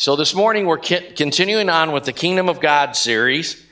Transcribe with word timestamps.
So 0.00 0.16
this 0.16 0.34
morning 0.34 0.64
we're 0.64 0.78
continuing 0.78 1.68
on 1.68 1.92
with 1.92 2.04
the 2.04 2.14
Kingdom 2.14 2.48
of 2.48 2.58
God 2.58 2.96
series. 2.96 3.62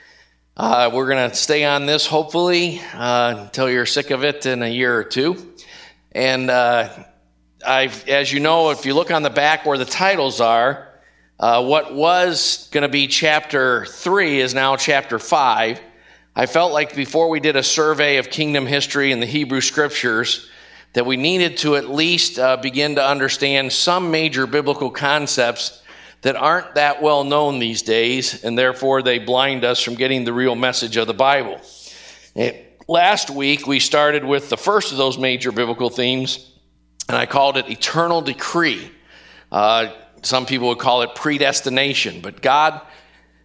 Uh, 0.58 0.90
we're 0.92 1.08
going 1.08 1.30
to 1.30 1.34
stay 1.34 1.64
on 1.64 1.86
this 1.86 2.06
hopefully 2.06 2.82
uh, 2.92 3.44
until 3.44 3.70
you're 3.70 3.86
sick 3.86 4.10
of 4.10 4.24
it 4.24 4.44
in 4.44 4.62
a 4.62 4.68
year 4.68 4.94
or 4.94 5.04
two. 5.04 5.54
And 6.12 6.50
uh, 6.50 6.90
as 7.64 8.30
you 8.30 8.40
know, 8.40 8.68
if 8.72 8.84
you 8.84 8.92
look 8.92 9.10
on 9.10 9.22
the 9.22 9.30
back 9.30 9.64
where 9.64 9.78
the 9.78 9.86
titles 9.86 10.38
are, 10.38 10.90
uh, 11.40 11.64
what 11.64 11.94
was 11.94 12.68
going 12.72 12.82
to 12.82 12.90
be 12.90 13.06
chapter 13.06 13.86
three 13.86 14.38
is 14.38 14.52
now 14.52 14.76
chapter 14.76 15.18
five. 15.18 15.80
I 16.36 16.44
felt 16.44 16.74
like 16.74 16.94
before 16.94 17.30
we 17.30 17.40
did 17.40 17.56
a 17.56 17.62
survey 17.62 18.18
of 18.18 18.28
kingdom 18.28 18.66
history 18.66 19.12
in 19.12 19.20
the 19.20 19.26
Hebrew 19.26 19.62
scriptures, 19.62 20.46
that 20.92 21.06
we 21.06 21.16
needed 21.16 21.56
to 21.58 21.76
at 21.76 21.88
least 21.88 22.38
uh, 22.38 22.58
begin 22.58 22.96
to 22.96 23.02
understand 23.02 23.72
some 23.72 24.10
major 24.10 24.46
biblical 24.46 24.90
concepts 24.90 25.82
that 26.22 26.36
aren't 26.36 26.74
that 26.74 27.00
well 27.00 27.24
known 27.24 27.58
these 27.58 27.82
days, 27.82 28.42
and 28.44 28.58
therefore 28.58 29.02
they 29.02 29.18
blind 29.18 29.64
us 29.64 29.80
from 29.82 29.94
getting 29.94 30.24
the 30.24 30.32
real 30.32 30.54
message 30.54 30.96
of 30.96 31.06
the 31.06 31.14
Bible. 31.14 31.60
It, 32.34 32.80
last 32.88 33.30
week, 33.30 33.66
we 33.66 33.80
started 33.80 34.24
with 34.24 34.48
the 34.48 34.56
first 34.56 34.92
of 34.92 34.98
those 34.98 35.18
major 35.18 35.52
biblical 35.52 35.90
themes, 35.90 36.52
and 37.08 37.16
I 37.16 37.26
called 37.26 37.56
it 37.56 37.68
eternal 37.68 38.20
decree. 38.20 38.90
Uh, 39.52 39.92
some 40.22 40.46
people 40.46 40.68
would 40.68 40.78
call 40.78 41.02
it 41.02 41.14
predestination, 41.14 42.20
but 42.20 42.42
God 42.42 42.80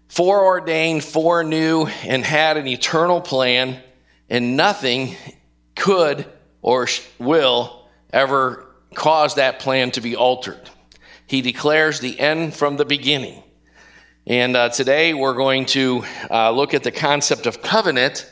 foreordained, 0.08 1.04
foreknew, 1.04 1.86
and 2.04 2.24
had 2.24 2.58
an 2.58 2.68
eternal 2.68 3.22
plan, 3.22 3.82
and 4.30 4.58
nothing 4.58 5.16
could 5.76 6.26
or 6.62 6.88
will 7.20 7.88
ever 8.12 8.66
cause 8.94 9.36
that 9.36 9.60
plan 9.60 9.92
to 9.92 10.02
be 10.02 10.16
altered. 10.16 10.70
He 11.34 11.42
declares 11.42 12.00
the 12.00 12.20
end 12.20 12.54
from 12.54 12.78
the 12.78 12.86
beginning. 12.86 13.42
And 14.28 14.56
uh, 14.56 14.70
today 14.70 15.16
we're 15.16 15.34
going 15.34 15.66
to 15.66 16.06
uh, 16.30 16.52
look 16.52 16.76
at 16.76 16.84
the 16.84 16.92
concept 16.92 17.48
of 17.48 17.60
covenant, 17.64 18.32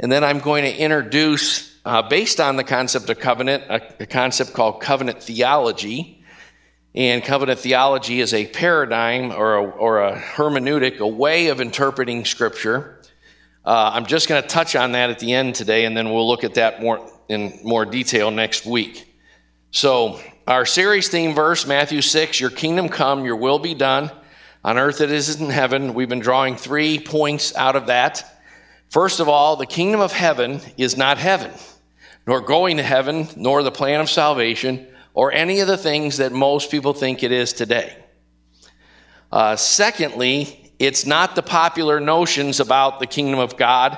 and 0.00 0.10
then 0.10 0.24
I'm 0.24 0.38
going 0.38 0.64
to 0.64 0.74
introduce, 0.74 1.78
uh, 1.84 2.00
based 2.00 2.40
on 2.40 2.56
the 2.56 2.64
concept 2.64 3.10
of 3.10 3.18
covenant, 3.18 3.64
a, 3.68 3.82
a 4.04 4.06
concept 4.06 4.54
called 4.54 4.80
covenant 4.80 5.22
theology. 5.22 6.24
And 6.94 7.22
covenant 7.22 7.58
theology 7.58 8.20
is 8.20 8.32
a 8.32 8.46
paradigm 8.46 9.30
or 9.30 9.56
a, 9.56 9.64
or 9.64 10.00
a 10.00 10.18
hermeneutic, 10.18 11.00
a 11.00 11.06
way 11.06 11.48
of 11.48 11.60
interpreting 11.60 12.24
Scripture. 12.24 13.02
Uh, 13.62 13.90
I'm 13.92 14.06
just 14.06 14.26
going 14.26 14.40
to 14.40 14.48
touch 14.48 14.74
on 14.74 14.92
that 14.92 15.10
at 15.10 15.18
the 15.18 15.34
end 15.34 15.54
today, 15.54 15.84
and 15.84 15.94
then 15.94 16.08
we'll 16.08 16.26
look 16.26 16.44
at 16.44 16.54
that 16.54 16.80
more 16.80 17.06
in 17.28 17.60
more 17.62 17.84
detail 17.84 18.30
next 18.30 18.64
week. 18.64 19.06
So, 19.70 20.18
our 20.46 20.66
series 20.66 21.08
theme 21.08 21.34
verse, 21.34 21.68
Matthew 21.68 22.02
6, 22.02 22.40
Your 22.40 22.50
kingdom 22.50 22.88
come, 22.88 23.24
your 23.24 23.36
will 23.36 23.60
be 23.60 23.74
done 23.74 24.10
on 24.64 24.76
earth 24.76 25.00
it 25.00 25.12
is 25.12 25.40
in 25.40 25.50
heaven. 25.50 25.94
We've 25.94 26.08
been 26.08 26.18
drawing 26.18 26.56
three 26.56 26.98
points 26.98 27.54
out 27.54 27.76
of 27.76 27.86
that. 27.86 28.42
First 28.90 29.20
of 29.20 29.28
all, 29.28 29.54
the 29.54 29.66
kingdom 29.66 30.00
of 30.00 30.12
heaven 30.12 30.60
is 30.76 30.96
not 30.96 31.18
heaven, 31.18 31.52
nor 32.26 32.40
going 32.40 32.78
to 32.78 32.82
heaven, 32.82 33.28
nor 33.36 33.62
the 33.62 33.70
plan 33.70 34.00
of 34.00 34.10
salvation, 34.10 34.86
or 35.14 35.32
any 35.32 35.60
of 35.60 35.68
the 35.68 35.76
things 35.76 36.16
that 36.16 36.32
most 36.32 36.72
people 36.72 36.92
think 36.92 37.22
it 37.22 37.30
is 37.30 37.52
today. 37.52 37.96
Uh, 39.30 39.54
secondly, 39.54 40.72
it's 40.80 41.06
not 41.06 41.36
the 41.36 41.42
popular 41.42 42.00
notions 42.00 42.58
about 42.58 42.98
the 42.98 43.06
kingdom 43.06 43.38
of 43.38 43.56
God 43.56 43.96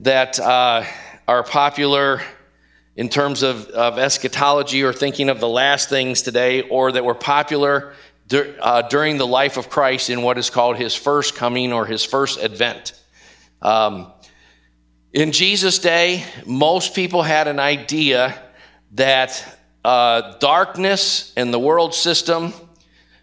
that 0.00 0.40
uh, 0.40 0.84
are 1.28 1.44
popular 1.44 2.20
in 2.98 3.08
terms 3.08 3.44
of, 3.44 3.68
of 3.68 3.96
eschatology 3.96 4.82
or 4.82 4.92
thinking 4.92 5.28
of 5.28 5.38
the 5.38 5.48
last 5.48 5.88
things 5.88 6.20
today, 6.20 6.62
or 6.62 6.90
that 6.90 7.04
were 7.04 7.14
popular 7.14 7.94
dur- 8.26 8.56
uh, 8.60 8.82
during 8.82 9.18
the 9.18 9.26
life 9.26 9.56
of 9.56 9.70
Christ 9.70 10.10
in 10.10 10.22
what 10.22 10.36
is 10.36 10.50
called 10.50 10.76
his 10.76 10.96
first 10.96 11.36
coming 11.36 11.72
or 11.72 11.86
his 11.86 12.04
first 12.04 12.40
advent. 12.40 13.00
Um, 13.62 14.12
in 15.12 15.30
Jesus' 15.30 15.78
day, 15.78 16.24
most 16.44 16.96
people 16.96 17.22
had 17.22 17.46
an 17.46 17.60
idea 17.60 18.36
that 18.94 19.60
uh, 19.84 20.36
darkness 20.40 21.32
and 21.36 21.54
the 21.54 21.58
world 21.60 21.94
system, 21.94 22.52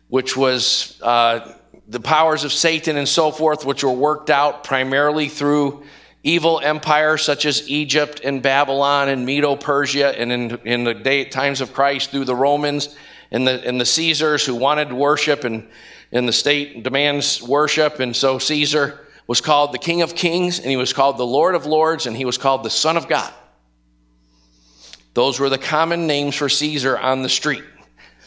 which 0.08 0.38
was 0.38 0.98
uh, 1.02 1.54
the 1.86 2.00
powers 2.00 2.46
of 2.46 2.54
Satan 2.54 2.96
and 2.96 3.10
so 3.10 3.30
forth, 3.30 3.66
which 3.66 3.84
were 3.84 3.92
worked 3.92 4.30
out 4.30 4.64
primarily 4.64 5.28
through 5.28 5.84
evil 6.26 6.60
empires 6.60 7.22
such 7.22 7.46
as 7.46 7.70
Egypt 7.70 8.20
and 8.24 8.42
Babylon 8.42 9.10
and 9.10 9.26
Medo 9.26 9.56
Persia, 9.56 10.20
and 10.20 10.32
in, 10.32 10.58
in 10.66 10.84
the 10.84 10.96
day, 10.96 11.24
times 11.24 11.62
of 11.62 11.72
Christ 11.72 12.10
through 12.10 12.26
the 12.26 12.36
Romans 12.36 12.96
and 13.32 13.48
the, 13.48 13.66
and 13.66 13.80
the 13.80 13.86
Caesars 13.86 14.44
who 14.44 14.56
wanted 14.56 14.92
worship, 14.92 15.44
and, 15.44 15.68
and 16.12 16.28
the 16.28 16.34
state 16.34 16.84
demands 16.84 17.44
worship. 17.44 18.00
And 18.00 18.16
so 18.16 18.40
Caesar 18.40 19.06
was 19.28 19.40
called 19.40 19.72
the 19.72 19.78
King 19.78 20.02
of 20.02 20.16
Kings, 20.16 20.58
and 20.60 20.68
he 20.68 20.78
was 20.78 20.94
called 20.94 21.18
the 21.18 21.26
Lord 21.26 21.54
of 21.54 21.68
Lords, 21.68 22.08
and 22.08 22.18
he 22.18 22.26
was 22.26 22.40
called 22.40 22.64
the 22.64 22.72
Son 22.72 22.98
of 22.98 23.08
God. 23.08 23.32
Those 25.14 25.40
were 25.40 25.50
the 25.50 25.60
common 25.60 26.08
names 26.08 26.36
for 26.36 26.50
Caesar 26.50 26.98
on 26.98 27.22
the 27.22 27.30
street. 27.30 27.64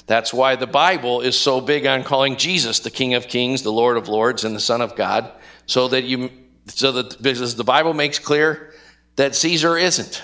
That's 0.07 0.33
why 0.33 0.55
the 0.55 0.69
Bible 0.69 1.21
is 1.21 1.39
so 1.39 1.61
big 1.61 1.85
on 1.85 2.05
calling 2.05 2.37
Jesus 2.37 2.79
the 2.79 2.91
King 2.91 3.15
of 3.15 3.27
Kings, 3.27 3.63
the 3.63 3.73
Lord 3.73 3.97
of 3.97 4.09
Lords, 4.09 4.45
and 4.45 4.55
the 4.55 4.61
Son 4.61 4.81
of 4.81 4.95
God, 4.95 5.33
so 5.67 5.89
that 5.89 6.05
you 6.05 6.31
so 6.69 6.93
that 6.93 7.21
because 7.23 7.57
the 7.57 7.65
Bible 7.65 7.95
makes 7.95 8.19
clear 8.19 8.73
that 9.17 9.35
Caesar 9.35 9.77
isn't. 9.77 10.23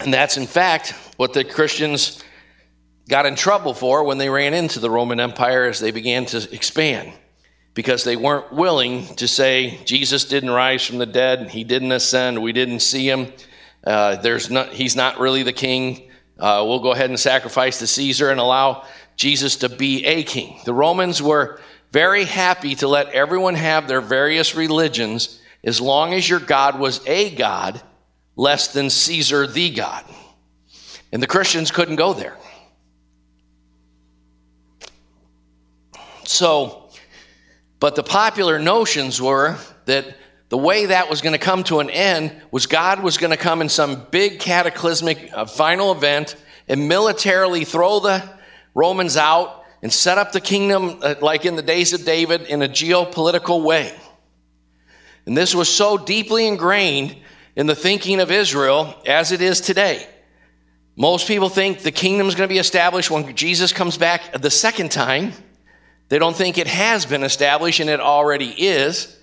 And 0.00 0.14
that's 0.14 0.36
in 0.36 0.46
fact 0.46 0.94
what 1.16 1.32
the 1.32 1.44
Christians 1.44 2.22
got 3.08 3.26
in 3.26 3.34
trouble 3.34 3.74
for 3.74 4.04
when 4.04 4.18
they 4.18 4.30
ran 4.30 4.54
into 4.54 4.78
the 4.80 4.90
Roman 4.90 5.20
Empire 5.20 5.64
as 5.64 5.80
they 5.80 5.90
began 5.90 6.26
to 6.26 6.48
expand. 6.54 7.12
Because 7.74 8.02
they 8.04 8.16
weren't 8.16 8.52
willing 8.52 9.06
to 9.16 9.28
say 9.28 9.78
Jesus 9.84 10.24
didn't 10.24 10.50
rise 10.50 10.84
from 10.84 10.98
the 10.98 11.06
dead, 11.06 11.50
he 11.50 11.64
didn't 11.64 11.92
ascend, 11.92 12.42
we 12.42 12.52
didn't 12.52 12.80
see 12.80 13.08
him, 13.08 13.32
uh, 13.84 14.16
there's 14.16 14.50
not, 14.50 14.70
he's 14.70 14.96
not 14.96 15.18
really 15.18 15.42
the 15.42 15.52
king. 15.52 16.10
Uh, 16.38 16.64
we'll 16.66 16.80
go 16.80 16.92
ahead 16.92 17.10
and 17.10 17.18
sacrifice 17.18 17.78
to 17.78 17.86
Caesar 17.86 18.30
and 18.30 18.40
allow 18.40 18.84
Jesus 19.16 19.56
to 19.56 19.68
be 19.68 20.04
a 20.04 20.22
king. 20.22 20.58
The 20.64 20.74
Romans 20.74 21.22
were 21.22 21.60
very 21.92 22.24
happy 22.24 22.74
to 22.76 22.88
let 22.88 23.08
everyone 23.08 23.54
have 23.54 23.88
their 23.88 24.00
various 24.00 24.54
religions 24.54 25.40
as 25.64 25.80
long 25.80 26.14
as 26.14 26.28
your 26.28 26.40
God 26.40 26.78
was 26.78 27.06
a 27.06 27.34
God 27.34 27.80
less 28.36 28.72
than 28.72 28.90
Caesar 28.90 29.46
the 29.46 29.70
God. 29.70 30.04
And 31.12 31.22
the 31.22 31.26
Christians 31.26 31.70
couldn't 31.70 31.96
go 31.96 32.12
there. 32.14 32.36
So, 36.24 36.88
but 37.80 37.96
the 37.96 38.04
popular 38.04 38.58
notions 38.58 39.20
were 39.20 39.58
that 39.86 40.16
the 40.48 40.58
way 40.58 40.86
that 40.86 41.10
was 41.10 41.20
going 41.20 41.32
to 41.32 41.38
come 41.38 41.64
to 41.64 41.80
an 41.80 41.90
end 41.90 42.40
was 42.50 42.66
God 42.66 43.02
was 43.02 43.18
going 43.18 43.30
to 43.30 43.36
come 43.36 43.60
in 43.60 43.68
some 43.68 44.06
big 44.10 44.38
cataclysmic 44.38 45.30
uh, 45.32 45.44
final 45.46 45.92
event 45.92 46.36
and 46.68 46.88
militarily 46.88 47.64
throw 47.64 48.00
the 48.00 48.22
Romans 48.74 49.16
out 49.16 49.59
and 49.82 49.92
set 49.92 50.18
up 50.18 50.32
the 50.32 50.40
kingdom 50.40 50.98
uh, 51.02 51.14
like 51.20 51.44
in 51.44 51.56
the 51.56 51.62
days 51.62 51.92
of 51.92 52.04
David 52.04 52.42
in 52.42 52.62
a 52.62 52.68
geopolitical 52.68 53.62
way. 53.62 53.94
And 55.26 55.36
this 55.36 55.54
was 55.54 55.68
so 55.68 55.96
deeply 55.96 56.46
ingrained 56.46 57.16
in 57.56 57.66
the 57.66 57.74
thinking 57.74 58.20
of 58.20 58.30
Israel 58.30 58.94
as 59.06 59.32
it 59.32 59.40
is 59.40 59.60
today. 59.60 60.06
Most 60.96 61.28
people 61.28 61.48
think 61.48 61.80
the 61.80 61.92
kingdom 61.92 62.26
is 62.26 62.34
going 62.34 62.48
to 62.48 62.52
be 62.52 62.58
established 62.58 63.10
when 63.10 63.34
Jesus 63.34 63.72
comes 63.72 63.96
back 63.96 64.32
the 64.40 64.50
second 64.50 64.90
time. 64.90 65.32
They 66.08 66.18
don't 66.18 66.36
think 66.36 66.58
it 66.58 66.66
has 66.66 67.06
been 67.06 67.22
established 67.22 67.80
and 67.80 67.88
it 67.88 68.00
already 68.00 68.48
is. 68.50 69.16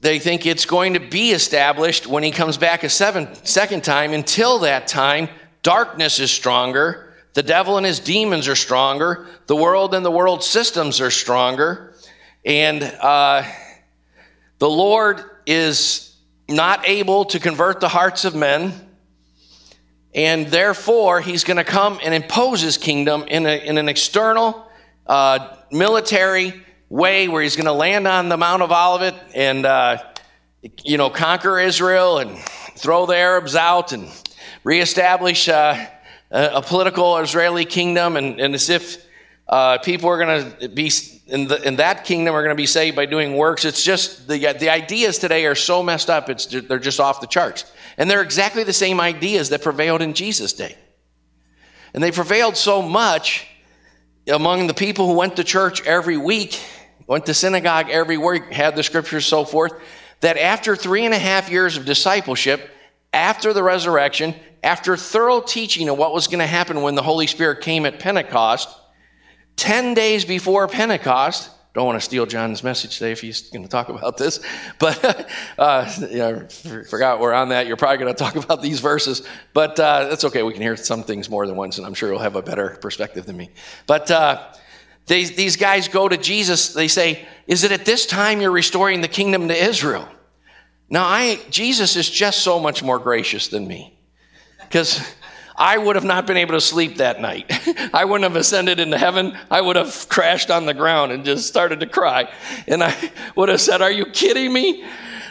They 0.00 0.18
think 0.18 0.44
it's 0.44 0.66
going 0.66 0.94
to 0.94 1.00
be 1.00 1.30
established 1.30 2.06
when 2.06 2.22
he 2.22 2.30
comes 2.30 2.58
back 2.58 2.82
a 2.82 2.90
seven, 2.90 3.34
second 3.44 3.84
time. 3.84 4.12
Until 4.12 4.58
that 4.60 4.86
time, 4.86 5.28
darkness 5.62 6.18
is 6.18 6.30
stronger 6.30 7.03
the 7.34 7.42
devil 7.42 7.76
and 7.76 7.84
his 7.84 7.98
demons 7.98 8.46
are 8.48 8.56
stronger. 8.56 9.26
The 9.46 9.56
world 9.56 9.92
and 9.92 10.04
the 10.04 10.10
world 10.10 10.42
systems 10.42 11.00
are 11.00 11.10
stronger. 11.10 11.94
And 12.44 12.82
uh, 12.82 13.42
the 14.58 14.70
Lord 14.70 15.22
is 15.44 16.16
not 16.48 16.88
able 16.88 17.24
to 17.26 17.40
convert 17.40 17.80
the 17.80 17.88
hearts 17.88 18.24
of 18.24 18.36
men. 18.36 18.72
And 20.14 20.46
therefore, 20.46 21.20
he's 21.20 21.42
going 21.42 21.56
to 21.56 21.64
come 21.64 21.98
and 22.04 22.14
impose 22.14 22.60
his 22.60 22.78
kingdom 22.78 23.24
in, 23.26 23.46
a, 23.46 23.58
in 23.58 23.78
an 23.78 23.88
external 23.88 24.70
uh, 25.06 25.56
military 25.72 26.62
way 26.88 27.26
where 27.26 27.42
he's 27.42 27.56
going 27.56 27.66
to 27.66 27.72
land 27.72 28.06
on 28.06 28.28
the 28.28 28.36
Mount 28.36 28.62
of 28.62 28.70
Olivet 28.70 29.14
and, 29.34 29.66
uh, 29.66 29.98
you 30.84 30.98
know, 30.98 31.10
conquer 31.10 31.58
Israel 31.58 32.18
and 32.18 32.38
throw 32.76 33.06
the 33.06 33.16
Arabs 33.16 33.56
out 33.56 33.92
and 33.92 34.08
reestablish 34.62 35.48
uh, 35.48 35.84
a, 36.34 36.62
political 36.62 37.16
Israeli 37.18 37.64
kingdom, 37.64 38.16
and, 38.16 38.40
and 38.40 38.54
as 38.54 38.68
if 38.68 39.06
uh, 39.48 39.78
people 39.78 40.08
are 40.08 40.18
going 40.18 40.58
to 40.58 40.68
be 40.68 40.90
in, 41.26 41.46
the, 41.46 41.62
in 41.66 41.76
that 41.76 42.04
kingdom 42.04 42.34
are 42.34 42.42
going 42.42 42.54
to 42.54 42.60
be 42.60 42.66
saved 42.66 42.96
by 42.96 43.06
doing 43.06 43.36
works. 43.36 43.64
It's 43.64 43.82
just 43.82 44.26
the, 44.26 44.38
the 44.58 44.68
ideas 44.68 45.18
today 45.18 45.46
are 45.46 45.54
so 45.54 45.82
messed 45.82 46.10
up, 46.10 46.28
it's, 46.28 46.46
they're 46.46 46.78
just 46.78 47.00
off 47.00 47.20
the 47.20 47.26
charts. 47.26 47.70
And 47.96 48.10
they're 48.10 48.22
exactly 48.22 48.64
the 48.64 48.72
same 48.72 49.00
ideas 49.00 49.50
that 49.50 49.62
prevailed 49.62 50.02
in 50.02 50.14
Jesus' 50.14 50.52
day. 50.52 50.76
And 51.94 52.02
they 52.02 52.10
prevailed 52.10 52.56
so 52.56 52.82
much 52.82 53.46
among 54.26 54.66
the 54.66 54.74
people 54.74 55.06
who 55.06 55.14
went 55.14 55.36
to 55.36 55.44
church 55.44 55.86
every 55.86 56.16
week, 56.16 56.60
went 57.06 57.26
to 57.26 57.34
synagogue 57.34 57.90
every 57.90 58.18
week, 58.18 58.50
had 58.50 58.74
the 58.74 58.82
scriptures, 58.82 59.24
so 59.24 59.44
forth, 59.44 59.72
that 60.20 60.36
after 60.36 60.74
three 60.74 61.04
and 61.04 61.14
a 61.14 61.18
half 61.18 61.50
years 61.50 61.76
of 61.76 61.84
discipleship, 61.84 62.70
after 63.14 63.52
the 63.52 63.62
resurrection, 63.62 64.34
after 64.62 64.96
thorough 64.96 65.40
teaching 65.40 65.88
of 65.88 65.96
what 65.96 66.12
was 66.12 66.26
going 66.26 66.40
to 66.40 66.46
happen 66.46 66.82
when 66.82 66.94
the 66.94 67.02
Holy 67.02 67.26
Spirit 67.26 67.62
came 67.62 67.86
at 67.86 68.00
Pentecost, 68.00 68.68
10 69.56 69.94
days 69.94 70.24
before 70.24 70.66
Pentecost, 70.66 71.50
don't 71.74 71.86
want 71.86 71.96
to 71.96 72.04
steal 72.04 72.24
John's 72.24 72.62
message 72.62 72.98
today 72.98 73.12
if 73.12 73.20
he's 73.20 73.50
going 73.50 73.64
to 73.64 73.68
talk 73.68 73.88
about 73.88 74.16
this, 74.16 74.40
but 74.78 75.28
uh, 75.58 75.90
yeah, 76.10 76.46
forgot 76.88 77.18
we're 77.20 77.32
on 77.32 77.48
that. 77.48 77.66
You're 77.66 77.76
probably 77.76 77.98
going 77.98 78.14
to 78.14 78.18
talk 78.18 78.36
about 78.36 78.62
these 78.62 78.80
verses, 78.80 79.26
but 79.52 79.78
uh, 79.80 80.08
that's 80.08 80.24
okay. 80.24 80.42
We 80.42 80.52
can 80.52 80.62
hear 80.62 80.76
some 80.76 81.02
things 81.02 81.28
more 81.28 81.46
than 81.46 81.56
once, 81.56 81.78
and 81.78 81.86
I'm 81.86 81.94
sure 81.94 82.10
you'll 82.10 82.20
have 82.20 82.36
a 82.36 82.42
better 82.42 82.78
perspective 82.80 83.26
than 83.26 83.36
me. 83.36 83.50
But 83.86 84.08
uh, 84.10 84.52
they, 85.06 85.24
these 85.24 85.56
guys 85.56 85.88
go 85.88 86.08
to 86.08 86.16
Jesus. 86.16 86.74
They 86.74 86.86
say, 86.86 87.26
"Is 87.48 87.64
it 87.64 87.72
at 87.72 87.84
this 87.84 88.06
time 88.06 88.40
you're 88.40 88.52
restoring 88.52 89.00
the 89.00 89.08
kingdom 89.08 89.48
to 89.48 89.54
Israel?" 89.54 90.08
Now, 90.90 91.04
I 91.04 91.40
Jesus 91.50 91.96
is 91.96 92.08
just 92.08 92.40
so 92.40 92.60
much 92.60 92.82
more 92.82 92.98
gracious 92.98 93.48
than 93.48 93.66
me, 93.66 93.98
because 94.60 95.00
I 95.56 95.78
would 95.78 95.96
have 95.96 96.04
not 96.04 96.26
been 96.26 96.36
able 96.36 96.54
to 96.54 96.60
sleep 96.60 96.96
that 96.96 97.20
night. 97.20 97.46
I 97.94 98.04
wouldn't 98.04 98.24
have 98.24 98.36
ascended 98.36 98.80
into 98.80 98.98
heaven. 98.98 99.38
I 99.50 99.60
would 99.60 99.76
have 99.76 100.08
crashed 100.08 100.50
on 100.50 100.66
the 100.66 100.74
ground 100.74 101.12
and 101.12 101.24
just 101.24 101.46
started 101.46 101.80
to 101.80 101.86
cry. 101.86 102.32
And 102.66 102.82
I 102.82 102.94
would 103.36 103.48
have 103.48 103.60
said, 103.60 103.80
Are 103.80 103.90
you 103.90 104.06
kidding 104.06 104.52
me? 104.52 104.84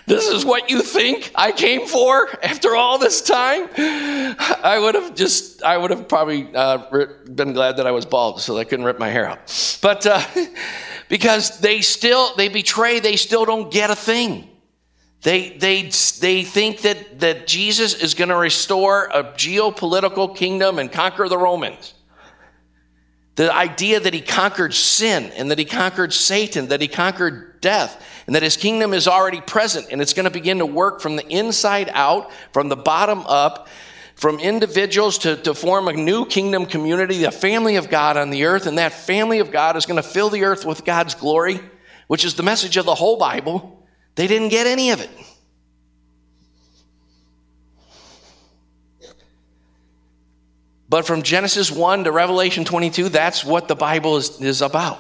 This 0.05 0.27
is 0.27 0.43
what 0.43 0.69
you 0.69 0.81
think 0.81 1.31
I 1.33 1.51
came 1.53 1.87
for 1.87 2.27
after 2.43 2.75
all 2.75 2.97
this 2.97 3.21
time? 3.21 3.69
I 3.77 4.77
would 4.79 4.95
have 4.95 5.15
just, 5.15 5.63
I 5.63 5.77
would 5.77 5.91
have 5.91 6.09
probably 6.09 6.53
uh, 6.53 7.07
been 7.33 7.53
glad 7.53 7.77
that 7.77 7.87
I 7.87 7.91
was 7.91 8.05
bald 8.05 8.41
so 8.41 8.57
I 8.57 8.65
couldn't 8.65 8.85
rip 8.85 8.99
my 8.99 9.09
hair 9.09 9.25
out. 9.25 9.79
But 9.81 10.05
uh, 10.05 10.21
because 11.09 11.59
they 11.59 11.79
still, 11.81 12.35
they 12.35 12.49
betray, 12.49 12.99
they 12.99 13.15
still 13.15 13.45
don't 13.45 13.71
get 13.71 13.91
a 13.91 13.95
thing. 13.95 14.49
They, 15.23 15.51
they, 15.51 15.83
they 16.19 16.43
think 16.43 16.81
that, 16.81 17.21
that 17.21 17.47
Jesus 17.47 17.93
is 17.93 18.13
going 18.13 18.29
to 18.29 18.35
restore 18.35 19.05
a 19.05 19.23
geopolitical 19.23 20.35
kingdom 20.35 20.79
and 20.79 20.91
conquer 20.91 21.29
the 21.29 21.37
Romans. 21.37 21.93
The 23.35 23.51
idea 23.51 24.01
that 24.01 24.13
he 24.13 24.21
conquered 24.21 24.73
sin 24.73 25.31
and 25.37 25.49
that 25.49 25.57
he 25.57 25.65
conquered 25.65 26.13
Satan, 26.13 26.67
that 26.67 26.81
he 26.81 26.89
conquered 26.89 27.61
death, 27.61 28.05
and 28.27 28.35
that 28.35 28.43
his 28.43 28.57
kingdom 28.57 28.93
is 28.93 29.07
already 29.07 29.39
present 29.41 29.87
and 29.91 30.01
it's 30.01 30.13
going 30.13 30.25
to 30.25 30.29
begin 30.29 30.59
to 30.59 30.65
work 30.65 30.99
from 30.99 31.15
the 31.15 31.27
inside 31.27 31.89
out, 31.93 32.29
from 32.51 32.67
the 32.67 32.75
bottom 32.75 33.19
up, 33.25 33.69
from 34.15 34.39
individuals 34.39 35.17
to, 35.19 35.37
to 35.37 35.53
form 35.53 35.87
a 35.87 35.93
new 35.93 36.25
kingdom 36.25 36.65
community, 36.65 37.19
the 37.19 37.31
family 37.31 37.77
of 37.77 37.89
God 37.89 38.17
on 38.17 38.29
the 38.29 38.43
earth. 38.43 38.67
And 38.67 38.77
that 38.77 38.91
family 38.91 39.39
of 39.39 39.51
God 39.51 39.77
is 39.77 39.85
going 39.85 40.01
to 40.01 40.07
fill 40.07 40.29
the 40.29 40.43
earth 40.43 40.65
with 40.65 40.83
God's 40.83 41.15
glory, 41.15 41.61
which 42.07 42.25
is 42.25 42.35
the 42.35 42.43
message 42.43 42.75
of 42.75 42.85
the 42.85 42.93
whole 42.93 43.17
Bible. 43.17 43.72
They 44.15 44.27
didn't 44.27 44.49
get 44.49 44.67
any 44.67 44.91
of 44.91 45.01
it. 45.01 45.09
But 50.93 51.07
from 51.07 51.23
Genesis 51.23 51.71
1 51.71 52.03
to 52.03 52.11
Revelation 52.11 52.65
22, 52.65 53.09
that's 53.09 53.43
what 53.43 53.67
the 53.67 53.75
Bible 53.75 54.17
is, 54.17 54.39
is 54.39 54.61
about. 54.61 54.99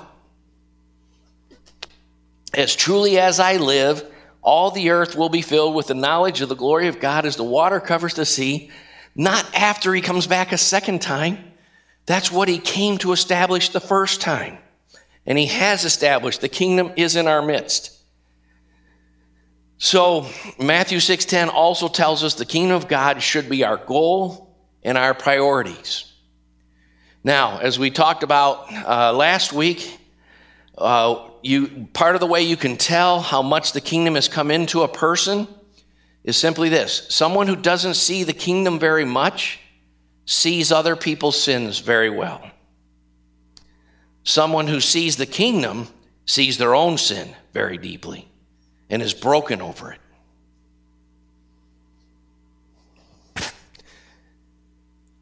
As 2.51 2.75
truly 2.75 3.19
as 3.19 3.39
I 3.39 3.57
live, 3.57 4.03
all 4.41 4.71
the 4.71 4.89
earth 4.89 5.15
will 5.15 5.29
be 5.29 5.43
filled 5.43 5.75
with 5.75 5.87
the 5.87 5.93
knowledge 5.93 6.41
of 6.41 6.49
the 6.49 6.55
glory 6.55 6.87
of 6.87 6.99
God 6.99 7.25
as 7.25 7.35
the 7.35 7.43
water 7.43 7.79
covers 7.79 8.15
the 8.15 8.25
sea, 8.25 8.71
not 9.15 9.45
after 9.53 9.93
he 9.93 10.01
comes 10.01 10.25
back 10.25 10.51
a 10.51 10.57
second 10.57 11.01
time. 11.01 11.37
That's 12.07 12.31
what 12.31 12.47
he 12.47 12.57
came 12.57 12.97
to 12.97 13.11
establish 13.11 13.69
the 13.69 13.79
first 13.79 14.19
time. 14.19 14.57
And 15.27 15.37
he 15.37 15.45
has 15.45 15.85
established 15.85 16.41
the 16.41 16.49
kingdom 16.49 16.91
is 16.95 17.15
in 17.15 17.27
our 17.27 17.41
midst. 17.41 18.02
So 19.83 20.29
Matthew 20.57 20.99
6:10 20.99 21.49
also 21.49 21.89
tells 21.89 22.23
us 22.23 22.35
the 22.35 22.45
kingdom 22.45 22.77
of 22.77 22.87
God 22.87 23.21
should 23.21 23.49
be 23.49 23.65
our 23.65 23.75
goal 23.75 24.55
and 24.81 24.97
our 24.97 25.13
priorities. 25.13 26.05
Now, 27.21 27.57
as 27.57 27.77
we 27.77 27.91
talked 27.91 28.23
about 28.23 28.71
uh, 28.71 29.11
last 29.11 29.51
week, 29.51 29.99
uh, 30.77 31.27
you 31.41 31.89
part 31.91 32.15
of 32.15 32.21
the 32.21 32.27
way 32.27 32.43
you 32.43 32.55
can 32.55 32.77
tell 32.77 33.19
how 33.19 33.41
much 33.41 33.73
the 33.73 33.81
kingdom 33.81 34.15
has 34.15 34.29
come 34.29 34.51
into 34.51 34.83
a 34.83 34.87
person 34.87 35.49
is 36.23 36.37
simply 36.37 36.69
this: 36.69 37.05
someone 37.09 37.47
who 37.47 37.57
doesn't 37.57 37.95
see 37.95 38.23
the 38.23 38.31
kingdom 38.31 38.79
very 38.79 39.03
much 39.03 39.59
sees 40.25 40.71
other 40.71 40.95
people's 40.95 41.43
sins 41.43 41.79
very 41.79 42.09
well. 42.09 42.41
Someone 44.23 44.67
who 44.67 44.79
sees 44.79 45.17
the 45.17 45.25
kingdom 45.25 45.89
sees 46.25 46.57
their 46.57 46.73
own 46.73 46.97
sin 46.97 47.35
very 47.51 47.77
deeply 47.77 48.29
and 48.89 49.01
is 49.01 49.13
broken 49.13 49.61
over 49.61 49.93
it. 49.93 49.99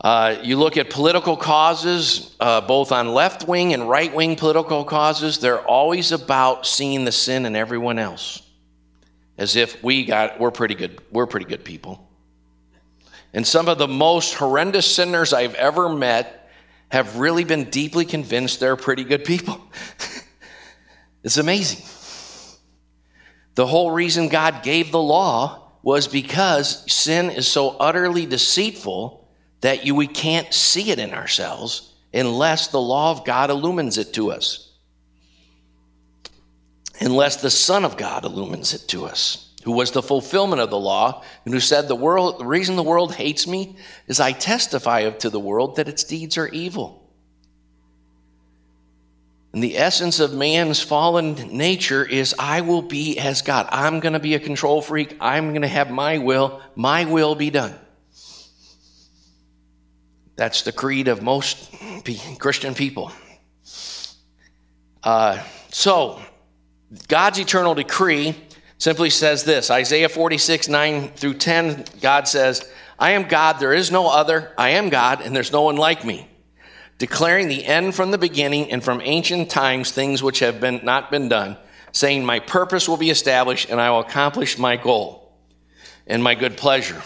Uh, 0.01 0.39
you 0.41 0.57
look 0.57 0.77
at 0.77 0.89
political 0.89 1.37
causes, 1.37 2.35
uh, 2.39 2.59
both 2.59 2.91
on 2.91 3.09
left 3.09 3.47
wing 3.47 3.71
and 3.73 3.87
right 3.87 4.13
wing 4.15 4.35
political 4.35 4.83
causes, 4.83 5.37
they're 5.37 5.61
always 5.61 6.11
about 6.11 6.65
seeing 6.65 7.05
the 7.05 7.11
sin 7.11 7.45
in 7.45 7.55
everyone 7.55 7.99
else. 7.99 8.41
As 9.37 9.55
if 9.55 9.83
we 9.83 10.05
got, 10.05 10.39
we're 10.39 10.49
pretty 10.49 10.73
good, 10.73 10.99
we're 11.11 11.27
pretty 11.27 11.45
good 11.45 11.63
people. 11.63 12.09
And 13.33 13.45
some 13.45 13.69
of 13.69 13.77
the 13.77 13.87
most 13.87 14.33
horrendous 14.33 14.87
sinners 14.87 15.33
I've 15.33 15.53
ever 15.53 15.87
met 15.87 16.49
have 16.89 17.17
really 17.17 17.43
been 17.43 17.65
deeply 17.65 18.03
convinced 18.03 18.59
they're 18.59 18.75
pretty 18.75 19.03
good 19.03 19.23
people. 19.23 19.61
it's 21.23 21.37
amazing. 21.37 21.85
The 23.55 23.67
whole 23.67 23.91
reason 23.91 24.29
God 24.29 24.63
gave 24.63 24.91
the 24.91 25.01
law 25.01 25.71
was 25.83 26.07
because 26.07 26.91
sin 26.91 27.29
is 27.29 27.47
so 27.47 27.71
utterly 27.79 28.25
deceitful 28.25 29.27
that 29.61 29.85
you, 29.85 29.95
we 29.95 30.07
can't 30.07 30.53
see 30.53 30.91
it 30.91 30.99
in 30.99 31.13
ourselves 31.13 31.93
unless 32.13 32.67
the 32.67 32.81
law 32.81 33.11
of 33.11 33.25
God 33.25 33.49
illumines 33.49 33.97
it 33.97 34.13
to 34.13 34.31
us. 34.31 34.71
Unless 36.99 37.41
the 37.41 37.49
Son 37.49 37.83
of 37.83 37.97
God 37.97 38.25
illumines 38.25 38.73
it 38.73 38.87
to 38.89 39.05
us, 39.05 39.53
who 39.63 39.71
was 39.71 39.91
the 39.91 40.03
fulfillment 40.03 40.61
of 40.61 40.69
the 40.69 40.79
law, 40.79 41.23
and 41.45 41.53
who 41.53 41.59
said, 41.59 41.87
The 41.87 41.95
world, 41.95 42.39
the 42.39 42.45
reason 42.45 42.75
the 42.75 42.83
world 42.83 43.15
hates 43.15 43.47
me 43.47 43.77
is 44.07 44.19
I 44.19 44.33
testify 44.33 45.09
to 45.09 45.29
the 45.29 45.39
world 45.39 45.77
that 45.77 45.87
its 45.87 46.03
deeds 46.03 46.37
are 46.37 46.47
evil. 46.47 47.00
And 49.53 49.61
the 49.61 49.77
essence 49.77 50.19
of 50.19 50.33
man's 50.33 50.79
fallen 50.79 51.35
nature 51.57 52.05
is 52.05 52.33
I 52.39 52.61
will 52.61 52.81
be 52.81 53.19
as 53.19 53.41
God. 53.41 53.67
I'm 53.69 53.99
going 53.99 54.13
to 54.13 54.19
be 54.19 54.35
a 54.35 54.39
control 54.39 54.81
freak. 54.81 55.17
I'm 55.19 55.49
going 55.49 55.63
to 55.63 55.67
have 55.67 55.91
my 55.91 56.19
will. 56.19 56.61
My 56.75 57.05
will 57.05 57.35
be 57.35 57.49
done. 57.49 57.75
That's 60.37 60.61
the 60.61 60.71
creed 60.71 61.09
of 61.09 61.21
most 61.21 61.69
Christian 62.39 62.73
people. 62.73 63.11
Uh, 65.03 65.43
so, 65.69 66.21
God's 67.07 67.39
eternal 67.39 67.75
decree 67.75 68.35
simply 68.77 69.09
says 69.09 69.43
this 69.43 69.69
Isaiah 69.69 70.09
46, 70.09 70.69
9 70.69 71.09
through 71.09 71.33
10, 71.35 71.85
God 72.01 72.27
says, 72.27 72.67
I 72.97 73.11
am 73.11 73.27
God, 73.27 73.59
there 73.59 73.73
is 73.73 73.91
no 73.91 74.09
other. 74.09 74.53
I 74.57 74.69
am 74.69 74.89
God, 74.89 75.21
and 75.21 75.35
there's 75.35 75.51
no 75.51 75.63
one 75.63 75.75
like 75.75 76.05
me 76.05 76.30
declaring 77.01 77.47
the 77.47 77.65
end 77.65 77.95
from 77.95 78.11
the 78.11 78.17
beginning 78.19 78.71
and 78.71 78.83
from 78.83 79.01
ancient 79.03 79.49
times 79.49 79.89
things 79.89 80.21
which 80.21 80.37
have 80.37 80.61
been 80.61 80.79
not 80.83 81.09
been 81.09 81.27
done, 81.27 81.57
saying, 81.91 82.23
My 82.23 82.39
purpose 82.39 82.87
will 82.87 82.95
be 82.95 83.09
established 83.09 83.71
and 83.71 83.81
I 83.81 83.89
will 83.89 84.01
accomplish 84.01 84.59
my 84.59 84.77
goal 84.77 85.33
and 86.05 86.23
my 86.23 86.35
good 86.35 86.57
pleasure. 86.57 87.01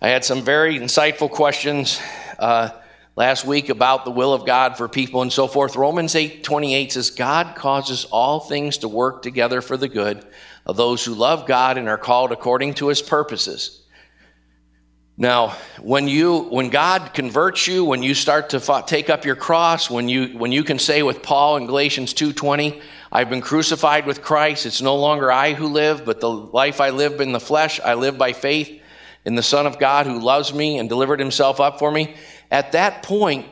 I 0.00 0.08
had 0.08 0.24
some 0.24 0.40
very 0.40 0.78
insightful 0.78 1.30
questions 1.30 2.00
uh, 2.38 2.70
last 3.14 3.44
week 3.44 3.68
about 3.68 4.06
the 4.06 4.10
will 4.10 4.32
of 4.32 4.46
God 4.46 4.78
for 4.78 4.88
people 4.88 5.20
and 5.20 5.30
so 5.30 5.46
forth. 5.46 5.76
Romans 5.76 6.14
8 6.14 6.42
28 6.42 6.92
says, 6.92 7.10
God 7.10 7.54
causes 7.54 8.06
all 8.06 8.40
things 8.40 8.78
to 8.78 8.88
work 8.88 9.20
together 9.20 9.60
for 9.60 9.76
the 9.76 9.88
good 9.88 10.24
of 10.64 10.78
those 10.78 11.04
who 11.04 11.12
love 11.12 11.46
God 11.46 11.76
and 11.76 11.90
are 11.90 11.98
called 11.98 12.32
according 12.32 12.72
to 12.74 12.88
his 12.88 13.02
purposes. 13.02 13.79
Now, 15.20 15.48
when 15.82 16.08
you 16.08 16.44
when 16.44 16.70
God 16.70 17.12
converts 17.12 17.66
you, 17.66 17.84
when 17.84 18.02
you 18.02 18.14
start 18.14 18.48
to 18.50 18.82
take 18.86 19.10
up 19.10 19.26
your 19.26 19.36
cross, 19.36 19.90
when 19.90 20.08
you 20.08 20.38
when 20.38 20.50
you 20.50 20.64
can 20.64 20.78
say 20.78 21.02
with 21.02 21.22
Paul 21.22 21.58
in 21.58 21.66
Galatians 21.66 22.14
2:20, 22.14 22.80
I've 23.12 23.28
been 23.28 23.42
crucified 23.42 24.06
with 24.06 24.22
Christ, 24.22 24.64
it's 24.64 24.80
no 24.80 24.96
longer 24.96 25.30
I 25.30 25.52
who 25.52 25.66
live, 25.66 26.06
but 26.06 26.20
the 26.20 26.30
life 26.30 26.80
I 26.80 26.88
live 26.88 27.20
in 27.20 27.32
the 27.32 27.38
flesh, 27.38 27.78
I 27.84 27.94
live 27.94 28.16
by 28.16 28.32
faith 28.32 28.80
in 29.26 29.34
the 29.34 29.42
Son 29.42 29.66
of 29.66 29.78
God 29.78 30.06
who 30.06 30.18
loves 30.18 30.54
me 30.54 30.78
and 30.78 30.88
delivered 30.88 31.20
himself 31.20 31.60
up 31.60 31.78
for 31.78 31.92
me. 31.92 32.14
At 32.50 32.72
that 32.72 33.02
point, 33.02 33.44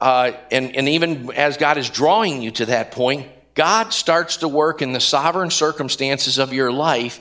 uh, 0.00 0.30
and, 0.52 0.76
and 0.76 0.88
even 0.88 1.32
as 1.32 1.56
God 1.56 1.78
is 1.78 1.90
drawing 1.90 2.42
you 2.42 2.52
to 2.52 2.66
that 2.66 2.92
point, 2.92 3.26
God 3.54 3.92
starts 3.92 4.36
to 4.36 4.48
work 4.48 4.82
in 4.82 4.92
the 4.92 5.00
sovereign 5.00 5.50
circumstances 5.50 6.38
of 6.38 6.52
your 6.52 6.70
life 6.70 7.18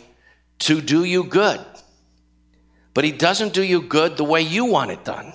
to 0.59 0.81
do 0.81 1.03
you 1.03 1.23
good. 1.23 1.59
But 2.93 3.03
He 3.03 3.11
doesn't 3.11 3.53
do 3.53 3.63
you 3.63 3.81
good 3.81 4.17
the 4.17 4.23
way 4.23 4.41
you 4.41 4.65
want 4.65 4.91
it 4.91 5.03
done. 5.03 5.33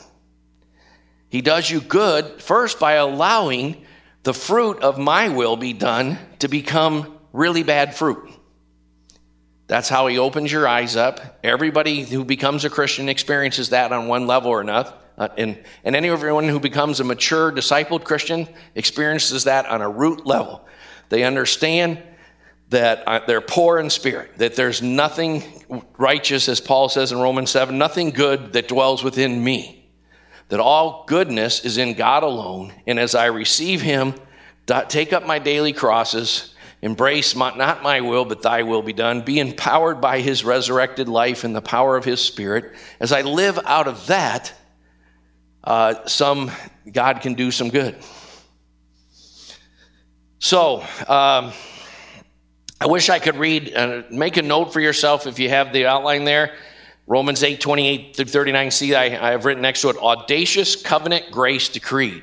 He 1.28 1.40
does 1.42 1.68
you 1.70 1.80
good 1.80 2.40
first 2.40 2.78
by 2.78 2.94
allowing 2.94 3.84
the 4.22 4.34
fruit 4.34 4.80
of 4.80 4.98
my 4.98 5.28
will 5.28 5.56
be 5.56 5.72
done 5.72 6.18
to 6.38 6.48
become 6.48 7.18
really 7.32 7.62
bad 7.62 7.94
fruit. 7.94 8.30
That's 9.66 9.88
how 9.88 10.06
he 10.06 10.18
opens 10.18 10.50
your 10.52 10.66
eyes 10.68 10.96
up. 10.96 11.38
Everybody 11.42 12.04
who 12.04 12.24
becomes 12.24 12.64
a 12.64 12.70
Christian 12.70 13.08
experiences 13.08 13.70
that 13.70 13.92
on 13.92 14.06
one 14.06 14.26
level 14.26 14.50
or 14.50 14.60
another. 14.60 14.94
Uh, 15.18 15.28
and, 15.36 15.62
and 15.82 15.96
anyone 15.96 16.48
who 16.48 16.60
becomes 16.60 17.00
a 17.00 17.04
mature, 17.04 17.50
discipled 17.50 18.04
Christian 18.04 18.48
experiences 18.74 19.44
that 19.44 19.66
on 19.66 19.80
a 19.80 19.88
root 19.88 20.26
level. 20.26 20.66
They 21.08 21.24
understand 21.24 22.02
that 22.70 23.26
they're 23.26 23.40
poor 23.40 23.78
in 23.78 23.90
spirit, 23.90 24.38
that 24.38 24.56
there's 24.56 24.82
nothing 24.82 25.64
righteous, 25.98 26.48
as 26.48 26.60
Paul 26.60 26.88
says 26.88 27.12
in 27.12 27.18
Romans 27.18 27.50
7, 27.50 27.78
nothing 27.78 28.10
good 28.10 28.54
that 28.54 28.68
dwells 28.68 29.04
within 29.04 29.42
me. 29.42 29.88
That 30.48 30.60
all 30.60 31.04
goodness 31.06 31.64
is 31.64 31.78
in 31.78 31.94
God 31.94 32.22
alone. 32.22 32.72
And 32.86 32.98
as 32.98 33.14
I 33.14 33.26
receive 33.26 33.82
Him, 33.82 34.14
take 34.88 35.12
up 35.12 35.26
my 35.26 35.38
daily 35.38 35.72
crosses, 35.72 36.54
embrace 36.82 37.34
my, 37.34 37.54
not 37.56 37.82
my 37.82 38.00
will, 38.00 38.24
but 38.24 38.42
thy 38.42 38.62
will 38.62 38.82
be 38.82 38.92
done, 38.92 39.22
be 39.22 39.40
empowered 39.40 40.00
by 40.00 40.20
His 40.20 40.44
resurrected 40.44 41.08
life 41.08 41.44
and 41.44 41.54
the 41.54 41.62
power 41.62 41.96
of 41.96 42.04
His 42.04 42.20
Spirit. 42.20 42.74
As 43.00 43.12
I 43.12 43.22
live 43.22 43.58
out 43.64 43.88
of 43.88 44.06
that, 44.08 44.52
uh, 45.62 46.06
some 46.06 46.50
God 46.90 47.20
can 47.20 47.34
do 47.34 47.50
some 47.50 47.70
good. 47.70 47.96
So, 50.38 50.84
um, 51.08 51.52
I 52.80 52.86
wish 52.86 53.08
I 53.08 53.18
could 53.18 53.36
read, 53.36 53.74
uh, 53.74 54.02
make 54.10 54.36
a 54.36 54.42
note 54.42 54.72
for 54.72 54.80
yourself 54.80 55.26
if 55.26 55.38
you 55.38 55.48
have 55.48 55.72
the 55.72 55.86
outline 55.86 56.24
there. 56.24 56.54
Romans 57.06 57.42
8, 57.42 57.60
28 57.60 58.16
through 58.16 58.24
39. 58.26 58.70
See, 58.70 58.94
I, 58.94 59.04
I 59.04 59.30
have 59.30 59.44
written 59.44 59.62
next 59.62 59.80
to 59.82 59.90
it, 59.90 59.96
audacious 59.96 60.76
covenant 60.76 61.30
grace 61.30 61.68
decreed. 61.68 62.22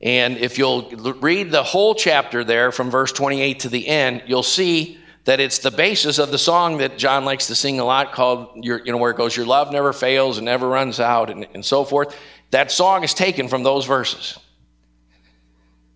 And 0.00 0.36
if 0.38 0.58
you'll 0.58 0.90
read 0.90 1.52
the 1.52 1.62
whole 1.62 1.94
chapter 1.94 2.42
there 2.42 2.72
from 2.72 2.90
verse 2.90 3.12
28 3.12 3.60
to 3.60 3.68
the 3.68 3.86
end, 3.86 4.24
you'll 4.26 4.42
see 4.42 4.98
that 5.24 5.38
it's 5.38 5.60
the 5.60 5.70
basis 5.70 6.18
of 6.18 6.32
the 6.32 6.38
song 6.38 6.78
that 6.78 6.98
John 6.98 7.24
likes 7.24 7.46
to 7.46 7.54
sing 7.54 7.78
a 7.78 7.84
lot 7.84 8.12
called, 8.12 8.64
your, 8.64 8.84
you 8.84 8.90
know, 8.90 8.98
where 8.98 9.12
it 9.12 9.16
goes, 9.16 9.36
Your 9.36 9.46
love 9.46 9.70
never 9.70 9.92
fails 9.92 10.38
and 10.38 10.44
never 10.44 10.68
runs 10.68 10.98
out, 10.98 11.30
and, 11.30 11.46
and 11.54 11.64
so 11.64 11.84
forth. 11.84 12.16
That 12.50 12.72
song 12.72 13.04
is 13.04 13.14
taken 13.14 13.46
from 13.46 13.62
those 13.62 13.86
verses. 13.86 14.38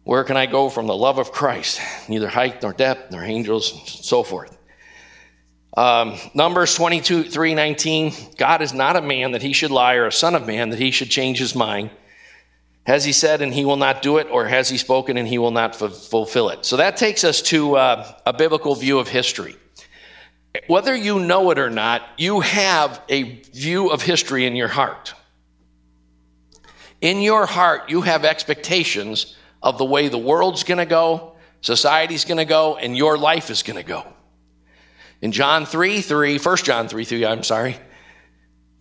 Where 0.06 0.22
can 0.22 0.36
I 0.36 0.46
go 0.46 0.70
from 0.70 0.86
the 0.86 0.96
love 0.96 1.18
of 1.18 1.32
Christ? 1.32 1.80
Neither 2.08 2.28
height 2.28 2.62
nor 2.62 2.72
depth 2.72 3.10
nor 3.10 3.24
angels, 3.24 3.72
and 3.72 3.88
so 3.88 4.22
forth. 4.22 4.56
Um, 5.76 6.14
Numbers 6.32 6.76
22, 6.76 7.24
3, 7.24 7.54
19. 7.56 8.12
God 8.38 8.62
is 8.62 8.72
not 8.72 8.94
a 8.94 9.02
man 9.02 9.32
that 9.32 9.42
he 9.42 9.52
should 9.52 9.72
lie, 9.72 9.94
or 9.94 10.06
a 10.06 10.12
son 10.12 10.36
of 10.36 10.46
man 10.46 10.70
that 10.70 10.78
he 10.78 10.92
should 10.92 11.10
change 11.10 11.40
his 11.40 11.56
mind. 11.56 11.90
Has 12.86 13.04
he 13.04 13.10
said 13.10 13.42
and 13.42 13.52
he 13.52 13.64
will 13.64 13.76
not 13.76 14.00
do 14.00 14.18
it, 14.18 14.28
or 14.30 14.46
has 14.46 14.68
he 14.68 14.78
spoken 14.78 15.16
and 15.16 15.26
he 15.26 15.38
will 15.38 15.50
not 15.50 15.82
f- 15.82 15.92
fulfill 15.92 16.50
it? 16.50 16.64
So 16.64 16.76
that 16.76 16.96
takes 16.96 17.24
us 17.24 17.42
to 17.42 17.74
uh, 17.74 18.12
a 18.24 18.32
biblical 18.32 18.76
view 18.76 19.00
of 19.00 19.08
history. 19.08 19.56
Whether 20.68 20.94
you 20.94 21.18
know 21.18 21.50
it 21.50 21.58
or 21.58 21.68
not, 21.68 22.02
you 22.16 22.42
have 22.42 23.02
a 23.08 23.40
view 23.50 23.88
of 23.88 24.02
history 24.02 24.46
in 24.46 24.54
your 24.54 24.68
heart. 24.68 25.14
In 27.00 27.20
your 27.20 27.44
heart, 27.44 27.90
you 27.90 28.02
have 28.02 28.24
expectations 28.24 29.35
of 29.62 29.78
the 29.78 29.84
way 29.84 30.08
the 30.08 30.18
world's 30.18 30.64
going 30.64 30.78
to 30.78 30.86
go, 30.86 31.36
society's 31.60 32.24
going 32.24 32.38
to 32.38 32.44
go, 32.44 32.76
and 32.76 32.96
your 32.96 33.18
life 33.18 33.50
is 33.50 33.62
going 33.62 33.76
to 33.76 33.82
go. 33.82 34.06
In 35.20 35.32
John 35.32 35.66
3 35.66 36.00
3, 36.00 36.38
1 36.38 36.56
John 36.58 36.88
3 36.88 37.04
3, 37.04 37.26
I'm 37.26 37.42
sorry, 37.42 37.76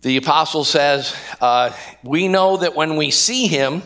the 0.02 0.18
apostle 0.18 0.64
says, 0.64 1.16
uh, 1.40 1.72
We 2.02 2.28
know 2.28 2.58
that 2.58 2.76
when 2.76 2.96
we 2.96 3.10
see 3.10 3.46
him, 3.46 3.82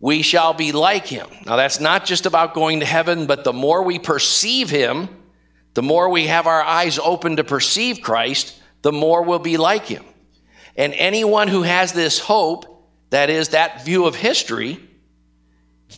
we 0.00 0.22
shall 0.22 0.54
be 0.54 0.72
like 0.72 1.06
him. 1.06 1.26
Now, 1.44 1.56
that's 1.56 1.80
not 1.80 2.04
just 2.04 2.26
about 2.26 2.54
going 2.54 2.80
to 2.80 2.86
heaven, 2.86 3.26
but 3.26 3.44
the 3.44 3.52
more 3.52 3.82
we 3.82 3.98
perceive 3.98 4.70
him, 4.70 5.08
the 5.74 5.82
more 5.82 6.08
we 6.08 6.26
have 6.26 6.46
our 6.46 6.62
eyes 6.62 6.98
open 6.98 7.36
to 7.36 7.44
perceive 7.44 8.00
Christ, 8.00 8.58
the 8.82 8.92
more 8.92 9.22
we'll 9.22 9.38
be 9.38 9.56
like 9.56 9.86
him. 9.86 10.04
And 10.76 10.94
anyone 10.94 11.48
who 11.48 11.62
has 11.62 11.92
this 11.92 12.18
hope, 12.18 12.88
that 13.10 13.30
is, 13.30 13.50
that 13.50 13.84
view 13.84 14.06
of 14.06 14.14
history, 14.14 14.80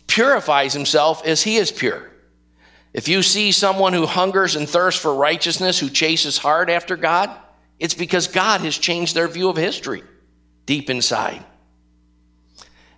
purifies 0.07 0.73
himself 0.73 1.25
as 1.25 1.41
he 1.41 1.57
is 1.57 1.71
pure. 1.71 2.09
If 2.93 3.07
you 3.07 3.21
see 3.21 3.51
someone 3.51 3.93
who 3.93 4.05
hungers 4.05 4.55
and 4.55 4.67
thirsts 4.67 5.01
for 5.01 5.13
righteousness, 5.13 5.79
who 5.79 5.89
chases 5.89 6.37
hard 6.37 6.69
after 6.69 6.95
God, 6.95 7.29
it's 7.77 7.93
because 7.93 8.27
God 8.27 8.61
has 8.61 8.77
changed 8.77 9.15
their 9.15 9.27
view 9.27 9.49
of 9.49 9.57
history 9.57 10.03
deep 10.65 10.89
inside. 10.89 11.43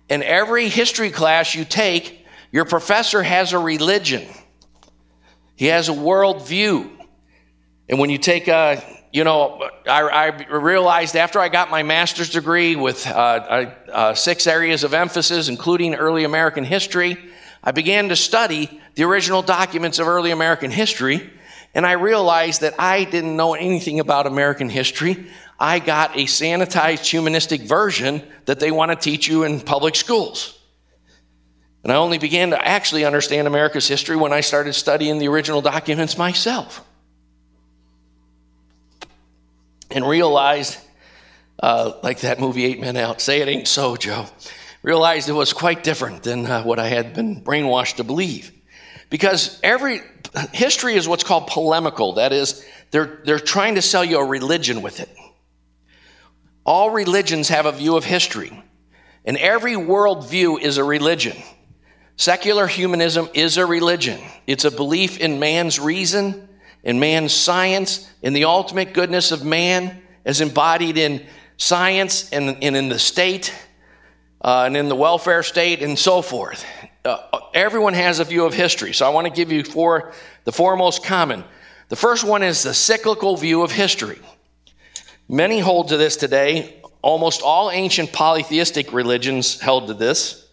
In 0.08 0.22
every 0.22 0.68
history 0.68 1.10
class 1.10 1.54
you 1.54 1.64
take, 1.64 2.26
your 2.50 2.64
professor 2.64 3.22
has 3.22 3.52
a 3.52 3.58
religion. 3.58 4.26
He 5.56 5.66
has 5.66 5.88
a 5.88 5.92
worldview. 5.92 6.90
And 7.88 7.98
when 7.98 8.10
you 8.10 8.18
take 8.18 8.48
a 8.48 8.82
you 9.12 9.24
know, 9.24 9.68
I, 9.86 10.00
I, 10.08 10.56
realized 10.56 11.16
after 11.16 11.38
I 11.38 11.50
got 11.50 11.70
my 11.70 11.82
master's 11.82 12.30
degree 12.30 12.76
with 12.76 13.06
uh, 13.06 13.10
uh, 13.10 14.14
six 14.14 14.46
areas 14.46 14.84
of 14.84 14.94
emphasis, 14.94 15.48
including 15.48 15.94
early 15.94 16.24
American 16.24 16.64
history, 16.64 17.18
I 17.62 17.72
began 17.72 18.08
to 18.08 18.16
study 18.16 18.80
the 18.94 19.04
original 19.04 19.42
documents 19.42 19.98
of 19.98 20.08
early 20.08 20.30
American 20.30 20.70
history, 20.70 21.30
and 21.74 21.84
I 21.84 21.92
realized 21.92 22.62
that 22.62 22.74
I 22.78 23.04
didn't 23.04 23.36
know 23.36 23.52
anything 23.54 24.00
about 24.00 24.26
American 24.26 24.70
history. 24.70 25.26
I 25.60 25.78
got 25.78 26.16
a 26.16 26.24
sanitized 26.24 27.04
humanistic 27.04 27.60
version 27.62 28.22
that 28.46 28.60
they 28.60 28.70
want 28.70 28.92
to 28.92 28.96
teach 28.96 29.28
you 29.28 29.44
in 29.44 29.60
public 29.60 29.94
schools. 29.94 30.58
And 31.82 31.92
I 31.92 31.96
only 31.96 32.18
began 32.18 32.50
to 32.50 32.66
actually 32.66 33.04
understand 33.04 33.46
America's 33.46 33.88
history 33.88 34.16
when 34.16 34.32
I 34.32 34.40
started 34.40 34.72
studying 34.72 35.18
the 35.18 35.28
original 35.28 35.60
documents 35.60 36.16
myself. 36.16 36.82
And 39.94 40.06
realized, 40.06 40.78
uh, 41.62 41.92
like 42.02 42.20
that 42.20 42.40
movie 42.40 42.64
Eight 42.64 42.80
Men 42.80 42.96
Out, 42.96 43.20
say 43.20 43.40
it 43.40 43.48
ain't 43.48 43.68
so, 43.68 43.96
Joe, 43.96 44.26
realized 44.82 45.28
it 45.28 45.32
was 45.32 45.52
quite 45.52 45.84
different 45.84 46.22
than 46.22 46.46
uh, 46.46 46.62
what 46.62 46.78
I 46.78 46.88
had 46.88 47.14
been 47.14 47.42
brainwashed 47.42 47.96
to 47.96 48.04
believe. 48.04 48.52
Because 49.10 49.60
every 49.62 50.00
history 50.52 50.94
is 50.94 51.06
what's 51.06 51.24
called 51.24 51.46
polemical. 51.46 52.14
That 52.14 52.32
is, 52.32 52.64
they're, 52.90 53.20
they're 53.24 53.38
trying 53.38 53.74
to 53.74 53.82
sell 53.82 54.04
you 54.04 54.18
a 54.18 54.24
religion 54.24 54.82
with 54.82 55.00
it. 55.00 55.10
All 56.64 56.90
religions 56.90 57.48
have 57.48 57.66
a 57.66 57.72
view 57.72 57.96
of 57.96 58.04
history, 58.04 58.62
and 59.24 59.36
every 59.36 59.74
worldview 59.74 60.60
is 60.60 60.78
a 60.78 60.84
religion. 60.84 61.36
Secular 62.16 62.66
humanism 62.66 63.28
is 63.34 63.56
a 63.56 63.66
religion. 63.66 64.20
It's 64.46 64.64
a 64.64 64.70
belief 64.70 65.18
in 65.18 65.40
man's 65.40 65.80
reason 65.80 66.48
in 66.82 66.98
man's 66.98 67.32
science, 67.32 68.10
in 68.22 68.32
the 68.32 68.44
ultimate 68.44 68.92
goodness 68.92 69.32
of 69.32 69.44
man 69.44 70.02
as 70.24 70.40
embodied 70.40 70.98
in 70.98 71.24
science 71.56 72.30
and, 72.30 72.56
and 72.62 72.76
in 72.76 72.88
the 72.88 72.98
state 72.98 73.54
uh, 74.40 74.64
and 74.66 74.76
in 74.76 74.88
the 74.88 74.96
welfare 74.96 75.42
state 75.42 75.82
and 75.82 75.98
so 75.98 76.22
forth. 76.22 76.64
Uh, 77.04 77.18
everyone 77.54 77.94
has 77.94 78.20
a 78.20 78.24
view 78.24 78.44
of 78.44 78.54
history. 78.54 78.92
So 78.92 79.06
I 79.06 79.10
want 79.10 79.26
to 79.26 79.32
give 79.32 79.50
you 79.50 79.64
four, 79.64 80.12
the 80.44 80.52
four 80.52 80.76
most 80.76 81.04
common. 81.04 81.44
The 81.88 81.96
first 81.96 82.24
one 82.24 82.42
is 82.42 82.62
the 82.62 82.74
cyclical 82.74 83.36
view 83.36 83.62
of 83.62 83.72
history. 83.72 84.18
Many 85.28 85.60
hold 85.60 85.88
to 85.88 85.96
this 85.96 86.16
today. 86.16 86.80
Almost 87.00 87.42
all 87.42 87.70
ancient 87.70 88.12
polytheistic 88.12 88.92
religions 88.92 89.60
held 89.60 89.88
to 89.88 89.94
this. 89.94 90.48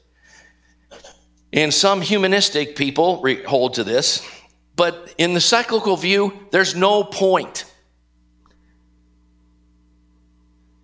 And 1.51 1.73
some 1.73 2.01
humanistic 2.01 2.75
people 2.75 3.23
hold 3.47 3.75
to 3.75 3.83
this. 3.83 4.27
But 4.79 5.13
in 5.17 5.33
the 5.33 5.41
cyclical 5.41 5.97
view, 5.97 6.47
there's 6.51 6.73
no 6.73 7.03
point. 7.03 7.65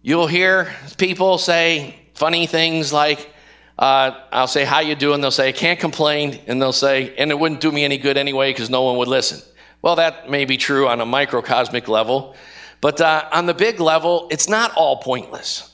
You'll 0.02 0.28
hear 0.28 0.76
people 0.98 1.38
say 1.38 1.96
funny 2.14 2.46
things 2.46 2.92
like, 2.92 3.32
uh, 3.80 4.12
I'll 4.34 4.48
say, 4.48 4.66
how 4.66 4.82
you 4.82 4.96
doing? 4.96 5.22
They'll 5.22 5.32
say, 5.32 5.48
I 5.48 5.54
can't 5.54 5.80
complain. 5.80 6.42
And 6.48 6.62
they'll 6.62 6.74
say, 6.74 7.16
and 7.16 7.32
it 7.32 7.40
wouldn't 7.40 7.62
do 7.62 7.72
me 7.72 7.86
any 7.86 7.98
good 7.98 8.18
anyway 8.18 8.52
because 8.52 8.70
no 8.70 8.82
one 8.82 8.98
would 8.98 9.08
listen. 9.08 9.42
Well, 9.82 9.96
that 9.96 10.30
may 10.30 10.44
be 10.44 10.58
true 10.58 10.90
on 10.90 11.00
a 11.00 11.06
microcosmic 11.06 11.88
level. 11.88 12.36
But 12.82 13.00
uh, 13.00 13.30
on 13.32 13.46
the 13.46 13.54
big 13.54 13.80
level, 13.80 14.28
it's 14.30 14.50
not 14.50 14.74
all 14.76 14.98
pointless. 14.98 15.74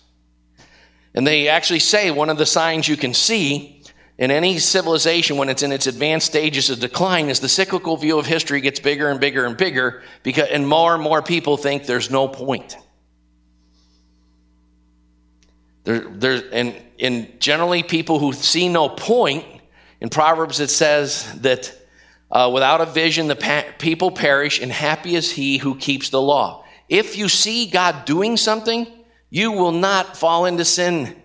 And 1.15 1.25
they 1.25 1.47
actually 1.47 1.79
say 1.79 2.11
one 2.11 2.29
of 2.29 2.37
the 2.37 2.45
signs 2.45 2.87
you 2.87 2.97
can 2.97 3.15
see 3.15 3.80
in 4.21 4.29
any 4.29 4.59
civilization 4.59 5.37
when 5.37 5.49
it's 5.49 5.63
in 5.63 5.71
its 5.71 5.87
advanced 5.87 6.27
stages 6.27 6.69
of 6.69 6.79
decline 6.79 7.27
is 7.27 7.39
the 7.39 7.49
cyclical 7.49 7.97
view 7.97 8.19
of 8.19 8.27
history 8.27 8.61
gets 8.61 8.79
bigger 8.79 9.09
and 9.09 9.19
bigger 9.19 9.45
and 9.45 9.57
bigger 9.57 10.03
because 10.21 10.47
and 10.49 10.67
more 10.67 10.93
and 10.93 11.01
more 11.01 11.23
people 11.23 11.57
think 11.57 11.87
there's 11.87 12.11
no 12.11 12.27
point. 12.27 12.77
There, 15.85 16.01
there, 16.01 16.43
and, 16.53 16.79
and 16.99 17.41
generally 17.41 17.81
people 17.81 18.19
who 18.19 18.31
see 18.31 18.69
no 18.69 18.89
point 18.89 19.43
in 19.99 20.09
proverbs 20.09 20.59
it 20.59 20.69
says 20.69 21.27
that 21.41 21.75
uh, 22.29 22.51
without 22.53 22.79
a 22.79 22.85
vision 22.85 23.27
the 23.27 23.35
pa- 23.35 23.65
people 23.79 24.11
perish 24.11 24.61
and 24.61 24.71
happy 24.71 25.15
is 25.15 25.31
he 25.31 25.57
who 25.57 25.75
keeps 25.75 26.11
the 26.11 26.21
law. 26.21 26.63
If 26.87 27.17
you 27.17 27.27
see 27.27 27.65
god 27.65 28.05
doing 28.05 28.37
something 28.37 28.85
you 29.31 29.51
will 29.51 29.71
not 29.71 30.15
fall 30.15 30.45
into 30.45 30.63
sin 30.63 31.20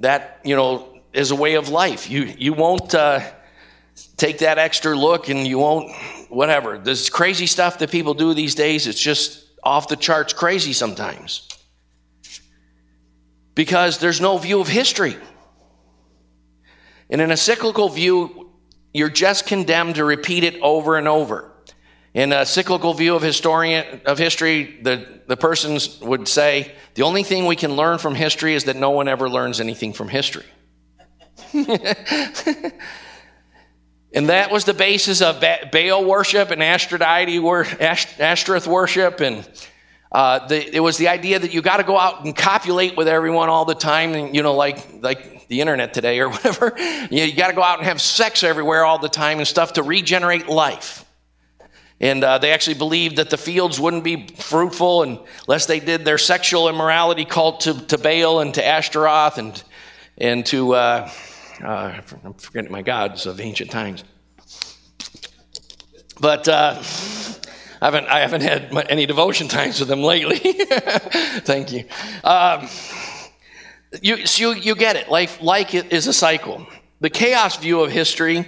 that, 0.00 0.40
you 0.44 0.56
know, 0.56 1.00
as 1.14 1.30
a 1.30 1.36
way 1.36 1.54
of 1.54 1.68
life. 1.68 2.10
You, 2.10 2.24
you 2.24 2.52
won't 2.52 2.94
uh, 2.94 3.20
take 4.16 4.38
that 4.38 4.58
extra 4.58 4.96
look 4.96 5.28
and 5.28 5.46
you 5.46 5.58
won't, 5.58 5.94
whatever. 6.28 6.78
This 6.78 7.08
crazy 7.08 7.46
stuff 7.46 7.78
that 7.78 7.90
people 7.90 8.14
do 8.14 8.34
these 8.34 8.54
days, 8.54 8.86
it's 8.86 9.00
just 9.00 9.44
off 9.62 9.88
the 9.88 9.96
charts 9.96 10.32
crazy 10.32 10.72
sometimes. 10.72 11.48
Because 13.54 13.98
there's 13.98 14.20
no 14.20 14.38
view 14.38 14.60
of 14.60 14.68
history. 14.68 15.16
And 17.10 17.20
in 17.20 17.30
a 17.30 17.36
cyclical 17.36 17.88
view, 17.88 18.50
you're 18.94 19.10
just 19.10 19.46
condemned 19.46 19.96
to 19.96 20.04
repeat 20.04 20.44
it 20.44 20.60
over 20.62 20.96
and 20.96 21.08
over. 21.08 21.49
In 22.12 22.32
a 22.32 22.44
cyclical 22.44 22.92
view 22.92 23.14
of 23.14 23.22
historian 23.22 24.00
of 24.04 24.18
history, 24.18 24.80
the, 24.82 25.20
the 25.28 25.36
persons 25.36 26.00
would 26.00 26.26
say 26.26 26.72
the 26.94 27.02
only 27.02 27.22
thing 27.22 27.46
we 27.46 27.54
can 27.54 27.76
learn 27.76 27.98
from 27.98 28.16
history 28.16 28.54
is 28.54 28.64
that 28.64 28.74
no 28.74 28.90
one 28.90 29.06
ever 29.06 29.28
learns 29.28 29.60
anything 29.60 29.92
from 29.92 30.08
history. 30.08 30.46
and 31.52 31.68
that 34.28 34.50
was 34.50 34.64
the 34.64 34.74
basis 34.74 35.22
of 35.22 35.40
Baal 35.40 36.04
worship 36.04 36.50
and 36.50 36.62
Aphrodite 36.62 37.38
Ashtoreth 37.38 38.66
worship, 38.66 39.20
and 39.20 39.48
uh, 40.10 40.46
the, 40.48 40.76
it 40.76 40.80
was 40.80 40.96
the 40.96 41.08
idea 41.08 41.38
that 41.38 41.54
you 41.54 41.62
got 41.62 41.76
to 41.76 41.84
go 41.84 41.96
out 41.96 42.24
and 42.24 42.36
copulate 42.36 42.96
with 42.96 43.06
everyone 43.06 43.48
all 43.48 43.64
the 43.64 43.74
time, 43.74 44.14
and 44.14 44.34
you 44.34 44.42
know, 44.42 44.54
like 44.54 44.84
like 45.00 45.46
the 45.48 45.60
internet 45.60 45.94
today 45.94 46.18
or 46.18 46.28
whatever. 46.30 46.74
you 47.10 47.32
got 47.34 47.48
to 47.48 47.54
go 47.54 47.62
out 47.62 47.78
and 47.78 47.86
have 47.86 48.00
sex 48.00 48.42
everywhere 48.42 48.84
all 48.84 48.98
the 48.98 49.08
time 49.08 49.38
and 49.38 49.46
stuff 49.46 49.74
to 49.74 49.82
regenerate 49.82 50.48
life. 50.48 51.04
And 52.00 52.24
uh, 52.24 52.38
they 52.38 52.52
actually 52.52 52.74
believed 52.74 53.16
that 53.16 53.28
the 53.28 53.36
fields 53.36 53.78
wouldn't 53.78 54.04
be 54.04 54.26
fruitful 54.28 55.02
unless 55.02 55.66
they 55.66 55.80
did 55.80 56.04
their 56.04 56.16
sexual 56.16 56.68
immorality 56.68 57.26
cult 57.26 57.60
to, 57.60 57.74
to 57.86 57.98
Baal 57.98 58.40
and 58.40 58.54
to 58.54 58.66
Ashtaroth 58.66 59.36
and, 59.36 59.62
and 60.16 60.46
to, 60.46 60.74
uh, 60.74 61.10
uh, 61.62 62.00
I'm 62.24 62.34
forgetting 62.34 62.72
my 62.72 62.80
gods 62.80 63.26
of 63.26 63.38
ancient 63.38 63.70
times. 63.70 64.04
But 66.20 66.48
uh, 66.48 66.82
I, 67.82 67.84
haven't, 67.84 68.06
I 68.06 68.20
haven't 68.20 68.42
had 68.42 68.74
any 68.88 69.04
devotion 69.04 69.48
times 69.48 69.78
with 69.78 69.88
them 69.88 70.02
lately. 70.02 70.38
Thank 70.38 71.72
you. 71.72 71.84
Um, 72.24 72.66
you, 74.00 74.26
so 74.26 74.52
you, 74.52 74.60
you 74.60 74.74
get 74.74 74.96
it. 74.96 75.10
Life, 75.10 75.42
like 75.42 75.74
it 75.74 75.92
is 75.92 76.06
a 76.06 76.12
cycle. 76.14 76.66
The 77.00 77.10
chaos 77.10 77.56
view 77.56 77.80
of 77.80 77.90
history 77.90 78.46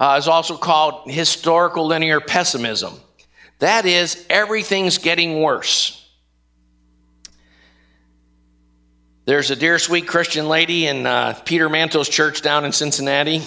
uh, 0.00 0.16
is 0.18 0.26
also 0.26 0.56
called 0.56 1.08
historical 1.08 1.86
linear 1.86 2.20
pessimism. 2.20 2.94
That 3.60 3.86
is, 3.86 4.26
everything's 4.28 4.98
getting 4.98 5.40
worse. 5.40 5.96
There's 9.26 9.52
a 9.52 9.56
dear 9.56 9.78
sweet 9.78 10.08
Christian 10.08 10.48
lady 10.48 10.88
in 10.88 11.06
uh, 11.06 11.34
Peter 11.44 11.68
Manto's 11.68 12.08
church 12.08 12.42
down 12.42 12.64
in 12.64 12.72
Cincinnati 12.72 13.42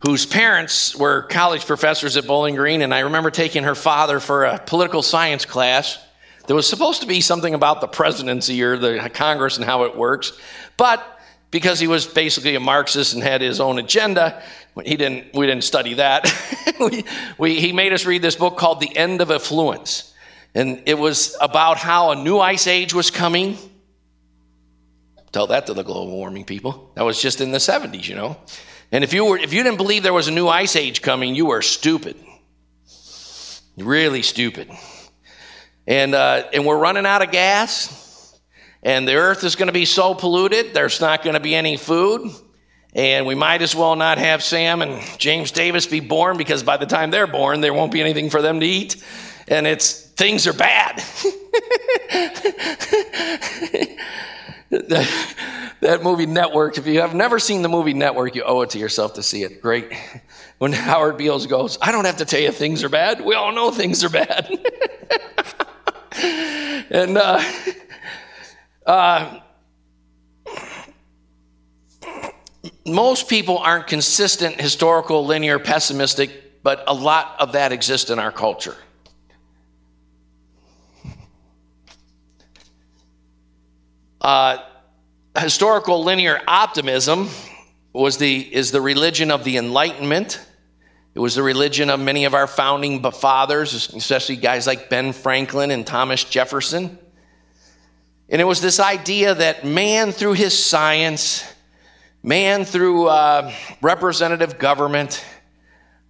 whose 0.00 0.26
parents 0.26 0.94
were 0.94 1.22
college 1.22 1.64
professors 1.66 2.16
at 2.16 2.26
Bowling 2.26 2.54
Green, 2.54 2.82
and 2.82 2.94
I 2.94 3.00
remember 3.00 3.30
taking 3.30 3.64
her 3.64 3.74
father 3.74 4.20
for 4.20 4.44
a 4.44 4.58
political 4.58 5.02
science 5.02 5.44
class. 5.44 5.98
There 6.46 6.54
was 6.54 6.68
supposed 6.68 7.00
to 7.00 7.06
be 7.06 7.20
something 7.20 7.54
about 7.54 7.80
the 7.80 7.88
presidency 7.88 8.62
or 8.62 8.76
the 8.76 9.10
Congress 9.12 9.56
and 9.56 9.64
how 9.64 9.84
it 9.84 9.96
works, 9.96 10.32
but 10.76 11.15
because 11.50 11.80
he 11.80 11.86
was 11.86 12.06
basically 12.06 12.54
a 12.54 12.60
Marxist 12.60 13.14
and 13.14 13.22
had 13.22 13.40
his 13.40 13.60
own 13.60 13.78
agenda. 13.78 14.42
He 14.84 14.96
didn't, 14.96 15.34
we 15.34 15.46
didn't 15.46 15.64
study 15.64 15.94
that. 15.94 16.32
we, 16.80 17.04
we, 17.38 17.60
he 17.60 17.72
made 17.72 17.92
us 17.92 18.04
read 18.04 18.22
this 18.22 18.36
book 18.36 18.56
called 18.56 18.80
The 18.80 18.94
End 18.96 19.20
of 19.20 19.30
Affluence. 19.30 20.12
And 20.54 20.82
it 20.86 20.98
was 20.98 21.36
about 21.40 21.78
how 21.78 22.10
a 22.10 22.16
new 22.16 22.38
ice 22.38 22.66
age 22.66 22.94
was 22.94 23.10
coming. 23.10 23.56
Tell 25.32 25.46
that 25.48 25.66
to 25.66 25.74
the 25.74 25.82
global 25.82 26.16
warming 26.16 26.44
people. 26.44 26.90
That 26.94 27.04
was 27.04 27.20
just 27.20 27.40
in 27.40 27.52
the 27.52 27.58
70s, 27.58 28.08
you 28.08 28.14
know. 28.14 28.38
And 28.92 29.04
if 29.04 29.12
you, 29.12 29.24
were, 29.24 29.38
if 29.38 29.52
you 29.52 29.62
didn't 29.62 29.76
believe 29.76 30.02
there 30.02 30.12
was 30.12 30.28
a 30.28 30.32
new 30.32 30.48
ice 30.48 30.76
age 30.76 31.02
coming, 31.02 31.34
you 31.34 31.46
were 31.46 31.62
stupid. 31.62 32.16
Really 33.76 34.22
stupid. 34.22 34.70
And, 35.86 36.14
uh, 36.14 36.48
and 36.52 36.64
we're 36.64 36.78
running 36.78 37.06
out 37.06 37.22
of 37.22 37.30
gas 37.30 38.05
and 38.86 39.06
the 39.08 39.16
earth 39.16 39.42
is 39.42 39.56
going 39.56 39.66
to 39.66 39.72
be 39.72 39.84
so 39.84 40.14
polluted, 40.14 40.72
there's 40.72 41.00
not 41.00 41.24
going 41.24 41.34
to 41.34 41.40
be 41.40 41.56
any 41.56 41.76
food. 41.76 42.30
And 42.94 43.26
we 43.26 43.34
might 43.34 43.60
as 43.60 43.74
well 43.74 43.96
not 43.96 44.18
have 44.18 44.44
Sam 44.44 44.80
and 44.80 45.02
James 45.18 45.50
Davis 45.50 45.86
be 45.86 45.98
born 45.98 46.36
because 46.36 46.62
by 46.62 46.76
the 46.76 46.86
time 46.86 47.10
they're 47.10 47.26
born, 47.26 47.60
there 47.60 47.74
won't 47.74 47.90
be 47.90 48.00
anything 48.00 48.30
for 48.30 48.40
them 48.40 48.60
to 48.60 48.66
eat. 48.66 49.04
And 49.48 49.66
it's 49.66 50.02
things 50.02 50.46
are 50.46 50.52
bad. 50.52 50.98
that 54.70 56.00
movie 56.04 56.26
Network, 56.26 56.78
if 56.78 56.86
you 56.86 57.00
have 57.00 57.12
never 57.12 57.40
seen 57.40 57.62
the 57.62 57.68
movie 57.68 57.92
Network, 57.92 58.36
you 58.36 58.44
owe 58.44 58.60
it 58.60 58.70
to 58.70 58.78
yourself 58.78 59.14
to 59.14 59.22
see 59.22 59.42
it. 59.42 59.60
Great. 59.60 59.92
When 60.58 60.72
Howard 60.72 61.18
Beals 61.18 61.48
goes, 61.48 61.76
I 61.82 61.90
don't 61.90 62.04
have 62.04 62.18
to 62.18 62.24
tell 62.24 62.38
you 62.40 62.52
things 62.52 62.84
are 62.84 62.88
bad. 62.88 63.20
We 63.20 63.34
all 63.34 63.50
know 63.50 63.72
things 63.72 64.04
are 64.04 64.10
bad. 64.10 64.48
and, 66.90 67.18
uh, 67.18 67.42
uh, 68.86 69.40
most 72.86 73.28
people 73.28 73.58
aren't 73.58 73.88
consistent, 73.88 74.60
historical, 74.60 75.26
linear, 75.26 75.58
pessimistic, 75.58 76.62
but 76.62 76.84
a 76.86 76.94
lot 76.94 77.36
of 77.40 77.52
that 77.52 77.72
exists 77.72 78.10
in 78.10 78.18
our 78.18 78.32
culture. 78.32 78.76
Uh, 84.20 84.58
historical 85.38 86.02
linear 86.02 86.40
optimism 86.48 87.28
was 87.92 88.18
the, 88.18 88.54
is 88.54 88.72
the 88.72 88.80
religion 88.80 89.30
of 89.30 89.44
the 89.44 89.56
Enlightenment. 89.56 90.40
It 91.14 91.20
was 91.20 91.34
the 91.34 91.42
religion 91.42 91.90
of 91.90 91.98
many 91.98 92.24
of 92.24 92.34
our 92.34 92.46
founding 92.46 93.02
fathers, 93.10 93.94
especially 93.94 94.36
guys 94.36 94.66
like 94.66 94.90
Ben 94.90 95.12
Franklin 95.12 95.70
and 95.70 95.86
Thomas 95.86 96.24
Jefferson. 96.24 96.98
And 98.28 98.40
it 98.40 98.44
was 98.44 98.60
this 98.60 98.80
idea 98.80 99.34
that 99.34 99.64
man, 99.64 100.10
through 100.10 100.32
his 100.32 100.58
science, 100.58 101.44
man, 102.22 102.64
through 102.64 103.06
uh, 103.06 103.52
representative 103.80 104.58
government, 104.58 105.24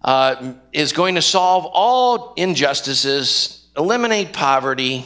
uh, 0.03 0.53
is 0.73 0.93
going 0.93 1.15
to 1.15 1.21
solve 1.21 1.65
all 1.71 2.33
injustices, 2.35 3.67
eliminate 3.77 4.33
poverty, 4.33 5.05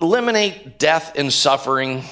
eliminate 0.00 0.78
death 0.78 1.12
and 1.16 1.32
suffering, 1.32 2.04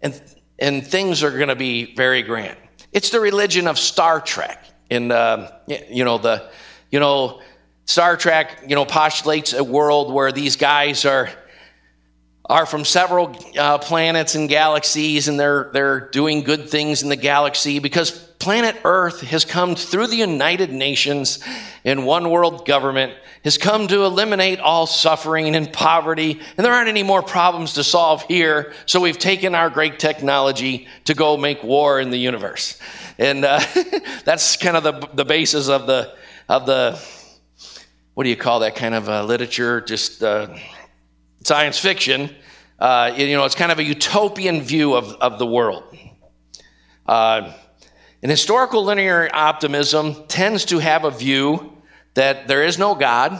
and, 0.00 0.20
and 0.58 0.86
things 0.86 1.22
are 1.24 1.30
going 1.30 1.48
to 1.48 1.56
be 1.56 1.94
very 1.94 2.22
grand. 2.22 2.56
It's 2.92 3.10
the 3.10 3.20
religion 3.20 3.66
of 3.66 3.78
Star 3.78 4.20
Trek. 4.20 4.64
And, 4.90 5.10
uh, 5.10 5.50
you 5.66 6.04
know, 6.04 6.18
the, 6.18 6.50
you 6.90 7.00
know, 7.00 7.40
Star 7.86 8.16
Trek, 8.16 8.64
you 8.68 8.76
know, 8.76 8.84
postulates 8.84 9.52
a 9.54 9.64
world 9.64 10.12
where 10.12 10.30
these 10.30 10.54
guys 10.54 11.04
are 11.04 11.30
are 12.46 12.66
from 12.66 12.84
several 12.84 13.34
uh, 13.58 13.78
planets 13.78 14.34
and 14.34 14.48
galaxies, 14.48 15.28
and 15.28 15.40
they're, 15.40 15.70
they're 15.72 16.00
doing 16.10 16.42
good 16.42 16.68
things 16.68 17.02
in 17.02 17.08
the 17.08 17.16
galaxy 17.16 17.78
because 17.78 18.10
planet 18.10 18.76
Earth 18.84 19.22
has 19.22 19.46
come 19.46 19.74
through 19.74 20.08
the 20.08 20.16
United 20.16 20.70
Nations 20.70 21.42
and 21.86 22.04
one 22.04 22.28
world 22.28 22.66
government, 22.66 23.14
has 23.44 23.56
come 23.56 23.88
to 23.88 24.04
eliminate 24.04 24.60
all 24.60 24.86
suffering 24.86 25.56
and 25.56 25.72
poverty, 25.72 26.38
and 26.56 26.64
there 26.66 26.74
aren't 26.74 26.90
any 26.90 27.02
more 27.02 27.22
problems 27.22 27.74
to 27.74 27.84
solve 27.84 28.22
here, 28.24 28.74
so 28.84 29.00
we've 29.00 29.18
taken 29.18 29.54
our 29.54 29.70
great 29.70 29.98
technology 29.98 30.86
to 31.04 31.14
go 31.14 31.38
make 31.38 31.62
war 31.62 31.98
in 31.98 32.10
the 32.10 32.18
universe. 32.18 32.78
And 33.18 33.46
uh, 33.46 33.60
that's 34.24 34.58
kind 34.58 34.76
of 34.76 34.82
the, 34.82 35.08
the 35.14 35.24
basis 35.24 35.70
of 35.70 35.86
the, 35.86 36.14
of 36.50 36.66
the, 36.66 37.00
what 38.12 38.24
do 38.24 38.28
you 38.30 38.36
call 38.36 38.60
that 38.60 38.76
kind 38.76 38.94
of 38.94 39.08
uh, 39.08 39.24
literature? 39.24 39.80
Just, 39.80 40.22
uh, 40.22 40.54
science 41.44 41.78
fiction, 41.78 42.34
uh, 42.78 43.12
you 43.16 43.36
know, 43.36 43.44
it's 43.44 43.54
kind 43.54 43.70
of 43.70 43.78
a 43.78 43.84
utopian 43.84 44.62
view 44.62 44.94
of, 44.94 45.12
of 45.14 45.38
the 45.38 45.46
world. 45.46 45.84
Uh, 47.06 47.52
and 48.22 48.30
historical 48.30 48.84
linear 48.84 49.28
optimism 49.32 50.26
tends 50.26 50.64
to 50.66 50.78
have 50.78 51.04
a 51.04 51.10
view 51.10 51.76
that 52.14 52.48
there 52.48 52.64
is 52.64 52.78
no 52.78 52.94
God, 52.94 53.38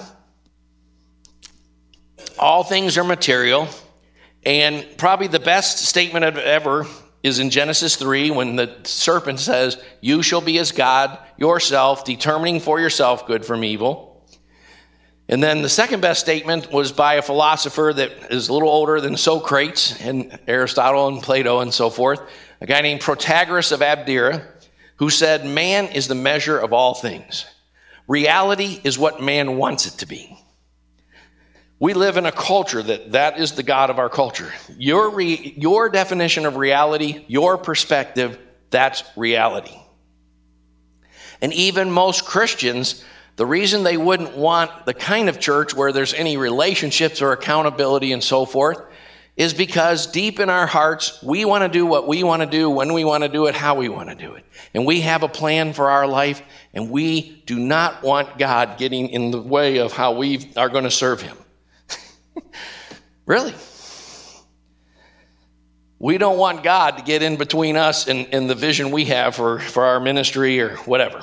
all 2.39 2.63
things 2.63 2.99
are 2.99 3.05
material, 3.05 3.69
and 4.45 4.87
probably 4.99 5.29
the 5.29 5.41
best 5.41 5.79
statement 5.79 6.25
ever 6.25 6.87
is 7.23 7.39
in 7.39 7.49
Genesis 7.49 7.97
3 7.97 8.31
when 8.33 8.57
the 8.57 8.77
serpent 8.85 9.41
says, 9.41 9.83
You 10.03 10.23
shall 10.23 10.43
be 10.43 10.59
as 10.59 10.73
God 10.73 11.19
yourself, 11.39 12.05
determining 12.05 12.61
for 12.61 12.79
yourself 12.79 13.27
good 13.27 13.47
from 13.47 13.65
evil. 13.65 14.14
And 15.29 15.43
then 15.43 15.63
the 15.63 15.69
second 15.69 16.01
best 16.01 16.21
statement 16.21 16.71
was 16.71 16.93
by 16.93 17.15
a 17.15 17.23
philosopher 17.23 17.93
that 17.95 18.31
is 18.31 18.49
a 18.49 18.53
little 18.53 18.69
older 18.69 19.01
than 19.01 19.17
Socrates 19.17 19.97
and 20.01 20.39
Aristotle 20.47 21.09
and 21.09 21.23
Plato 21.23 21.61
and 21.61 21.73
so 21.73 21.89
forth, 21.89 22.21
a 22.61 22.67
guy 22.67 22.83
named 22.83 23.01
Protagoras 23.01 23.73
of 23.73 23.81
Abdera, 23.81 24.45
who 24.97 25.09
said, 25.11 25.47
Man 25.47 25.87
is 25.87 26.09
the 26.09 26.15
measure 26.15 26.59
of 26.59 26.73
all 26.73 26.95
things. 26.95 27.47
Reality 28.07 28.81
is 28.85 28.99
what 28.99 29.23
man 29.23 29.57
wants 29.57 29.87
it 29.87 29.99
to 29.99 30.07
be. 30.07 30.39
We 31.79 31.95
live 31.95 32.17
in 32.17 32.27
a 32.27 32.33
culture 32.33 32.83
that 32.83 33.13
that 33.13 33.39
is 33.39 33.53
the 33.53 33.63
God 33.63 33.91
of 33.91 33.99
our 33.99 34.09
culture. 34.09 34.53
Your, 34.77 35.11
re, 35.11 35.55
your 35.57 35.89
definition 35.89 36.47
of 36.47 36.57
reality, 36.57 37.25
your 37.29 37.59
perspective, 37.59 38.39
That's 38.71 39.05
reality. 39.17 39.77
And 41.41 41.53
even 41.53 41.91
most 41.91 42.25
Christians, 42.25 43.05
the 43.37 43.47
reason 43.47 43.83
they 43.83 43.97
wouldn't 43.97 44.37
want 44.37 44.87
the 44.87 44.95
kind 44.95 45.29
of 45.29 45.41
church 45.41 45.75
where 45.75 45.93
there's 45.93 46.15
any 46.15 46.37
relationships 46.37 47.21
or 47.21 47.33
accountability 47.33 48.13
and 48.13 48.23
so 48.23 48.45
forth 48.45 48.81
is 49.37 49.53
because 49.53 50.07
deep 50.07 50.39
in 50.39 50.49
our 50.49 50.67
hearts, 50.67 51.21
we 51.23 51.45
want 51.45 51.63
to 51.63 51.69
do 51.69 51.85
what 51.85 52.07
we 52.07 52.23
want 52.23 52.43
to 52.43 52.47
do, 52.47 52.71
when 52.71 52.93
we 52.93 53.05
want 53.05 53.25
to 53.25 53.29
do 53.29 53.47
it, 53.47 53.55
how 53.55 53.75
we 53.75 53.89
want 53.89 54.09
to 54.09 54.15
do 54.15 54.35
it. 54.35 54.45
And 54.73 54.87
we 54.87 55.01
have 55.01 55.25
a 55.25 55.29
plan 55.29 55.73
for 55.73 55.91
our 55.91 56.07
life, 56.07 56.41
and 56.73 56.89
we 56.91 57.43
do 57.45 57.59
not 57.59 58.03
want 58.03 58.39
God 58.39 58.79
getting 58.79 59.09
in 59.09 59.33
the 59.33 59.41
way 59.41 59.79
of 59.79 59.93
how 59.93 60.13
we 60.13 60.53
are 60.57 60.69
going 60.69 60.85
to 60.85 60.91
serve 60.91 61.21
Him. 61.21 61.37
really. 63.27 63.55
We 65.99 66.19
don't 66.19 66.39
want 66.39 66.63
God 66.63 66.99
to 66.99 67.03
get 67.03 67.23
in 67.23 67.37
between 67.37 67.77
us 67.77 68.07
and, 68.07 68.29
and 68.33 68.49
the 68.49 68.55
vision 68.55 68.93
we 68.93 69.07
have 69.07 69.35
for, 69.35 69.59
for 69.59 69.85
our 69.85 69.99
ministry 69.99 70.61
or 70.61 70.77
whatever. 70.79 71.23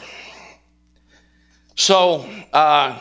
So, 1.75 2.29
uh, 2.51 2.99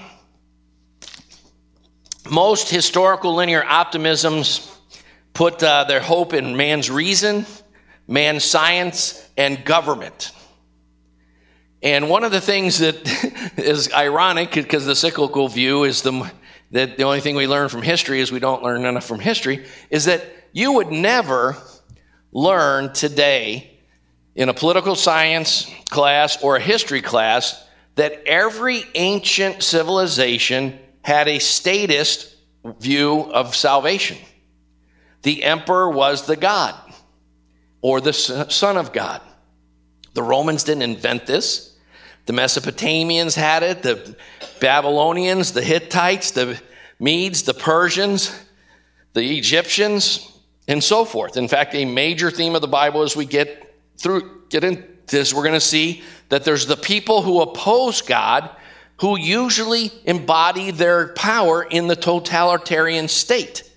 most 2.31 2.71
historical 2.71 3.35
linear 3.35 3.63
optimisms 3.63 4.71
put 5.33 5.63
uh, 5.63 5.85
their 5.85 6.01
hope 6.01 6.35
in 6.35 6.57
man's 6.57 6.91
reason, 6.91 7.47
man's 8.07 8.45
science, 8.45 9.29
and 9.37 9.65
government. 9.65 10.33
And 11.83 12.09
one 12.09 12.25
of 12.25 12.31
the 12.31 12.41
things 12.41 12.79
that 12.79 13.55
is 13.57 13.93
ironic, 13.93 14.53
because 14.53 14.87
the 14.87 14.95
cyclical 14.95 15.49
view 15.49 15.85
is 15.85 16.03
the 16.03 16.31
that 16.73 16.97
the 16.97 17.03
only 17.03 17.21
thing 17.21 17.35
we 17.35 17.49
learn 17.49 17.69
from 17.69 17.83
history 17.83 18.21
is 18.21 18.31
we 18.31 18.39
don't 18.39 18.63
learn 18.63 18.85
enough 18.87 19.05
from 19.05 19.19
history, 19.19 19.67
is 19.91 20.05
that 20.05 20.25
you 20.53 20.75
would 20.75 20.93
never 20.93 21.57
learn 22.33 22.93
today 22.93 23.81
in 24.37 24.49
a 24.49 24.55
political 24.55 24.95
science 24.95 25.69
class 25.91 26.41
or 26.45 26.57
a 26.57 26.61
history 26.61 27.03
class 27.03 27.67
that 27.97 28.23
every 28.27 28.85
ancient 28.95 29.63
civilization 29.63 30.79
had 31.03 31.29
a 31.29 31.39
statist 31.39 32.37
view 32.65 33.23
of 33.33 33.57
salvation. 33.57 34.19
The 35.23 35.45
emperor 35.45 35.91
was 35.91 36.27
the 36.27 36.37
God 36.37 36.75
or 37.83 38.01
the 38.01 38.13
son 38.13 38.77
of 38.77 38.93
God. 38.93 39.21
The 40.15 40.23
Romans 40.23 40.65
didn't 40.65 40.83
invent 40.83 41.27
this. 41.27 41.77
The 42.27 42.33
Mesopotamians 42.33 43.35
had 43.35 43.63
it, 43.63 43.83
the 43.83 44.17
Babylonians, 44.61 45.53
the 45.53 45.63
Hittites, 45.63 46.33
the 46.33 46.61
Medes, 46.99 47.43
the 47.43 47.55
Persians, 47.55 48.39
the 49.15 49.39
Egyptians, 49.39 50.31
and 50.69 50.85
so 50.85 51.05
forth. 51.05 51.37
In 51.37 51.49
fact, 51.49 51.75
a 51.75 51.85
major 51.85 52.31
theme 52.31 52.55
of 52.55 52.61
the 52.61 52.69
Bible 52.69 53.03
as 53.03 53.17
we 53.17 53.25
get 53.25 53.75
through 53.97 54.43
get 54.49 54.65
into 54.65 54.83
this, 55.11 55.35
we're 55.35 55.43
going 55.43 55.55
to 55.55 55.61
see 55.61 56.03
that 56.31 56.45
there's 56.45 56.67
the 56.67 56.77
people 56.77 57.23
who 57.23 57.41
oppose 57.41 58.03
God 58.03 58.51
who 59.01 59.19
usually 59.19 59.91
embody 60.05 60.71
their 60.71 61.09
power 61.09 61.63
in 61.63 61.89
the 61.89 61.97
totalitarian 61.97 63.09
state. 63.09 63.69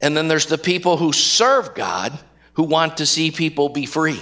And 0.00 0.16
then 0.16 0.28
there's 0.28 0.46
the 0.46 0.56
people 0.56 0.96
who 0.96 1.12
serve 1.12 1.74
God 1.74 2.16
who 2.52 2.62
want 2.62 2.98
to 2.98 3.06
see 3.06 3.32
people 3.32 3.68
be 3.68 3.86
free. 3.86 4.20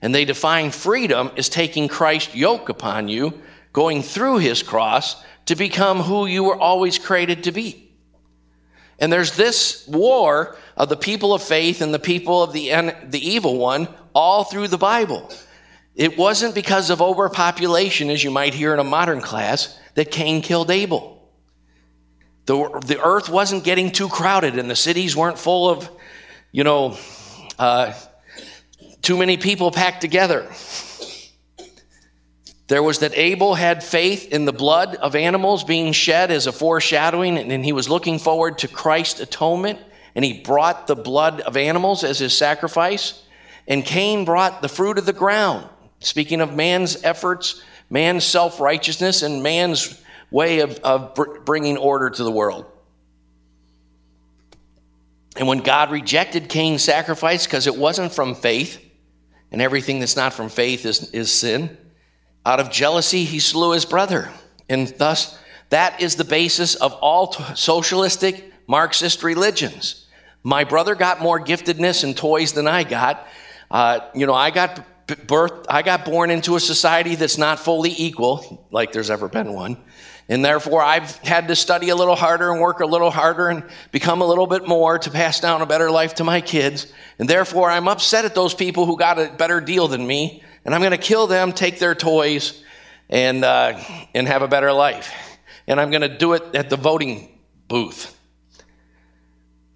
And 0.00 0.14
they 0.14 0.24
define 0.24 0.70
freedom 0.70 1.32
as 1.36 1.48
taking 1.48 1.88
Christ's 1.88 2.36
yoke 2.36 2.68
upon 2.68 3.08
you, 3.08 3.42
going 3.72 4.02
through 4.02 4.38
his 4.38 4.62
cross 4.62 5.22
to 5.46 5.56
become 5.56 5.98
who 5.98 6.26
you 6.26 6.44
were 6.44 6.58
always 6.58 6.96
created 6.96 7.44
to 7.44 7.52
be. 7.52 7.90
And 9.00 9.12
there's 9.12 9.36
this 9.36 9.84
war 9.88 10.56
of 10.76 10.88
the 10.88 10.96
people 10.96 11.34
of 11.34 11.42
faith 11.42 11.80
and 11.80 11.92
the 11.92 11.98
people 11.98 12.44
of 12.44 12.52
the, 12.52 12.68
the 13.08 13.28
evil 13.28 13.58
one 13.58 13.88
all 14.14 14.44
through 14.44 14.68
the 14.68 14.78
Bible. 14.78 15.30
It 15.94 16.18
wasn't 16.18 16.54
because 16.54 16.90
of 16.90 17.00
overpopulation, 17.00 18.10
as 18.10 18.22
you 18.22 18.30
might 18.30 18.54
hear 18.54 18.72
in 18.72 18.80
a 18.80 18.84
modern 18.84 19.20
class, 19.20 19.78
that 19.94 20.10
Cain 20.10 20.42
killed 20.42 20.70
Abel. 20.70 21.30
The, 22.46 22.80
the 22.84 23.02
earth 23.02 23.28
wasn't 23.28 23.64
getting 23.64 23.90
too 23.90 24.08
crowded 24.08 24.58
and 24.58 24.68
the 24.68 24.76
cities 24.76 25.16
weren't 25.16 25.38
full 25.38 25.70
of, 25.70 25.88
you 26.52 26.64
know, 26.64 26.98
uh, 27.58 27.94
too 29.02 29.16
many 29.16 29.36
people 29.36 29.70
packed 29.70 30.00
together. 30.00 30.50
There 32.66 32.82
was 32.82 33.00
that 33.00 33.12
Abel 33.14 33.54
had 33.54 33.84
faith 33.84 34.32
in 34.32 34.46
the 34.46 34.52
blood 34.52 34.96
of 34.96 35.14
animals 35.14 35.64
being 35.64 35.92
shed 35.92 36.30
as 36.30 36.46
a 36.46 36.52
foreshadowing, 36.52 37.36
and 37.36 37.64
he 37.64 37.72
was 37.72 37.90
looking 37.90 38.18
forward 38.18 38.58
to 38.58 38.68
Christ's 38.68 39.20
atonement, 39.20 39.78
and 40.14 40.24
he 40.24 40.40
brought 40.40 40.86
the 40.86 40.96
blood 40.96 41.40
of 41.42 41.58
animals 41.58 42.04
as 42.04 42.18
his 42.18 42.36
sacrifice. 42.36 43.22
And 43.66 43.84
Cain 43.84 44.24
brought 44.24 44.62
the 44.62 44.68
fruit 44.68 44.98
of 44.98 45.06
the 45.06 45.12
ground. 45.12 45.68
Speaking 46.00 46.40
of 46.40 46.54
man's 46.54 47.02
efforts, 47.02 47.62
man's 47.88 48.24
self 48.24 48.60
righteousness, 48.60 49.22
and 49.22 49.42
man's 49.42 50.00
way 50.30 50.60
of, 50.60 50.78
of 50.80 51.14
bringing 51.44 51.76
order 51.76 52.10
to 52.10 52.24
the 52.24 52.30
world. 52.30 52.66
And 55.36 55.48
when 55.48 55.58
God 55.58 55.90
rejected 55.90 56.48
Cain's 56.48 56.82
sacrifice 56.82 57.46
because 57.46 57.66
it 57.66 57.76
wasn't 57.76 58.12
from 58.12 58.34
faith, 58.34 58.80
and 59.50 59.62
everything 59.62 60.00
that's 60.00 60.16
not 60.16 60.34
from 60.34 60.48
faith 60.48 60.84
is, 60.84 61.10
is 61.10 61.32
sin, 61.32 61.76
out 62.46 62.60
of 62.60 62.70
jealousy, 62.70 63.24
he 63.24 63.38
slew 63.38 63.72
his 63.72 63.84
brother. 63.84 64.30
And 64.68 64.88
thus, 64.98 65.38
that 65.70 66.00
is 66.00 66.16
the 66.16 66.24
basis 66.24 66.74
of 66.74 66.92
all 66.94 67.32
socialistic 67.54 68.52
Marxist 68.66 69.22
religions. 69.22 70.06
My 70.42 70.64
brother 70.64 70.94
got 70.94 71.20
more 71.20 71.40
giftedness 71.40 72.04
and 72.04 72.16
toys 72.16 72.52
than 72.52 72.66
I 72.66 72.84
got. 72.84 73.26
Uh, 73.70 74.00
you 74.14 74.26
know, 74.26 74.34
I 74.34 74.50
got 74.50 74.84
birth, 75.26 75.66
I 75.68 75.82
got 75.82 76.04
born 76.04 76.30
into 76.30 76.56
a 76.56 76.60
society 76.60 77.14
that's 77.14 77.38
not 77.38 77.58
fully 77.60 77.94
equal, 77.96 78.66
like 78.70 78.92
there's 78.92 79.10
ever 79.10 79.28
been 79.28 79.52
one. 79.52 79.76
And 80.28 80.42
therefore, 80.42 80.80
I've 80.80 81.16
had 81.18 81.48
to 81.48 81.56
study 81.56 81.90
a 81.90 81.96
little 81.96 82.16
harder 82.16 82.50
and 82.50 82.60
work 82.60 82.80
a 82.80 82.86
little 82.86 83.10
harder 83.10 83.50
and 83.50 83.62
become 83.92 84.22
a 84.22 84.26
little 84.26 84.46
bit 84.46 84.66
more 84.66 84.98
to 84.98 85.10
pass 85.10 85.38
down 85.38 85.60
a 85.60 85.66
better 85.66 85.90
life 85.90 86.14
to 86.14 86.24
my 86.24 86.40
kids. 86.40 86.90
And 87.18 87.28
therefore, 87.28 87.70
I'm 87.70 87.88
upset 87.88 88.24
at 88.24 88.34
those 88.34 88.54
people 88.54 88.86
who 88.86 88.96
got 88.96 89.18
a 89.18 89.30
better 89.36 89.60
deal 89.60 89.86
than 89.86 90.06
me. 90.06 90.42
And 90.64 90.74
I'm 90.74 90.80
going 90.80 90.92
to 90.92 90.98
kill 90.98 91.26
them, 91.26 91.52
take 91.52 91.78
their 91.78 91.94
toys, 91.94 92.64
and, 93.10 93.44
uh, 93.44 93.78
and 94.14 94.26
have 94.26 94.40
a 94.40 94.48
better 94.48 94.72
life. 94.72 95.12
And 95.66 95.78
I'm 95.78 95.90
going 95.90 96.02
to 96.02 96.16
do 96.16 96.32
it 96.32 96.42
at 96.54 96.70
the 96.70 96.78
voting 96.78 97.38
booth. 97.68 98.18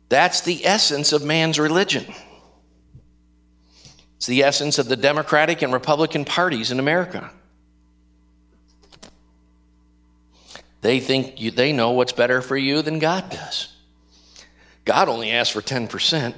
That's 0.09 0.41
the 0.41 0.65
essence 0.65 1.13
of 1.13 1.23
man's 1.23 1.59
religion. 1.59 2.07
It's 4.19 4.27
the 4.27 4.43
essence 4.43 4.79
of 4.81 4.89
the 4.89 4.97
Democratic 4.97 5.63
and 5.63 5.73
Republican 5.73 6.25
parties 6.25 6.73
in 6.73 6.81
America. 6.81 7.31
They 10.81 10.99
think 10.99 11.41
you, 11.41 11.53
they 11.53 11.73
know 11.73 11.93
what's 11.93 12.13
better 12.13 12.43
for 12.43 12.57
you 12.57 12.83
than 12.83 12.99
God 12.99 13.31
does. 13.31 13.73
God 14.85 15.09
only 15.09 15.31
asks 15.31 15.53
for 15.53 15.63
10%. 15.63 16.35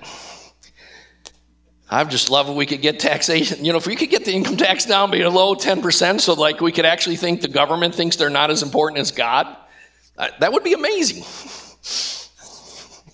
I 1.89 2.05
just 2.05 2.29
love 2.29 2.51
if 2.51 2.55
we 2.55 2.67
could 2.67 2.83
get 2.83 3.01
taxation. 3.01 3.65
You 3.65 3.73
know, 3.73 3.79
if 3.79 3.87
we 3.87 3.97
could 3.97 4.11
get 4.11 4.27
the 4.27 4.33
income 4.33 4.59
tax 4.59 4.85
down 4.85 5.11
below 5.11 5.55
10%, 5.55 6.21
so 6.21 6.35
like 6.35 6.61
we 6.61 6.73
could 6.73 6.85
actually 6.85 7.17
think 7.17 7.41
the 7.41 7.49
government 7.49 7.95
thinks 7.95 8.17
they're 8.17 8.29
not 8.29 8.51
as 8.51 8.63
important 8.63 9.01
as 9.01 9.11
God, 9.11 9.57
uh, 10.19 10.29
that 10.41 10.53
would 10.53 10.65
be 10.65 10.75
amazing. 10.75 11.25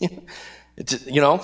you 1.07 1.21
know, 1.21 1.41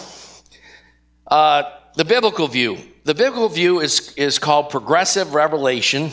uh, 1.29 1.63
the 1.95 2.05
biblical 2.05 2.49
view. 2.49 2.79
The 3.05 3.15
biblical 3.15 3.49
view 3.49 3.81
is, 3.81 4.15
is 4.15 4.39
called 4.39 4.71
progressive 4.71 5.35
revelation 5.35 6.11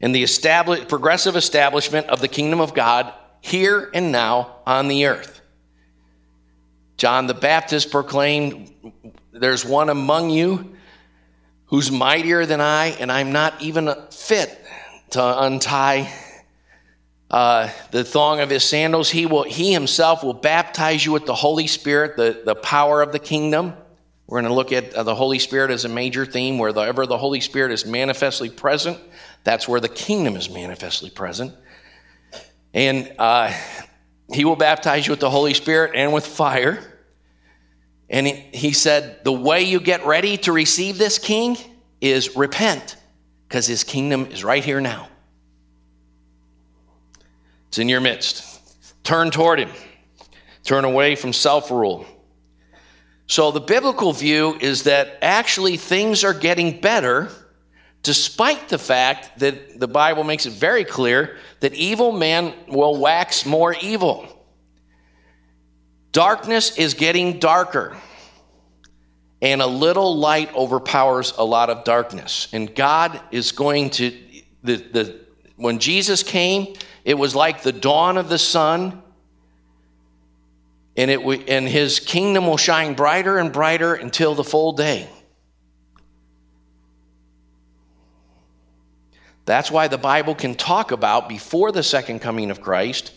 and 0.00 0.14
the 0.14 0.22
establish, 0.22 0.86
progressive 0.86 1.34
establishment 1.34 2.08
of 2.08 2.20
the 2.20 2.28
kingdom 2.28 2.60
of 2.60 2.74
God 2.74 3.12
here 3.40 3.90
and 3.94 4.12
now 4.12 4.56
on 4.66 4.88
the 4.88 5.06
earth. 5.06 5.40
John 6.98 7.26
the 7.26 7.34
Baptist 7.34 7.90
proclaimed, 7.90 8.70
There's 9.32 9.64
one 9.64 9.88
among 9.88 10.28
you 10.28 10.76
who's 11.66 11.90
mightier 11.90 12.44
than 12.44 12.60
I, 12.60 12.88
and 13.00 13.10
I'm 13.10 13.32
not 13.32 13.62
even 13.62 13.90
fit 14.10 14.62
to 15.10 15.42
untie 15.42 16.12
uh, 17.30 17.70
the 17.92 18.04
thong 18.04 18.40
of 18.40 18.50
his 18.50 18.64
sandals. 18.64 19.08
He, 19.08 19.24
will, 19.24 19.44
he 19.44 19.72
himself 19.72 20.22
will 20.22 20.34
baptize 20.34 21.06
you 21.06 21.12
with 21.12 21.24
the 21.24 21.34
Holy 21.34 21.66
Spirit, 21.66 22.16
the, 22.16 22.42
the 22.44 22.56
power 22.56 23.00
of 23.00 23.12
the 23.12 23.18
kingdom. 23.18 23.74
We're 24.30 24.42
going 24.42 24.50
to 24.50 24.54
look 24.54 24.70
at 24.70 24.94
uh, 24.94 25.02
the 25.02 25.14
Holy 25.16 25.40
Spirit 25.40 25.72
as 25.72 25.84
a 25.84 25.88
major 25.88 26.24
theme, 26.24 26.56
wherever 26.56 27.04
the 27.04 27.18
Holy 27.18 27.40
Spirit 27.40 27.72
is 27.72 27.84
manifestly 27.84 28.48
present, 28.48 28.96
that's 29.42 29.66
where 29.66 29.80
the 29.80 29.88
kingdom 29.88 30.36
is 30.36 30.48
manifestly 30.48 31.10
present. 31.10 31.52
And 32.72 33.12
uh, 33.18 33.52
he 34.32 34.44
will 34.44 34.54
baptize 34.54 35.04
you 35.04 35.10
with 35.10 35.18
the 35.18 35.30
Holy 35.30 35.52
Spirit 35.52 35.96
and 35.96 36.12
with 36.12 36.24
fire. 36.24 36.78
And 38.08 38.24
he, 38.24 38.34
he 38.52 38.72
said, 38.72 39.24
The 39.24 39.32
way 39.32 39.62
you 39.62 39.80
get 39.80 40.06
ready 40.06 40.36
to 40.38 40.52
receive 40.52 40.96
this 40.96 41.18
king 41.18 41.56
is 42.00 42.36
repent, 42.36 42.94
because 43.48 43.66
his 43.66 43.82
kingdom 43.82 44.26
is 44.26 44.44
right 44.44 44.64
here 44.64 44.80
now. 44.80 45.08
It's 47.66 47.78
in 47.78 47.88
your 47.88 48.00
midst. 48.00 48.46
Turn 49.02 49.32
toward 49.32 49.58
him, 49.58 49.70
turn 50.62 50.84
away 50.84 51.16
from 51.16 51.32
self 51.32 51.72
rule. 51.72 52.06
So 53.30 53.52
the 53.52 53.60
biblical 53.60 54.12
view 54.12 54.58
is 54.60 54.82
that 54.82 55.18
actually 55.22 55.76
things 55.76 56.24
are 56.24 56.34
getting 56.34 56.80
better 56.80 57.28
despite 58.02 58.68
the 58.68 58.76
fact 58.76 59.38
that 59.38 59.78
the 59.78 59.86
Bible 59.86 60.24
makes 60.24 60.46
it 60.46 60.54
very 60.54 60.84
clear 60.84 61.36
that 61.60 61.72
evil 61.72 62.10
men 62.10 62.52
will 62.66 62.98
wax 62.98 63.46
more 63.46 63.76
evil. 63.80 64.26
Darkness 66.10 66.76
is 66.76 66.94
getting 66.94 67.38
darker, 67.38 67.96
and 69.40 69.62
a 69.62 69.66
little 69.68 70.16
light 70.16 70.52
overpowers 70.56 71.32
a 71.38 71.44
lot 71.44 71.70
of 71.70 71.84
darkness. 71.84 72.48
And 72.52 72.74
God 72.74 73.20
is 73.30 73.52
going 73.52 73.90
to, 73.90 74.12
the, 74.64 74.74
the, 74.74 75.20
when 75.54 75.78
Jesus 75.78 76.24
came, 76.24 76.74
it 77.04 77.14
was 77.14 77.36
like 77.36 77.62
the 77.62 77.70
dawn 77.70 78.16
of 78.18 78.28
the 78.28 78.38
sun 78.38 79.04
and, 80.96 81.10
it, 81.10 81.48
and 81.48 81.68
his 81.68 82.00
kingdom 82.00 82.46
will 82.46 82.56
shine 82.56 82.94
brighter 82.94 83.38
and 83.38 83.52
brighter 83.52 83.94
until 83.94 84.34
the 84.34 84.44
full 84.44 84.72
day. 84.72 85.08
That's 89.44 89.70
why 89.70 89.88
the 89.88 89.98
Bible 89.98 90.34
can 90.34 90.54
talk 90.54 90.92
about 90.92 91.28
before 91.28 91.72
the 91.72 91.82
second 91.82 92.20
coming 92.20 92.50
of 92.50 92.60
Christ 92.60 93.12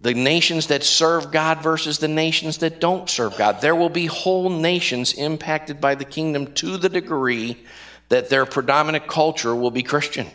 the 0.00 0.14
nations 0.14 0.68
that 0.68 0.84
serve 0.84 1.32
God 1.32 1.62
versus 1.62 1.98
the 1.98 2.08
nations 2.08 2.58
that 2.58 2.80
don't 2.80 3.10
serve 3.10 3.36
God. 3.36 3.60
There 3.60 3.74
will 3.74 3.88
be 3.88 4.06
whole 4.06 4.48
nations 4.48 5.12
impacted 5.14 5.80
by 5.80 5.96
the 5.96 6.04
kingdom 6.04 6.54
to 6.54 6.76
the 6.76 6.88
degree 6.88 7.64
that 8.08 8.28
their 8.28 8.46
predominant 8.46 9.08
culture 9.08 9.54
will 9.54 9.72
be 9.72 9.82
Christian. 9.82 10.28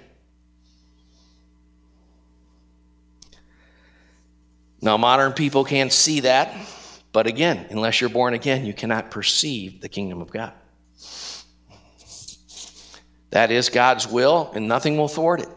Now, 4.83 4.97
modern 4.97 5.31
people 5.31 5.63
can't 5.63 5.93
see 5.93 6.19
that, 6.19 6.53
but 7.13 7.25
again, 7.25 7.67
unless 7.69 8.01
you're 8.01 8.09
born 8.09 8.33
again, 8.33 8.65
you 8.65 8.73
cannot 8.73 9.11
perceive 9.11 9.79
the 9.79 9.87
kingdom 9.87 10.21
of 10.21 10.29
God. 10.29 10.51
That 13.29 13.49
is 13.49 13.69
God's 13.69 14.05
will, 14.09 14.51
and 14.53 14.67
nothing 14.67 14.97
will 14.97 15.07
thwart 15.07 15.39
it. 15.39 15.47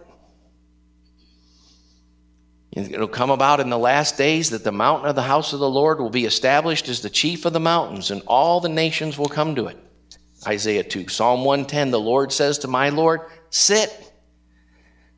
It'll 2.70 3.08
come 3.08 3.30
about 3.30 3.58
in 3.58 3.68
the 3.68 3.76
last 3.76 4.16
days 4.16 4.50
that 4.50 4.62
the 4.62 4.70
mountain 4.70 5.08
of 5.08 5.16
the 5.16 5.22
house 5.22 5.52
of 5.52 5.58
the 5.58 5.68
Lord 5.68 5.98
will 5.98 6.08
be 6.08 6.24
established 6.24 6.88
as 6.88 7.02
the 7.02 7.10
chief 7.10 7.46
of 7.46 7.52
the 7.52 7.58
mountains, 7.58 8.12
and 8.12 8.22
all 8.28 8.60
the 8.60 8.68
nations 8.68 9.18
will 9.18 9.28
come 9.28 9.56
to 9.56 9.66
it. 9.66 9.76
Isaiah 10.46 10.84
2. 10.84 11.08
Psalm 11.08 11.44
110 11.44 11.90
The 11.90 11.98
Lord 11.98 12.30
says 12.30 12.58
to 12.58 12.68
my 12.68 12.90
Lord, 12.90 13.22
Sit 13.50 13.92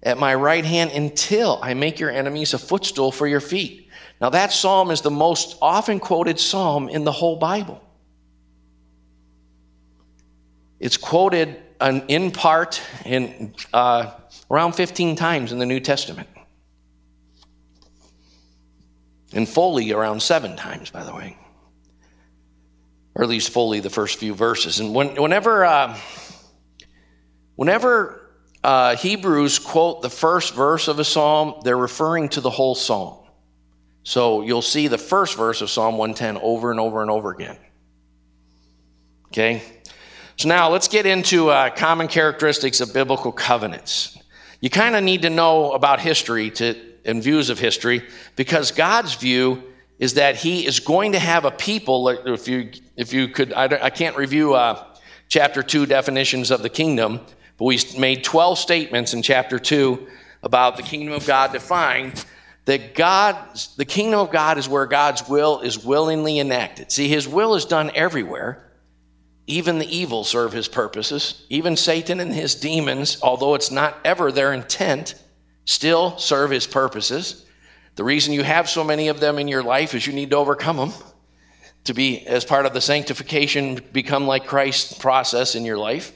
at 0.03 0.17
my 0.17 0.35
right 0.35 0.65
hand 0.65 0.93
until 0.93 1.59
I 1.61 1.75
make 1.75 2.01
your 2.01 2.11
enemies 2.11 2.55
a 2.55 2.59
footstool 2.59 3.13
for 3.13 3.27
your 3.27 3.41
feet. 3.41 3.88
Now, 4.21 4.31
that 4.31 4.53
psalm 4.53 4.91
is 4.91 5.01
the 5.01 5.11
most 5.11 5.57
often 5.63 6.01
quoted 6.01 6.41
psalm 6.41 6.89
in 6.89 7.05
the 7.05 7.13
whole 7.13 7.37
Bible. 7.37 7.81
It's 10.81 10.97
quoted 10.97 11.61
in 11.81 12.31
part 12.31 12.83
in 13.05 13.55
uh, 13.73 14.13
around 14.51 14.73
15 14.73 15.17
times 15.17 15.53
in 15.53 15.59
the 15.59 15.67
New 15.67 15.81
Testament. 15.81 16.29
And 19.33 19.49
fully 19.49 19.93
around 19.93 20.23
seven 20.23 20.57
times, 20.57 20.91
by 20.91 21.05
the 21.05 21.15
way. 21.15 21.37
Or 23.15 23.23
at 23.23 23.29
least 23.29 23.51
fully 23.51 23.81
the 23.81 23.91
first 23.91 24.19
few 24.19 24.35
verses. 24.35 24.81
And 24.81 24.95
when, 24.95 25.21
whenever, 25.21 25.65
uh, 25.65 25.99
whenever 27.57 28.31
uh, 28.65 28.97
Hebrews 28.97 29.59
quote 29.59 30.03
the 30.03 30.11
first 30.11 30.55
verse 30.55 30.89
of 30.89 30.99
a 30.99 31.05
psalm, 31.05 31.61
they're 31.63 31.77
referring 31.77 32.31
to 32.31 32.41
the 32.41 32.51
whole 32.51 32.75
psalm. 32.75 33.18
So 34.03 34.43
you'll 34.43 34.63
see 34.63 34.89
the 34.89 34.99
first 34.99 35.37
verse 35.37 35.61
of 35.61 35.71
Psalm 35.71 35.99
110 35.99 36.39
over 36.43 36.71
and 36.71 36.81
over 36.81 37.03
and 37.03 37.11
over 37.11 37.31
again. 37.31 37.59
Okay? 39.29 39.63
So 40.37 40.49
now 40.49 40.71
let's 40.71 40.89
get 40.89 41.05
into 41.05 41.51
uh, 41.51 41.71
common 41.71 42.09
characteristics 42.09 42.81
of 42.81 42.95
biblical 42.95 43.33
covenants. 43.33 44.17
You 44.61 44.71
kind 44.71 44.97
of 44.97 45.05
need 45.05 45.23
to 45.23 45.31
know 45.31 45.73
about 45.73 46.01
history 46.01 46.51
to, 46.53 46.77
and 47.05 47.23
views 47.23 47.51
of 47.51 47.59
history 47.59 48.07
because 48.37 48.71
God's 48.71 49.15
view 49.15 49.63
is 49.99 50.15
that 50.15 50.37
He 50.37 50.67
is 50.67 50.81
going 50.81 51.13
to 51.13 51.19
have 51.19 51.45
a 51.45 51.51
people. 51.51 52.09
If 52.09 52.49
you, 52.49 52.71
if 52.97 53.13
you 53.13 53.29
could, 53.29 53.53
I, 53.53 53.65
I 53.65 53.91
can't 53.91 54.17
review 54.17 54.55
uh, 54.55 54.85
chapter 55.29 55.63
2 55.63 55.87
definitions 55.87 56.51
of 56.51 56.63
the 56.63 56.69
kingdom, 56.69 57.21
but 57.57 57.65
we 57.65 57.79
made 57.99 58.25
12 58.25 58.59
statements 58.59 59.15
in 59.15 59.23
chapter 59.23 59.59
2 59.59 60.07
about 60.43 60.77
the 60.77 60.83
kingdom 60.83 61.15
of 61.15 61.27
God 61.27 61.53
defined 61.53 62.25
that 62.69 62.95
God, 62.95 63.35
the 63.79 63.87
kingdom 63.87 64.21
of 64.21 64.31
God 64.31 64.59
is 64.59 64.69
where 64.69 64.85
God's 64.85 65.27
will 65.27 65.61
is 65.61 65.83
willingly 65.83 66.39
enacted. 66.39 66.93
See, 66.93 67.09
his 67.09 67.27
will 67.27 67.55
is 67.55 67.65
done 67.65 67.91
everywhere. 67.95 68.63
Even 69.47 69.79
the 69.79 69.97
evil 69.97 70.23
serve 70.23 70.53
his 70.53 70.69
purposes. 70.69 71.47
Even 71.49 71.79
Satan 71.79 72.21
and 72.21 72.31
his 72.31 72.55
demons, 72.57 73.21
although 73.23 73.55
it's 73.55 73.71
not 73.71 73.97
ever 74.05 74.31
their 74.31 74.53
intent, 74.53 75.15
still 75.65 76.19
serve 76.19 76.51
his 76.51 76.67
purposes. 76.67 77.47
The 77.95 78.05
reason 78.05 78.35
you 78.35 78.43
have 78.43 78.69
so 78.69 78.85
many 78.85 79.09
of 79.09 79.19
them 79.19 79.39
in 79.39 79.49
your 79.49 79.63
life 79.63 79.95
is 79.95 80.07
you 80.07 80.13
need 80.13 80.29
to 80.33 80.37
overcome 80.37 80.77
them 80.77 80.93
to 81.85 81.95
be, 81.95 82.27
as 82.27 82.45
part 82.45 82.67
of 82.67 82.75
the 82.75 82.83
sanctification, 82.83 83.83
become 83.93 84.27
like 84.27 84.47
Christ 84.47 85.01
process 85.01 85.55
in 85.55 85.65
your 85.65 85.79
life. 85.79 86.13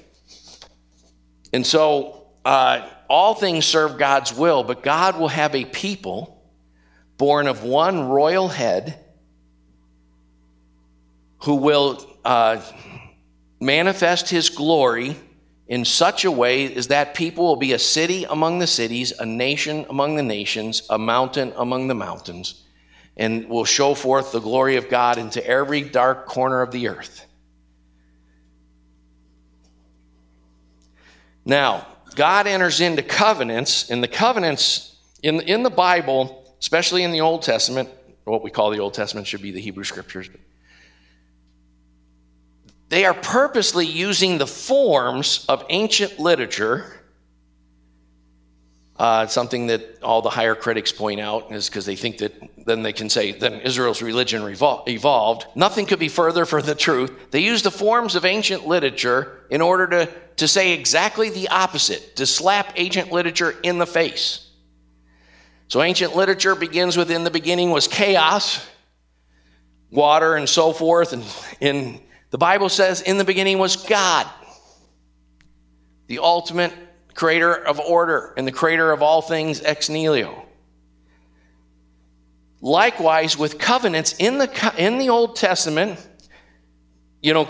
And 1.50 1.66
so, 1.66 2.26
uh, 2.44 2.86
all 3.08 3.34
things 3.34 3.64
serve 3.64 3.96
God's 3.96 4.34
will, 4.34 4.62
but 4.64 4.82
God 4.82 5.18
will 5.18 5.28
have 5.28 5.54
a 5.54 5.64
people 5.64 6.32
born 7.22 7.46
of 7.46 7.62
one 7.62 8.08
royal 8.08 8.48
head, 8.48 8.98
who 11.44 11.54
will 11.54 12.04
uh, 12.24 12.61
manifest 13.61 14.28
his 14.28 14.48
glory 14.48 15.14
in 15.68 15.85
such 15.85 16.24
a 16.24 16.30
way 16.32 16.74
as 16.74 16.88
that 16.88 17.14
people 17.14 17.44
will 17.44 17.54
be 17.54 17.74
a 17.74 17.78
city 17.78 18.24
among 18.24 18.58
the 18.58 18.66
cities, 18.66 19.12
a 19.20 19.24
nation 19.24 19.87
among 19.88 20.16
the 20.16 20.22
nations, 20.24 20.82
a 20.90 20.98
mountain 20.98 21.52
among 21.56 21.87
the 21.87 21.94
mountains, 21.94 22.64
and 23.16 23.48
will 23.48 23.64
show 23.64 23.94
forth 23.94 24.32
the 24.32 24.40
glory 24.40 24.74
of 24.74 24.88
God 24.88 25.16
into 25.16 25.46
every 25.46 25.82
dark 25.82 26.26
corner 26.26 26.61
of 26.61 26.72
the 26.72 26.88
earth. 26.88 27.24
Now, 31.44 31.87
God 32.16 32.48
enters 32.48 32.80
into 32.80 33.04
covenants, 33.04 33.90
and 33.90 34.02
the 34.02 34.08
covenants 34.08 34.96
in, 35.22 35.40
in 35.42 35.62
the 35.62 35.70
Bible 35.70 36.41
especially 36.62 37.03
in 37.03 37.11
the 37.11 37.20
Old 37.20 37.42
Testament, 37.42 37.90
what 38.22 38.42
we 38.42 38.51
call 38.51 38.70
the 38.70 38.79
Old 38.79 38.94
Testament 38.94 39.27
should 39.27 39.42
be 39.42 39.51
the 39.51 39.61
Hebrew 39.61 39.83
Scriptures. 39.83 40.31
They 42.88 43.05
are 43.05 43.14
purposely 43.14 43.85
using 43.85 44.38
the 44.38 44.46
forms 44.46 45.44
of 45.48 45.64
ancient 45.70 46.20
literature. 46.20 47.01
Uh, 48.96 49.27
something 49.27 49.66
that 49.66 50.01
all 50.03 50.22
the 50.22 50.31
higher 50.31 50.55
critics 50.55 50.92
point 50.92 51.18
out 51.18 51.51
is 51.51 51.68
because 51.68 51.85
they 51.85 51.96
think 51.96 52.18
that 52.18 52.33
then 52.64 52.83
they 52.83 52.92
can 52.92 53.11
say, 53.11 53.33
then 53.33 53.55
Israel's 53.62 54.01
religion 54.01 54.42
revol- 54.42 54.88
evolved. 54.88 55.46
Nothing 55.57 55.87
could 55.87 55.98
be 55.98 56.09
further 56.09 56.46
from 56.46 56.64
the 56.64 56.77
truth. 56.77 57.33
They 57.33 57.40
use 57.40 57.62
the 57.62 57.72
forms 57.72 58.14
of 58.14 58.25
ancient 58.25 58.68
literature 58.68 59.40
in 59.51 59.61
order 59.61 59.88
to, 59.88 60.12
to 60.37 60.46
say 60.46 60.72
exactly 60.75 61.29
the 61.29 61.48
opposite, 61.48 62.14
to 62.16 62.27
slap 62.27 62.75
ancient 62.77 63.11
literature 63.11 63.57
in 63.64 63.79
the 63.79 63.87
face. 63.87 64.41
So 65.72 65.80
ancient 65.80 66.14
literature 66.14 66.54
begins 66.54 66.98
with 66.98 67.11
in 67.11 67.24
the 67.24 67.30
beginning 67.30 67.70
was 67.70 67.88
chaos, 67.88 68.62
water, 69.90 70.37
and 70.37 70.46
so 70.46 70.74
forth. 70.74 71.14
And 71.14 71.24
in 71.62 71.98
the 72.28 72.37
Bible 72.37 72.68
says 72.68 73.00
in 73.00 73.16
the 73.16 73.24
beginning 73.24 73.58
was 73.58 73.76
God, 73.76 74.28
the 76.08 76.18
ultimate 76.18 76.74
creator 77.14 77.54
of 77.54 77.80
order 77.80 78.35
and 78.37 78.46
the 78.46 78.52
creator 78.52 78.92
of 78.92 79.00
all 79.00 79.22
things 79.22 79.62
ex 79.62 79.88
nihilo. 79.88 80.44
Likewise, 82.61 83.38
with 83.38 83.58
covenants 83.58 84.14
in 84.18 84.37
the, 84.37 84.74
in 84.76 84.98
the 84.98 85.08
Old 85.08 85.37
Testament, 85.37 86.06
you 87.22 87.32
know, 87.32 87.48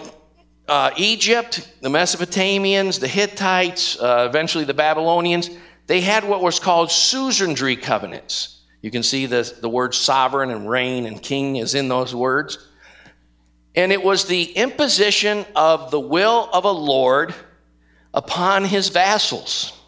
uh, 0.68 0.92
Egypt, 0.96 1.68
the 1.80 1.88
Mesopotamians, 1.88 3.00
the 3.00 3.08
Hittites, 3.08 3.98
uh, 3.98 4.28
eventually 4.30 4.62
the 4.62 4.74
Babylonians, 4.74 5.50
they 5.92 6.00
had 6.00 6.26
what 6.26 6.40
was 6.40 6.58
called 6.58 6.90
suzerainty 6.90 7.76
covenants. 7.76 8.62
You 8.80 8.90
can 8.90 9.02
see 9.02 9.26
the, 9.26 9.54
the 9.60 9.68
word 9.68 9.94
sovereign 9.94 10.50
and 10.50 10.66
reign 10.66 11.04
and 11.04 11.22
king 11.22 11.56
is 11.56 11.74
in 11.74 11.88
those 11.88 12.14
words. 12.14 12.56
And 13.74 13.92
it 13.92 14.02
was 14.02 14.24
the 14.24 14.42
imposition 14.42 15.44
of 15.54 15.90
the 15.90 16.00
will 16.00 16.48
of 16.50 16.64
a 16.64 16.70
Lord 16.70 17.34
upon 18.14 18.64
his 18.64 18.88
vassals. 18.88 19.78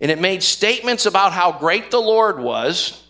And 0.00 0.10
it 0.10 0.18
made 0.18 0.42
statements 0.42 1.06
about 1.06 1.30
how 1.30 1.52
great 1.52 1.92
the 1.92 2.00
Lord 2.00 2.40
was 2.40 3.00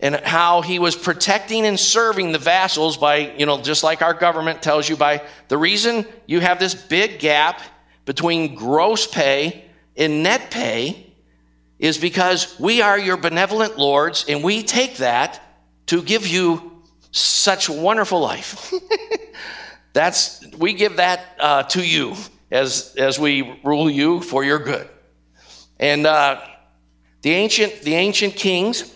and 0.00 0.16
how 0.16 0.60
he 0.60 0.80
was 0.80 0.96
protecting 0.96 1.64
and 1.64 1.78
serving 1.78 2.32
the 2.32 2.40
vassals 2.40 2.96
by, 2.96 3.32
you 3.38 3.46
know, 3.46 3.62
just 3.62 3.84
like 3.84 4.02
our 4.02 4.12
government 4.12 4.60
tells 4.60 4.88
you, 4.88 4.96
by 4.96 5.22
the 5.46 5.56
reason 5.56 6.04
you 6.26 6.40
have 6.40 6.58
this 6.58 6.74
big 6.74 7.20
gap 7.20 7.62
between 8.04 8.56
gross 8.56 9.06
pay 9.06 9.65
in 9.96 10.22
net 10.22 10.50
pay 10.50 11.06
is 11.78 11.98
because 11.98 12.58
we 12.60 12.80
are 12.80 12.98
your 12.98 13.16
benevolent 13.16 13.76
lords 13.78 14.24
and 14.28 14.44
we 14.44 14.62
take 14.62 14.98
that 14.98 15.42
to 15.86 16.02
give 16.02 16.26
you 16.26 16.82
such 17.10 17.68
wonderful 17.68 18.20
life. 18.20 18.72
That's 19.92 20.46
we 20.58 20.74
give 20.74 20.96
that 20.96 21.20
uh, 21.40 21.62
to 21.64 21.86
you 21.86 22.14
as 22.50 22.94
as 22.98 23.18
we 23.18 23.58
rule 23.64 23.90
you 23.90 24.20
for 24.20 24.44
your 24.44 24.58
good. 24.58 24.88
And 25.78 26.06
uh, 26.06 26.40
the 27.22 27.30
ancient 27.32 27.82
the 27.82 27.94
ancient 27.94 28.36
kings 28.36 28.94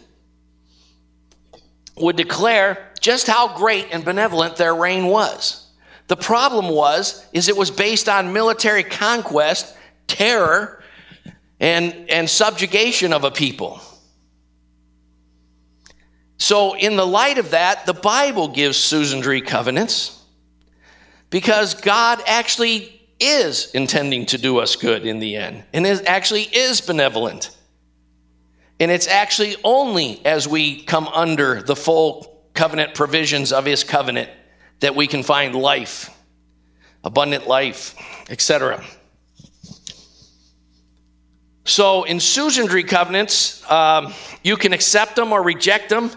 would 1.96 2.16
declare 2.16 2.92
just 3.00 3.26
how 3.26 3.56
great 3.56 3.88
and 3.92 4.04
benevolent 4.04 4.56
their 4.56 4.74
reign 4.74 5.06
was. 5.06 5.66
The 6.08 6.16
problem 6.16 6.68
was 6.68 7.26
is 7.32 7.48
it 7.48 7.56
was 7.56 7.70
based 7.70 8.08
on 8.08 8.32
military 8.32 8.82
conquest, 8.82 9.74
terror, 10.06 10.79
and, 11.60 12.08
and 12.10 12.28
subjugation 12.28 13.12
of 13.12 13.24
a 13.24 13.30
people. 13.30 13.80
So, 16.38 16.74
in 16.74 16.96
the 16.96 17.06
light 17.06 17.36
of 17.36 17.50
that, 17.50 17.84
the 17.84 17.92
Bible 17.92 18.48
gives 18.48 18.78
suzerain 18.78 19.44
covenants 19.44 20.18
because 21.28 21.74
God 21.74 22.22
actually 22.26 22.98
is 23.20 23.70
intending 23.72 24.24
to 24.26 24.38
do 24.38 24.58
us 24.58 24.74
good 24.74 25.04
in 25.06 25.18
the 25.18 25.36
end 25.36 25.62
and 25.74 25.86
is 25.86 26.02
actually 26.06 26.44
is 26.44 26.80
benevolent. 26.80 27.54
And 28.80 28.90
it's 28.90 29.06
actually 29.06 29.56
only 29.62 30.24
as 30.24 30.48
we 30.48 30.82
come 30.82 31.06
under 31.08 31.62
the 31.62 31.76
full 31.76 32.42
covenant 32.54 32.94
provisions 32.94 33.52
of 33.52 33.66
his 33.66 33.84
covenant 33.84 34.30
that 34.80 34.96
we 34.96 35.06
can 35.06 35.22
find 35.22 35.54
life, 35.54 36.08
abundant 37.04 37.46
life, 37.46 37.94
etc. 38.30 38.82
So 41.64 42.04
in 42.04 42.20
suzerainty 42.20 42.82
covenants, 42.82 43.68
um, 43.70 44.12
you 44.42 44.56
can 44.56 44.72
accept 44.72 45.16
them 45.16 45.32
or 45.32 45.42
reject 45.42 45.90
them. 45.90 46.10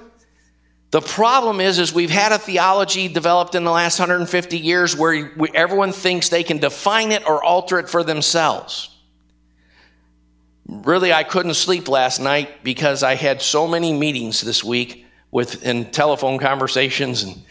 The 0.91 1.01
problem 1.01 1.59
is, 1.59 1.79
is 1.79 1.91
we've 1.91 2.11
had 2.11 2.31
a 2.31 2.37
theology 2.37 3.07
developed 3.07 3.55
in 3.55 3.63
the 3.63 3.71
last 3.71 3.99
150 3.99 4.57
years 4.59 4.95
where 4.95 5.31
we, 5.35 5.49
everyone 5.53 5.91
thinks 5.91 6.29
they 6.29 6.43
can 6.43 6.59
define 6.59 7.11
it 7.11 7.27
or 7.27 7.43
alter 7.43 7.79
it 7.79 7.89
for 7.89 8.03
themselves. 8.03 8.89
Really, 10.67 11.11
I 11.11 11.23
couldn't 11.23 11.55
sleep 11.55 11.89
last 11.89 12.19
night 12.19 12.63
because 12.63 13.03
I 13.03 13.15
had 13.15 13.41
so 13.41 13.67
many 13.67 13.91
meetings 13.91 14.41
this 14.41 14.63
week 14.63 15.05
with 15.31 15.65
and 15.65 15.91
telephone 15.91 16.37
conversations 16.37 17.23
and 17.23 17.43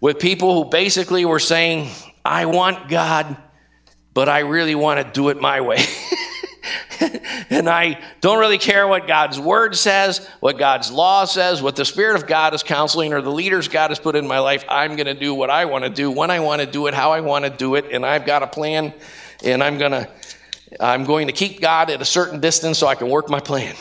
with 0.00 0.20
people 0.20 0.62
who 0.62 0.70
basically 0.70 1.24
were 1.24 1.40
saying, 1.40 1.90
"I 2.24 2.46
want 2.46 2.88
God, 2.88 3.36
but 4.14 4.28
I 4.28 4.40
really 4.40 4.76
want 4.76 5.04
to 5.04 5.12
do 5.12 5.28
it 5.30 5.40
my 5.40 5.60
way." 5.60 5.84
and 7.50 7.68
I 7.68 8.00
don't 8.20 8.38
really 8.38 8.58
care 8.58 8.86
what 8.88 9.06
God's 9.06 9.38
word 9.38 9.76
says, 9.76 10.26
what 10.40 10.58
God's 10.58 10.90
law 10.90 11.24
says, 11.24 11.62
what 11.62 11.76
the 11.76 11.84
Spirit 11.84 12.16
of 12.16 12.26
God 12.26 12.54
is 12.54 12.62
counseling, 12.62 13.12
or 13.12 13.20
the 13.20 13.30
leaders 13.30 13.68
God 13.68 13.90
has 13.90 13.98
put 13.98 14.16
in 14.16 14.26
my 14.26 14.38
life. 14.38 14.64
I'm 14.68 14.96
going 14.96 15.06
to 15.06 15.14
do 15.14 15.34
what 15.34 15.50
I 15.50 15.66
want 15.66 15.84
to 15.84 15.90
do, 15.90 16.10
when 16.10 16.30
I 16.30 16.40
want 16.40 16.60
to 16.62 16.66
do 16.66 16.86
it, 16.86 16.94
how 16.94 17.12
I 17.12 17.20
want 17.20 17.44
to 17.44 17.50
do 17.50 17.74
it, 17.74 17.86
and 17.90 18.04
I've 18.04 18.26
got 18.26 18.42
a 18.42 18.46
plan, 18.46 18.92
and 19.42 19.62
I'm 19.62 19.78
going 19.78 19.92
to. 19.92 20.08
I'm 20.80 21.04
going 21.04 21.28
to 21.28 21.32
keep 21.32 21.60
God 21.60 21.88
at 21.88 22.00
a 22.00 22.04
certain 22.04 22.40
distance 22.40 22.78
so 22.78 22.88
I 22.88 22.96
can 22.96 23.08
work 23.08 23.30
my 23.30 23.38
plan. 23.38 23.76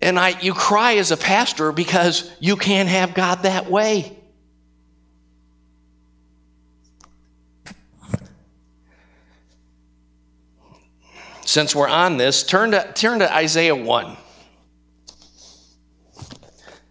And 0.00 0.18
I, 0.18 0.38
you 0.40 0.54
cry 0.54 0.96
as 0.96 1.10
a 1.10 1.16
pastor 1.16 1.72
because 1.72 2.30
you 2.40 2.56
can't 2.56 2.88
have 2.88 3.14
God 3.14 3.42
that 3.42 3.70
way. 3.70 4.18
Since 11.44 11.74
we're 11.74 11.88
on 11.88 12.16
this, 12.16 12.42
turn 12.42 12.72
to, 12.72 12.92
turn 12.94 13.18
to 13.20 13.32
Isaiah 13.32 13.76
1. 13.76 14.16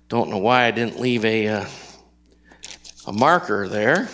Don't 0.09 0.29
know 0.29 0.37
why 0.37 0.65
I 0.65 0.71
didn't 0.71 0.99
leave 0.99 1.25
a, 1.25 1.47
uh, 1.47 1.65
a 3.07 3.13
marker 3.13 3.67
there. 3.67 4.09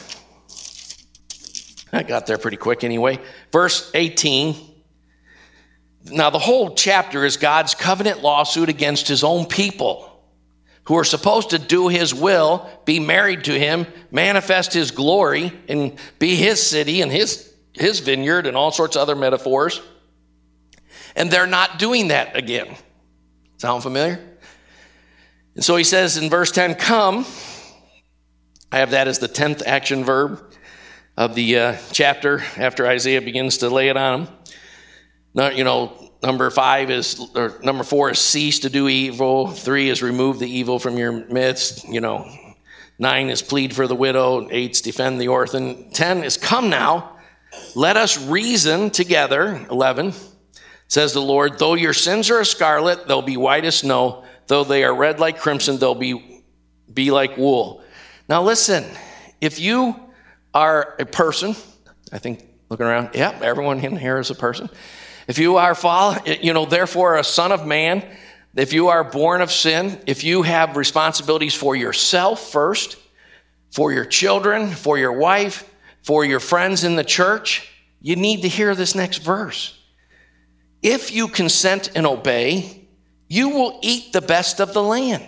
I 1.91 2.03
got 2.03 2.25
there 2.25 2.37
pretty 2.37 2.57
quick 2.57 2.83
anyway. 2.83 3.19
Verse 3.51 3.91
18. 3.93 4.55
Now, 6.05 6.29
the 6.29 6.39
whole 6.39 6.75
chapter 6.75 7.25
is 7.25 7.37
God's 7.37 7.75
covenant 7.75 8.21
lawsuit 8.21 8.69
against 8.69 9.07
his 9.07 9.23
own 9.23 9.45
people 9.45 10.05
who 10.85 10.95
are 10.95 11.03
supposed 11.03 11.51
to 11.51 11.59
do 11.59 11.87
his 11.87 12.13
will, 12.13 12.67
be 12.85 12.99
married 12.99 13.43
to 13.43 13.59
him, 13.59 13.85
manifest 14.09 14.73
his 14.73 14.91
glory, 14.91 15.51
and 15.67 15.99
be 16.17 16.35
his 16.35 16.65
city 16.65 17.01
and 17.01 17.11
his, 17.11 17.53
his 17.73 17.99
vineyard, 17.99 18.47
and 18.47 18.55
all 18.57 18.71
sorts 18.71 18.95
of 18.95 19.01
other 19.01 19.15
metaphors. 19.15 19.81
And 21.15 21.29
they're 21.31 21.47
not 21.47 21.79
doing 21.79 22.09
that 22.09 22.35
again. 22.35 22.75
Sound 23.57 23.83
familiar? 23.83 24.19
And 25.55 25.63
so 25.63 25.75
he 25.75 25.83
says 25.83 26.17
in 26.17 26.29
verse 26.29 26.51
10, 26.51 26.75
Come. 26.75 27.25
I 28.71 28.77
have 28.77 28.91
that 28.91 29.07
as 29.07 29.19
the 29.19 29.27
10th 29.27 29.63
action 29.65 30.03
verb 30.03 30.41
of 31.17 31.35
the 31.35 31.57
uh, 31.57 31.77
chapter 31.91 32.41
after 32.55 32.87
Isaiah 32.87 33.21
begins 33.21 33.57
to 33.57 33.69
lay 33.69 33.89
it 33.89 33.97
on 33.97 34.25
them. 34.25 34.35
Now, 35.33 35.49
you 35.49 35.63
know, 35.63 36.11
number 36.23 36.49
five 36.49 36.89
is, 36.89 37.19
or 37.35 37.59
number 37.63 37.83
four 37.83 38.11
is 38.11 38.19
cease 38.19 38.59
to 38.59 38.69
do 38.69 38.87
evil. 38.87 39.47
Three 39.47 39.89
is 39.89 40.01
remove 40.01 40.39
the 40.39 40.49
evil 40.49 40.79
from 40.79 40.97
your 40.97 41.11
midst. 41.11 41.87
You 41.89 41.99
know, 41.99 42.29
nine 42.97 43.29
is 43.29 43.41
plead 43.41 43.75
for 43.75 43.87
the 43.87 43.95
widow. 43.95 44.47
Eight 44.51 44.71
is 44.71 44.81
defend 44.81 45.19
the 45.19 45.27
orphan. 45.27 45.91
Ten 45.91 46.23
is 46.23 46.37
come 46.37 46.69
now. 46.69 47.17
Let 47.75 47.97
us 47.97 48.17
reason 48.27 48.89
together. 48.89 49.65
Eleven 49.69 50.13
says 50.89 51.13
the 51.13 51.21
Lord, 51.21 51.57
though 51.57 51.75
your 51.75 51.93
sins 51.93 52.29
are 52.29 52.41
as 52.41 52.49
scarlet, 52.49 53.07
they'll 53.07 53.21
be 53.21 53.37
white 53.37 53.63
as 53.63 53.77
snow. 53.77 54.25
Though 54.47 54.63
they 54.63 54.83
are 54.83 54.93
red 54.93 55.19
like 55.19 55.39
crimson, 55.39 55.77
they'll 55.77 55.95
be, 55.95 56.43
be 56.91 57.11
like 57.11 57.37
wool. 57.37 57.83
Now 58.27 58.43
listen, 58.43 58.83
if 59.39 59.59
you 59.59 59.95
are 60.53 60.95
a 60.99 61.05
person, 61.05 61.55
I 62.11 62.17
think 62.17 62.43
looking 62.69 62.87
around, 62.87 63.11
yep, 63.13 63.41
everyone 63.41 63.79
in 63.79 63.95
here 63.95 64.19
is 64.19 64.31
a 64.31 64.35
person. 64.35 64.69
If 65.27 65.37
you 65.37 65.57
are, 65.57 65.75
you 66.25 66.53
know, 66.53 66.65
therefore 66.65 67.17
a 67.17 67.23
son 67.23 67.51
of 67.51 67.65
man, 67.65 68.03
if 68.55 68.73
you 68.73 68.87
are 68.87 69.03
born 69.03 69.41
of 69.41 69.51
sin, 69.51 70.01
if 70.07 70.23
you 70.23 70.41
have 70.41 70.75
responsibilities 70.75 71.53
for 71.53 71.75
yourself 71.75 72.51
first, 72.51 72.97
for 73.71 73.93
your 73.93 74.05
children, 74.05 74.69
for 74.71 74.97
your 74.97 75.13
wife, 75.13 75.71
for 76.01 76.25
your 76.25 76.39
friends 76.39 76.83
in 76.83 76.95
the 76.95 77.03
church, 77.03 77.71
you 78.01 78.15
need 78.15 78.41
to 78.41 78.47
hear 78.47 78.73
this 78.73 78.95
next 78.95 79.19
verse. 79.19 79.78
If 80.81 81.11
you 81.11 81.27
consent 81.27 81.91
and 81.95 82.05
obey, 82.05 82.87
you 83.27 83.49
will 83.49 83.79
eat 83.81 84.13
the 84.13 84.21
best 84.21 84.59
of 84.59 84.73
the 84.73 84.81
land. 84.81 85.25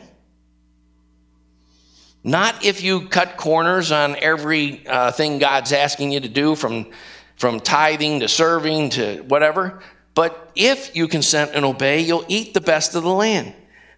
Not 2.24 2.64
if 2.64 2.84
you 2.84 3.08
cut 3.08 3.38
corners 3.38 3.92
on 3.92 4.16
every 4.18 4.86
uh, 4.88 5.12
thing 5.12 5.40
God's 5.40 5.74
asking 5.74 6.12
you 6.12 6.20
to 6.20 6.30
do, 6.30 6.56
from, 6.56 6.92
from 7.36 7.60
tithing 7.60 8.20
to 8.20 8.28
serving 8.28 8.92
to 8.92 9.22
whatever. 9.24 9.82
But 10.14 10.52
if 10.56 10.96
you 10.96 11.08
consent 11.08 11.52
and 11.54 11.66
obey, 11.66 12.02
you'll 12.02 12.26
eat 12.28 12.54
the 12.54 12.62
best 12.62 12.96
of 12.96 13.04
the 13.04 13.14
land. 13.14 13.54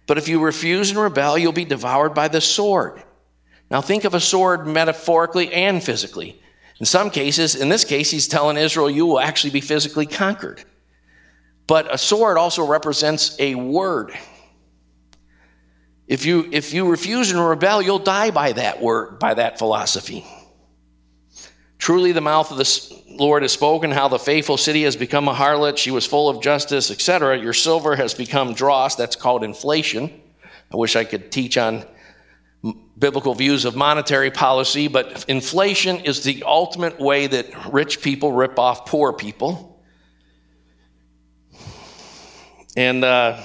But 0.06 0.18
if 0.18 0.28
you 0.28 0.40
refuse 0.40 0.90
and 0.90 0.98
rebel, 0.98 1.36
you'll 1.38 1.52
be 1.52 1.64
devoured 1.64 2.14
by 2.14 2.28
the 2.28 2.40
sword. 2.40 3.02
Now 3.70 3.80
think 3.80 4.04
of 4.04 4.14
a 4.14 4.20
sword 4.20 4.66
metaphorically 4.66 5.52
and 5.52 5.82
physically. 5.82 6.40
In 6.80 6.86
some 6.86 7.10
cases, 7.10 7.54
in 7.54 7.68
this 7.68 7.84
case, 7.84 8.10
he's 8.10 8.28
telling 8.28 8.56
Israel, 8.56 8.90
you 8.90 9.06
will 9.06 9.20
actually 9.20 9.50
be 9.50 9.60
physically 9.60 10.06
conquered. 10.06 10.64
But 11.66 11.92
a 11.92 11.98
sword 11.98 12.36
also 12.36 12.66
represents 12.66 13.36
a 13.38 13.54
word. 13.54 14.12
If 16.06 16.26
you, 16.26 16.48
if 16.52 16.74
you 16.74 16.90
refuse 16.90 17.30
and 17.30 17.40
rebel, 17.40 17.80
you'll 17.80 17.98
die 17.98 18.30
by 18.30 18.52
that 18.52 18.82
word, 18.82 19.18
by 19.18 19.34
that 19.34 19.58
philosophy. 19.58 20.26
Truly, 21.78 22.12
the 22.12 22.20
mouth 22.20 22.50
of 22.50 22.58
the 22.58 23.02
Lord 23.08 23.42
has 23.42 23.52
spoken 23.52 23.90
how 23.90 24.08
the 24.08 24.18
faithful 24.18 24.56
city 24.56 24.82
has 24.84 24.96
become 24.96 25.28
a 25.28 25.34
harlot. 25.34 25.78
She 25.78 25.90
was 25.90 26.06
full 26.06 26.28
of 26.28 26.42
justice, 26.42 26.90
etc. 26.90 27.38
Your 27.38 27.52
silver 27.52 27.96
has 27.96 28.12
become 28.14 28.54
dross. 28.54 28.96
That's 28.96 29.16
called 29.16 29.44
inflation. 29.44 30.20
I 30.72 30.76
wish 30.76 30.96
I 30.96 31.04
could 31.04 31.30
teach 31.30 31.56
on 31.56 31.84
biblical 32.98 33.34
views 33.34 33.64
of 33.64 33.76
monetary 33.76 34.30
policy, 34.30 34.88
but 34.88 35.24
inflation 35.28 36.00
is 36.00 36.24
the 36.24 36.42
ultimate 36.46 36.98
way 36.98 37.26
that 37.26 37.72
rich 37.72 38.02
people 38.02 38.32
rip 38.32 38.58
off 38.58 38.86
poor 38.86 39.12
people. 39.12 39.73
And 42.76 43.04
uh, 43.04 43.40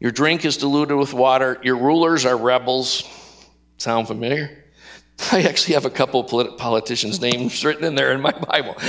your 0.00 0.10
drink 0.10 0.44
is 0.44 0.56
diluted 0.56 0.96
with 0.96 1.12
water. 1.12 1.58
Your 1.62 1.76
rulers 1.76 2.24
are 2.24 2.36
rebels. 2.36 3.04
Sound 3.76 4.06
familiar? 4.06 4.64
I 5.32 5.42
actually 5.42 5.74
have 5.74 5.84
a 5.84 5.90
couple 5.90 6.24
polit- 6.24 6.58
politicians' 6.58 7.20
names 7.20 7.64
written 7.64 7.84
in 7.84 7.94
there 7.94 8.12
in 8.12 8.20
my 8.20 8.32
Bible. 8.32 8.74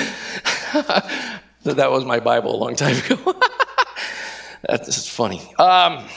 that 1.64 1.92
was 1.92 2.06
my 2.06 2.20
Bible 2.20 2.56
a 2.56 2.58
long 2.58 2.76
time 2.76 2.98
ago. 2.98 3.40
That's 4.68 5.08
funny. 5.08 5.42
Um, 5.58 6.08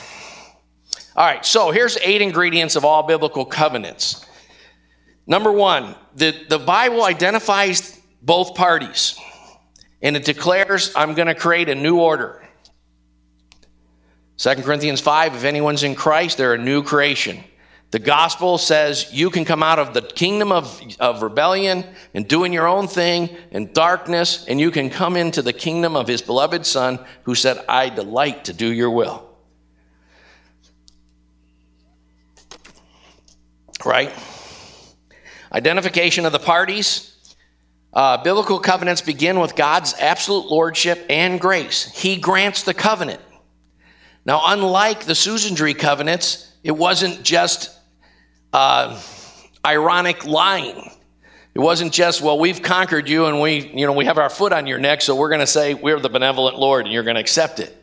all 1.15 1.25
right, 1.25 1.45
so 1.45 1.71
here's 1.71 1.97
eight 1.97 2.21
ingredients 2.21 2.75
of 2.75 2.85
all 2.85 3.03
biblical 3.03 3.45
covenants. 3.45 4.25
Number 5.27 5.51
one, 5.51 5.95
the, 6.15 6.35
the 6.49 6.57
Bible 6.57 7.03
identifies 7.03 7.99
both 8.21 8.55
parties 8.55 9.19
and 10.01 10.15
it 10.15 10.25
declares, 10.25 10.91
I'm 10.95 11.13
going 11.13 11.27
to 11.27 11.35
create 11.35 11.69
a 11.69 11.75
new 11.75 11.99
order. 11.99 12.43
2 14.39 14.55
Corinthians 14.63 15.01
5 15.01 15.35
if 15.35 15.43
anyone's 15.43 15.83
in 15.83 15.95
Christ, 15.95 16.37
they're 16.37 16.53
a 16.53 16.57
new 16.57 16.81
creation. 16.81 17.43
The 17.91 17.99
gospel 17.99 18.57
says 18.57 19.09
you 19.11 19.29
can 19.31 19.43
come 19.43 19.61
out 19.61 19.79
of 19.79 19.93
the 19.93 20.01
kingdom 20.01 20.53
of, 20.53 20.81
of 20.97 21.21
rebellion 21.21 21.83
and 22.13 22.25
doing 22.25 22.53
your 22.53 22.65
own 22.65 22.87
thing 22.87 23.35
and 23.51 23.73
darkness, 23.73 24.45
and 24.47 24.57
you 24.57 24.71
can 24.71 24.89
come 24.89 25.17
into 25.17 25.41
the 25.41 25.51
kingdom 25.51 25.97
of 25.97 26.07
his 26.07 26.21
beloved 26.21 26.65
Son 26.65 26.99
who 27.23 27.35
said, 27.35 27.63
I 27.67 27.89
delight 27.89 28.45
to 28.45 28.53
do 28.53 28.71
your 28.71 28.91
will. 28.91 29.27
Right? 33.83 34.13
Identification 35.51 36.25
of 36.25 36.31
the 36.31 36.39
parties. 36.39 37.35
Uh, 37.91 38.23
biblical 38.23 38.59
covenants 38.59 39.01
begin 39.01 39.41
with 39.41 39.55
God's 39.55 39.95
absolute 39.99 40.45
lordship 40.45 41.05
and 41.09 41.41
grace. 41.41 41.91
He 41.93 42.15
grants 42.15 42.63
the 42.63 42.73
covenant. 42.73 43.19
Now, 44.29 44.43
unlike 44.45 45.05
the 45.05 45.15
Suzerainty 45.15 45.73
covenants, 45.73 46.53
it 46.63 46.73
wasn't 46.73 47.23
just 47.23 47.75
uh, 48.53 49.01
ironic 49.65 50.23
lying. 50.23 50.91
It 51.55 51.59
wasn't 51.59 51.91
just, 51.91 52.21
well, 52.21 52.37
we've 52.37 52.61
conquered 52.61 53.09
you 53.09 53.25
and 53.25 53.41
we, 53.41 53.67
you 53.69 53.87
know, 53.87 53.93
we 53.93 54.05
have 54.05 54.19
our 54.19 54.29
foot 54.29 54.53
on 54.53 54.67
your 54.67 54.77
neck, 54.77 55.01
so 55.01 55.15
we're 55.15 55.29
going 55.29 55.39
to 55.39 55.47
say 55.47 55.73
we're 55.73 55.99
the 55.99 56.09
benevolent 56.09 56.59
Lord 56.59 56.85
and 56.85 56.93
you're 56.93 57.01
going 57.01 57.15
to 57.15 57.19
accept 57.19 57.59
it. 57.59 57.75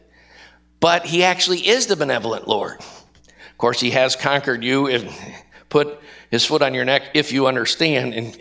But 0.79 1.05
he 1.05 1.25
actually 1.25 1.67
is 1.67 1.89
the 1.89 1.97
benevolent 1.97 2.47
Lord. 2.47 2.79
Of 2.79 3.59
course, 3.59 3.81
he 3.81 3.91
has 3.91 4.15
conquered 4.15 4.63
you 4.63 4.87
and 4.87 5.13
put 5.69 5.99
his 6.31 6.45
foot 6.45 6.63
on 6.63 6.75
your 6.75 6.85
neck 6.85 7.11
if 7.15 7.33
you 7.33 7.49
understand 7.49 8.37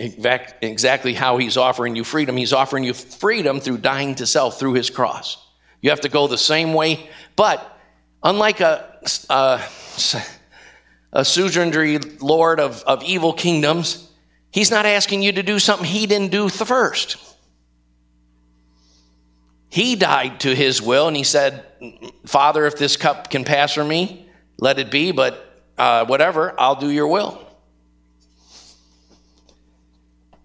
exactly 0.62 1.16
how 1.16 1.38
he's 1.38 1.58
offering 1.58 1.96
you 1.96 2.04
freedom. 2.04 2.38
He's 2.38 2.54
offering 2.54 2.84
you 2.84 2.94
freedom 2.94 3.60
through 3.60 3.80
dying 3.80 4.14
to 4.14 4.28
self 4.28 4.60
through 4.60 4.74
his 4.74 4.92
cross. 4.92 5.44
You 5.82 5.90
have 5.90 6.02
to 6.02 6.10
go 6.10 6.28
the 6.28 6.38
same 6.38 6.76
way, 6.76 7.10
but 7.36 7.72
unlike 8.26 8.60
a, 8.60 9.00
a 9.30 9.62
a 11.16 11.24
suzerainty 11.24 11.98
lord 12.20 12.60
of, 12.60 12.84
of 12.84 13.02
evil 13.04 13.32
kingdoms, 13.32 14.10
he's 14.52 14.70
not 14.70 14.86
asking 14.86 15.24
you 15.24 15.32
to 15.32 15.42
do 15.42 15.58
something 15.58 15.88
he 15.88 16.06
didn't 16.06 16.30
do 16.30 16.50
the 16.50 16.66
first. 16.66 17.16
He 19.70 19.96
died 19.96 20.42
to 20.42 20.54
his 20.54 20.82
will 20.82 21.08
and 21.08 21.16
he 21.16 21.24
said, 21.24 21.66
Father, 22.26 22.66
if 22.66 22.78
this 22.78 22.98
cup 22.98 23.30
can 23.30 23.46
pass 23.46 23.74
from 23.74 23.88
me, 23.88 24.30
let 24.60 24.78
it 24.78 24.92
be, 24.92 25.12
but 25.12 25.64
uh, 25.78 26.06
whatever, 26.06 26.54
I'll 26.60 26.76
do 26.76 26.90
your 26.90 27.08
will. 27.08 27.42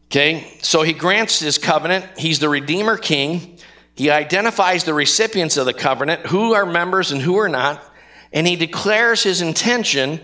Okay, 0.06 0.56
so 0.62 0.82
he 0.82 0.92
grants 0.92 1.38
his 1.38 1.58
covenant. 1.58 2.04
He's 2.16 2.40
the 2.40 2.48
Redeemer 2.48 2.96
King. 2.96 3.58
He 4.00 4.08
identifies 4.08 4.84
the 4.84 4.94
recipients 4.94 5.58
of 5.58 5.66
the 5.66 5.74
covenant, 5.74 6.24
who 6.24 6.54
are 6.54 6.64
members 6.64 7.12
and 7.12 7.20
who 7.20 7.36
are 7.36 7.50
not, 7.50 7.84
and 8.32 8.46
he 8.46 8.56
declares 8.56 9.22
his 9.22 9.42
intention 9.42 10.20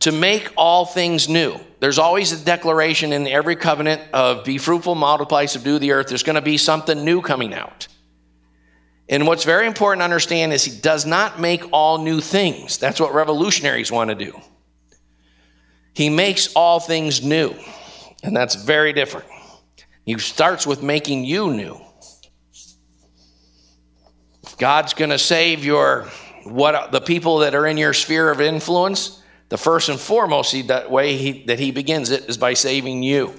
to 0.00 0.10
make 0.10 0.50
all 0.56 0.84
things 0.84 1.28
new. 1.28 1.60
There's 1.78 2.00
always 2.00 2.32
a 2.32 2.44
declaration 2.44 3.12
in 3.12 3.28
every 3.28 3.54
covenant 3.54 4.02
of 4.12 4.44
be 4.44 4.58
fruitful, 4.58 4.96
multiply, 4.96 5.46
subdue 5.46 5.78
the 5.78 5.92
earth. 5.92 6.08
There's 6.08 6.24
going 6.24 6.34
to 6.34 6.42
be 6.42 6.56
something 6.56 7.04
new 7.04 7.22
coming 7.22 7.54
out. 7.54 7.86
And 9.08 9.28
what's 9.28 9.44
very 9.44 9.68
important 9.68 10.00
to 10.00 10.06
understand 10.06 10.52
is 10.52 10.64
he 10.64 10.76
does 10.76 11.06
not 11.06 11.38
make 11.38 11.62
all 11.70 11.98
new 11.98 12.20
things. 12.20 12.78
That's 12.78 12.98
what 12.98 13.14
revolutionaries 13.14 13.92
want 13.92 14.10
to 14.10 14.16
do. 14.16 14.40
He 15.92 16.10
makes 16.10 16.52
all 16.54 16.80
things 16.80 17.22
new. 17.22 17.54
And 18.24 18.36
that's 18.36 18.56
very 18.56 18.92
different. 18.92 19.28
He 20.04 20.18
starts 20.18 20.66
with 20.66 20.82
making 20.82 21.22
you 21.22 21.52
new. 21.52 21.80
God's 24.58 24.94
going 24.94 25.10
to 25.10 25.18
save 25.18 25.64
your 25.64 26.08
what 26.44 26.92
the 26.92 27.00
people 27.00 27.38
that 27.38 27.54
are 27.54 27.66
in 27.66 27.76
your 27.76 27.94
sphere 27.94 28.30
of 28.30 28.40
influence, 28.40 29.22
the 29.48 29.56
first 29.56 29.88
and 29.88 29.98
foremost 29.98 30.54
that 30.68 30.90
way 30.90 31.16
he, 31.16 31.44
that 31.44 31.58
he 31.58 31.70
begins 31.70 32.10
it 32.10 32.28
is 32.28 32.36
by 32.36 32.54
saving 32.54 33.02
you. 33.02 33.34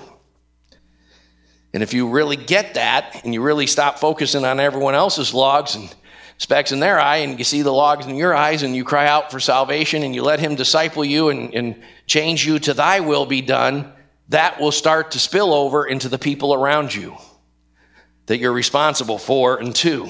And 1.74 1.84
if 1.84 1.94
you 1.94 2.10
really 2.10 2.38
get 2.38 2.76
that 2.76 3.22
and 3.24 3.34
you 3.34 3.42
really 3.42 3.68
stop 3.68 4.00
focusing 4.00 4.46
on 4.46 4.60
everyone 4.60 4.96
else's 4.96 5.34
logs 5.34 5.76
and 5.76 5.94
specks 6.38 6.72
in 6.72 6.80
their 6.80 7.00
eye 7.00 7.18
and 7.18 7.38
you 7.38 7.44
see 7.46 7.62
the 7.62 7.72
logs 7.72 8.06
in 8.06 8.16
your 8.16 8.34
eyes 8.34 8.64
and 8.64 8.76
you 8.76 8.84
cry 8.84 9.08
out 9.08 9.30
for 9.30 9.40
salvation 9.40 10.04
and 10.04 10.16
you 10.16 10.24
let 10.24 10.40
him 10.40 10.56
disciple 10.56 11.04
you 11.04 11.30
and, 11.30 11.54
and 11.54 11.84
change 12.08 12.46
you 12.46 12.60
to 12.60 12.74
thy 12.74 13.02
will 13.02 13.26
be 13.26 13.42
done, 13.42 13.92
that 14.30 14.60
will 14.60 14.72
start 14.72 15.12
to 15.12 15.20
spill 15.20 15.54
over 15.54 15.86
into 15.86 16.10
the 16.10 16.18
people 16.18 16.54
around 16.54 16.94
you 16.94 17.16
that 18.26 18.40
you're 18.40 18.54
responsible 18.54 19.18
for 19.18 19.58
and 19.58 19.76
to. 19.76 20.10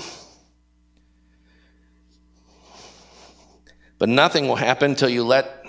But 4.06 4.12
nothing 4.12 4.48
will 4.48 4.56
happen 4.56 4.92
until 4.92 5.10
you 5.10 5.24
let 5.24 5.66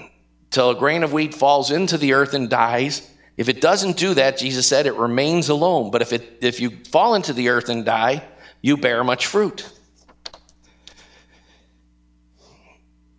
till 0.50 0.68
a 0.68 0.74
grain 0.74 1.02
of 1.02 1.14
wheat 1.14 1.34
falls 1.34 1.70
into 1.70 1.96
the 1.96 2.12
earth 2.12 2.34
and 2.34 2.50
dies. 2.50 3.10
If 3.38 3.48
it 3.48 3.62
doesn't 3.62 3.96
do 3.96 4.12
that, 4.12 4.36
Jesus 4.36 4.66
said, 4.66 4.84
it 4.84 4.92
remains 4.96 5.48
alone. 5.48 5.90
But 5.90 6.02
if, 6.02 6.12
it, 6.12 6.40
if 6.42 6.60
you 6.60 6.68
fall 6.90 7.14
into 7.14 7.32
the 7.32 7.48
earth 7.48 7.70
and 7.70 7.82
die, 7.82 8.22
you 8.60 8.76
bear 8.76 9.02
much 9.04 9.26
fruit. 9.26 9.66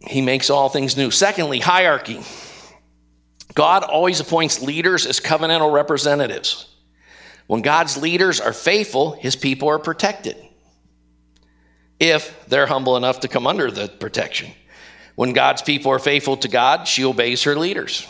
He 0.01 0.21
makes 0.21 0.51
all 0.51 0.69
things 0.69 0.95
new. 0.95 1.09
Secondly, 1.09 1.61
hierarchy. 1.61 2.21
God 3.55 3.81
always 3.81 4.19
appoints 4.19 4.61
leaders 4.61 5.07
as 5.07 5.19
covenantal 5.19 5.73
representatives. 5.73 6.67
When 7.47 7.63
God's 7.63 7.97
leaders 7.97 8.39
are 8.39 8.53
faithful, 8.53 9.13
his 9.13 9.35
people 9.35 9.67
are 9.69 9.79
protected. 9.79 10.37
If 11.99 12.45
they're 12.45 12.67
humble 12.67 12.97
enough 12.97 13.21
to 13.21 13.27
come 13.27 13.47
under 13.47 13.71
the 13.71 13.87
protection. 13.87 14.51
When 15.17 15.33
God's 15.33 15.63
people 15.63 15.91
are 15.91 15.97
faithful 15.97 16.37
to 16.37 16.47
God, 16.47 16.87
she 16.87 17.03
obeys 17.03 17.41
her 17.41 17.55
leaders. 17.55 18.05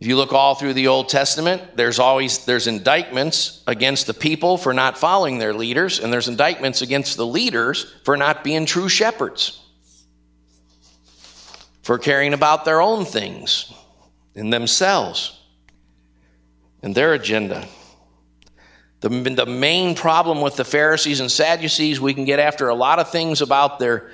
If 0.00 0.06
you 0.06 0.16
look 0.16 0.32
all 0.32 0.54
through 0.54 0.72
the 0.72 0.86
Old 0.86 1.10
Testament, 1.10 1.76
there's 1.76 1.98
always 1.98 2.46
there's 2.46 2.66
indictments 2.66 3.62
against 3.66 4.06
the 4.06 4.14
people 4.14 4.56
for 4.56 4.72
not 4.72 4.96
following 4.96 5.36
their 5.36 5.52
leaders, 5.52 6.00
and 6.00 6.10
there's 6.10 6.28
indictments 6.28 6.80
against 6.80 7.18
the 7.18 7.26
leaders 7.26 7.94
for 8.04 8.16
not 8.16 8.42
being 8.42 8.64
true 8.64 8.88
shepherds, 8.88 9.60
for 11.82 11.98
caring 11.98 12.32
about 12.32 12.64
their 12.64 12.80
own 12.80 13.04
things 13.04 13.70
in 14.34 14.48
themselves 14.48 15.38
and 16.82 16.94
their 16.94 17.12
agenda. 17.12 17.68
The, 19.00 19.10
the 19.10 19.44
main 19.44 19.94
problem 19.94 20.40
with 20.40 20.56
the 20.56 20.64
Pharisees 20.64 21.20
and 21.20 21.30
Sadducees, 21.30 22.00
we 22.00 22.14
can 22.14 22.24
get 22.24 22.38
after 22.38 22.70
a 22.70 22.74
lot 22.74 22.98
of 22.98 23.10
things 23.10 23.42
about 23.42 23.78
their 23.78 24.10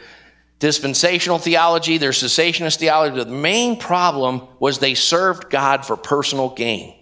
dispensational 0.63 1.41
theology, 1.41 1.99
their 1.99 2.13
cessationist 2.13 2.77
theology. 2.77 3.17
The 3.17 3.29
main 3.29 3.81
problem 3.81 4.47
was 4.61 4.79
they 4.79 4.95
served 4.95 5.51
God 5.51 5.85
for 5.85 5.97
personal 5.97 6.51
gain, 6.51 6.95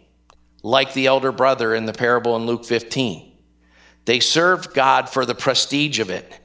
like 0.62 0.94
the 0.94 1.08
elder 1.08 1.30
brother 1.30 1.74
in 1.74 1.84
the 1.84 1.92
parable 1.92 2.36
in 2.36 2.46
Luke 2.46 2.64
15. 2.64 3.36
They 4.06 4.18
served 4.18 4.72
God 4.72 5.11
for 5.11 5.26
the 5.26 5.34
prestige 5.34 5.98
of 5.98 6.08
it. 6.08 6.40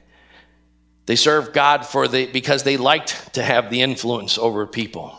They 1.06 1.16
served 1.16 1.54
God 1.54 1.86
for 1.86 2.06
the 2.06 2.26
because 2.26 2.64
they 2.64 2.76
liked 2.76 3.32
to 3.32 3.42
have 3.42 3.70
the 3.70 3.80
influence 3.80 4.36
over 4.36 4.66
people. 4.66 5.18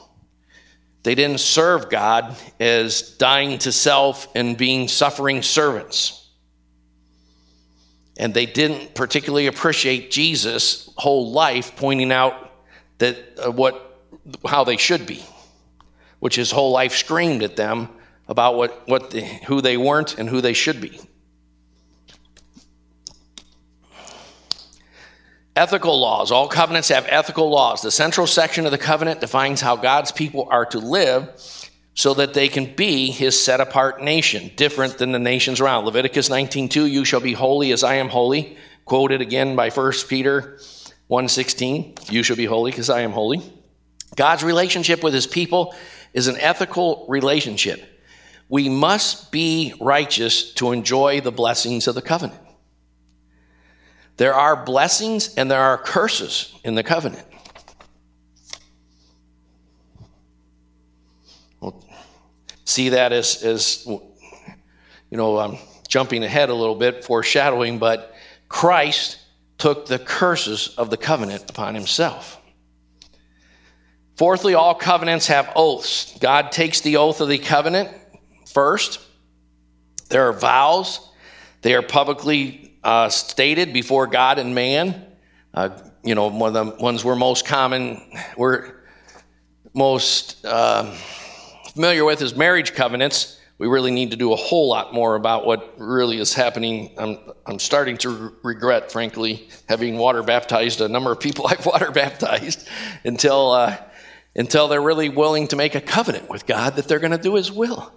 They 1.02 1.16
didn't 1.16 1.40
serve 1.40 1.90
God 1.90 2.38
as 2.60 3.10
dying 3.18 3.58
to 3.60 3.72
self 3.72 4.28
and 4.36 4.56
being 4.56 4.88
suffering 4.88 5.42
servants 5.42 6.27
and 8.18 8.34
they 8.34 8.46
didn't 8.46 8.96
particularly 8.96 9.48
appreciate 9.48 10.12
Jesus' 10.12 10.90
whole 10.98 11.32
life 11.32 11.76
pointing 11.76 12.12
out 12.12 12.52
that 12.98 13.18
uh, 13.40 13.52
what 13.52 13.84
how 14.46 14.64
they 14.64 14.78
should 14.78 15.06
be, 15.06 15.24
which 16.20 16.36
his 16.36 16.52
whole 16.52 16.72
life 16.72 16.94
screamed 16.94 17.44
at 17.44 17.56
them 17.56 17.90
about 18.28 18.56
what, 18.56 18.88
what 18.88 19.12
the, 19.12 19.22
who 19.22 19.62
they 19.62 19.78
weren't 19.78 20.18
and 20.18 20.28
who 20.28 20.42
they 20.42 20.54
should 20.54 20.82
be. 20.82 21.00
Ethical 25.56 26.00
laws. 26.00 26.32
All 26.32 26.48
covenants 26.48 26.90
have 26.90 27.08
ethical 27.10 27.50
laws. 27.50 27.82
The 27.82 27.90
central 27.90 28.28
section 28.28 28.66
of 28.66 28.72
the 28.72 28.78
covenant 28.78 29.22
defines 29.22 29.62
how 29.62 29.76
God's 29.76 30.12
people 30.12 30.48
are 30.52 30.66
to 30.68 30.80
live 30.80 31.67
so 31.98 32.14
that 32.14 32.36
they 32.36 32.48
can 32.48 32.76
be 32.76 33.10
his 33.10 33.44
set 33.44 33.60
apart 33.60 34.04
nation, 34.04 34.52
different 34.56 35.00
than 35.00 35.12
the 35.12 35.20
nations 35.20 35.60
around. 35.60 35.84
Leviticus 35.84 36.30
19:2, 36.30 36.86
you 36.86 37.04
shall 37.04 37.20
be 37.20 37.34
holy 37.34 37.72
as 37.72 37.84
I 37.84 37.96
am 37.96 38.10
holy, 38.10 38.56
quoted 38.86 39.20
again 39.20 39.56
by 39.56 39.72
1 39.72 40.08
Peter 40.08 40.60
1:16, 41.08 41.96
you 42.12 42.22
shall 42.22 42.36
be 42.36 42.46
holy 42.46 42.70
because 42.70 42.92
I 42.92 43.02
am 43.02 43.14
holy. 43.14 43.42
God's 44.16 44.44
relationship 44.44 45.02
with 45.02 45.16
his 45.16 45.26
people 45.26 45.74
is 46.14 46.28
an 46.28 46.38
ethical 46.40 47.04
relationship. 47.10 47.84
We 48.48 48.70
must 48.70 49.32
be 49.32 49.74
righteous 49.82 50.54
to 50.54 50.74
enjoy 50.74 51.22
the 51.22 51.32
blessings 51.32 51.88
of 51.88 51.96
the 51.96 52.04
covenant. 52.04 52.40
There 54.18 54.36
are 54.36 54.56
blessings 54.66 55.34
and 55.34 55.50
there 55.50 55.64
are 55.64 55.80
curses 55.80 56.54
in 56.64 56.76
the 56.76 56.84
covenant. 56.84 57.26
See 62.68 62.90
that 62.90 63.14
as, 63.14 63.44
as 63.44 63.86
you 63.86 65.18
know, 65.18 65.38
I'm 65.38 65.58
jumping 65.88 66.24
ahead 66.24 66.50
a 66.50 66.54
little 66.54 66.76
bit, 66.76 67.06
foreshadowing, 67.06 67.80
but 67.80 68.14
Christ 68.50 69.20
took 69.58 69.86
the 69.88 69.98
curses 69.98 70.76
of 70.78 70.90
the 70.90 70.98
covenant 70.98 71.50
upon 71.50 71.76
himself. 71.76 72.40
Fourthly, 74.16 74.54
all 74.54 74.76
covenants 74.76 75.28
have 75.28 75.52
oaths. 75.56 76.18
God 76.20 76.52
takes 76.52 76.82
the 76.82 76.98
oath 76.98 77.22
of 77.22 77.30
the 77.30 77.38
covenant 77.38 77.90
first. 78.46 79.00
There 80.10 80.28
are 80.28 80.34
vows, 80.34 81.10
they 81.62 81.74
are 81.74 81.82
publicly 81.82 82.78
uh, 82.84 83.10
stated 83.10 83.74
before 83.74 84.08
God 84.08 84.40
and 84.40 84.54
man. 84.54 85.06
Uh, 85.54 85.70
you 86.04 86.16
know, 86.16 86.28
one 86.30 86.56
of 86.56 86.78
the 86.78 86.84
ones 86.84 87.04
we're 87.04 87.16
most 87.16 87.46
common, 87.46 88.02
we're 88.38 88.74
most 89.74 90.46
uh, 90.46 90.96
familiar 91.78 92.04
with 92.04 92.24
is 92.24 92.36
marriage 92.36 92.74
covenants. 92.74 93.40
We 93.60 93.68
really 93.68 93.92
need 93.92 94.10
to 94.10 94.18
do 94.18 94.34
a 94.34 94.36
whole 94.36 94.68
lot 94.68 94.96
more 94.96 95.14
about 95.14 95.46
what 95.46 95.76
really 95.78 96.18
is 96.18 96.34
happening. 96.34 96.90
I'm, 96.98 97.20
I'm 97.46 97.60
starting 97.60 97.98
to 97.98 98.36
regret, 98.42 98.92
frankly, 98.92 99.48
having 99.70 100.00
water 100.00 100.24
baptized 100.24 100.82
a 100.82 100.88
number 100.88 101.12
of 101.12 101.20
people 101.20 101.46
I've 101.52 101.64
water 101.68 101.92
baptized 101.92 102.68
until, 103.06 103.52
uh, 103.52 103.78
until 104.36 104.68
they're 104.68 104.82
really 104.82 105.10
willing 105.10 105.50
to 105.50 105.56
make 105.56 105.76
a 105.76 105.82
covenant 105.82 106.32
with 106.32 106.48
God 106.48 106.78
that 106.78 106.88
they're 106.88 106.98
going 106.98 107.12
to 107.12 107.20
do 107.20 107.36
His 107.36 107.52
will. 107.52 107.94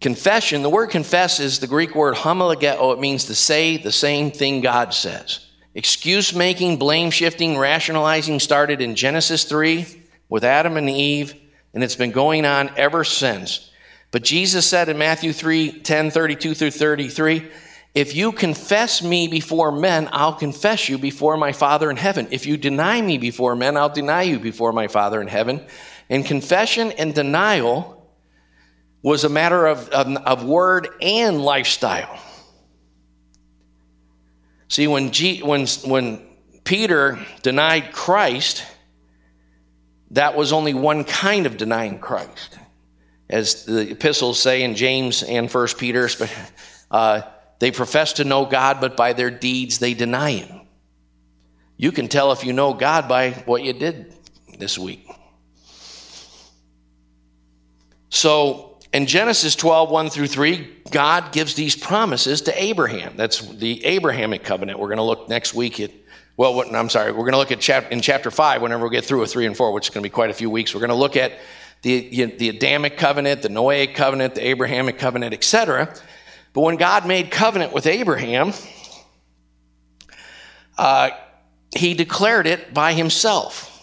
Confession, 0.00 0.62
the 0.62 0.70
word 0.70 0.88
confess 0.88 1.38
is 1.38 1.60
the 1.60 1.68
Greek 1.68 1.94
word 1.94 2.16
homologeo. 2.16 2.92
It 2.92 2.98
means 2.98 3.26
to 3.26 3.36
say 3.36 3.76
the 3.76 3.92
same 3.92 4.32
thing 4.32 4.60
God 4.60 4.92
says. 4.92 5.45
Excuse 5.76 6.34
making, 6.34 6.78
blame 6.78 7.10
shifting, 7.10 7.58
rationalizing 7.58 8.40
started 8.40 8.80
in 8.80 8.94
Genesis 8.94 9.44
3 9.44 9.84
with 10.30 10.42
Adam 10.42 10.78
and 10.78 10.88
Eve, 10.88 11.34
and 11.74 11.84
it's 11.84 11.94
been 11.94 12.12
going 12.12 12.46
on 12.46 12.70
ever 12.78 13.04
since. 13.04 13.70
But 14.10 14.24
Jesus 14.24 14.66
said 14.66 14.88
in 14.88 14.96
Matthew 14.96 15.34
3 15.34 15.80
10, 15.80 16.10
32 16.10 16.54
through 16.54 16.70
33, 16.70 17.46
if 17.94 18.16
you 18.16 18.32
confess 18.32 19.02
me 19.02 19.28
before 19.28 19.70
men, 19.70 20.08
I'll 20.12 20.32
confess 20.32 20.88
you 20.88 20.96
before 20.96 21.36
my 21.36 21.52
Father 21.52 21.90
in 21.90 21.98
heaven. 21.98 22.26
If 22.30 22.46
you 22.46 22.56
deny 22.56 23.02
me 23.02 23.18
before 23.18 23.54
men, 23.54 23.76
I'll 23.76 23.90
deny 23.90 24.22
you 24.22 24.40
before 24.40 24.72
my 24.72 24.88
Father 24.88 25.20
in 25.20 25.28
heaven. 25.28 25.62
And 26.08 26.24
confession 26.24 26.92
and 26.92 27.14
denial 27.14 28.10
was 29.02 29.24
a 29.24 29.28
matter 29.28 29.66
of, 29.66 29.90
of, 29.90 30.16
of 30.16 30.42
word 30.42 30.88
and 31.02 31.42
lifestyle. 31.42 32.18
See, 34.68 34.86
when, 34.86 35.12
G, 35.12 35.42
when, 35.42 35.66
when 35.84 36.20
Peter 36.64 37.18
denied 37.42 37.92
Christ, 37.92 38.64
that 40.10 40.36
was 40.36 40.52
only 40.52 40.74
one 40.74 41.04
kind 41.04 41.46
of 41.46 41.56
denying 41.56 41.98
Christ. 41.98 42.58
As 43.28 43.64
the 43.64 43.90
epistles 43.90 44.40
say 44.40 44.62
in 44.62 44.74
James 44.74 45.22
and 45.22 45.50
First 45.50 45.78
Peter, 45.78 46.08
uh, 46.90 47.22
they 47.58 47.70
profess 47.70 48.14
to 48.14 48.24
know 48.24 48.44
God, 48.44 48.80
but 48.80 48.96
by 48.96 49.12
their 49.12 49.30
deeds 49.30 49.78
they 49.78 49.94
deny 49.94 50.32
Him. 50.32 50.60
You 51.76 51.92
can 51.92 52.08
tell 52.08 52.32
if 52.32 52.44
you 52.44 52.52
know 52.52 52.72
God 52.72 53.08
by 53.08 53.32
what 53.46 53.62
you 53.62 53.72
did 53.72 54.14
this 54.58 54.78
week. 54.78 55.06
So, 58.08 58.65
in 58.92 59.06
Genesis 59.06 59.56
12, 59.56 59.90
1 59.90 60.10
through 60.10 60.28
3, 60.28 60.68
God 60.90 61.32
gives 61.32 61.54
these 61.54 61.76
promises 61.76 62.42
to 62.42 62.62
Abraham. 62.62 63.16
That's 63.16 63.40
the 63.40 63.84
Abrahamic 63.84 64.44
covenant. 64.44 64.78
We're 64.78 64.88
going 64.88 64.98
to 64.98 65.04
look 65.04 65.28
next 65.28 65.54
week 65.54 65.80
at, 65.80 65.90
well, 66.36 66.62
I'm 66.74 66.88
sorry, 66.88 67.10
we're 67.12 67.18
going 67.18 67.32
to 67.32 67.38
look 67.38 67.52
at 67.52 67.60
chap, 67.60 67.90
in 67.90 68.00
chapter 68.00 68.30
5 68.30 68.62
whenever 68.62 68.84
we 68.84 68.90
get 68.90 69.04
through 69.04 69.20
with 69.20 69.32
3 69.32 69.46
and 69.46 69.56
4, 69.56 69.72
which 69.72 69.86
is 69.86 69.90
going 69.90 70.02
to 70.02 70.08
be 70.08 70.12
quite 70.12 70.30
a 70.30 70.34
few 70.34 70.50
weeks. 70.50 70.74
We're 70.74 70.80
going 70.80 70.90
to 70.90 70.96
look 70.96 71.16
at 71.16 71.32
the, 71.82 72.24
the 72.36 72.48
Adamic 72.48 72.96
covenant, 72.96 73.42
the 73.42 73.48
Noahic 73.48 73.94
covenant, 73.94 74.34
the 74.34 74.46
Abrahamic 74.46 74.98
covenant, 74.98 75.34
etc. 75.34 75.94
But 76.52 76.62
when 76.62 76.76
God 76.76 77.06
made 77.06 77.30
covenant 77.30 77.72
with 77.72 77.86
Abraham, 77.86 78.52
uh, 80.78 81.10
he 81.76 81.94
declared 81.94 82.46
it 82.46 82.72
by 82.72 82.92
himself. 82.92 83.75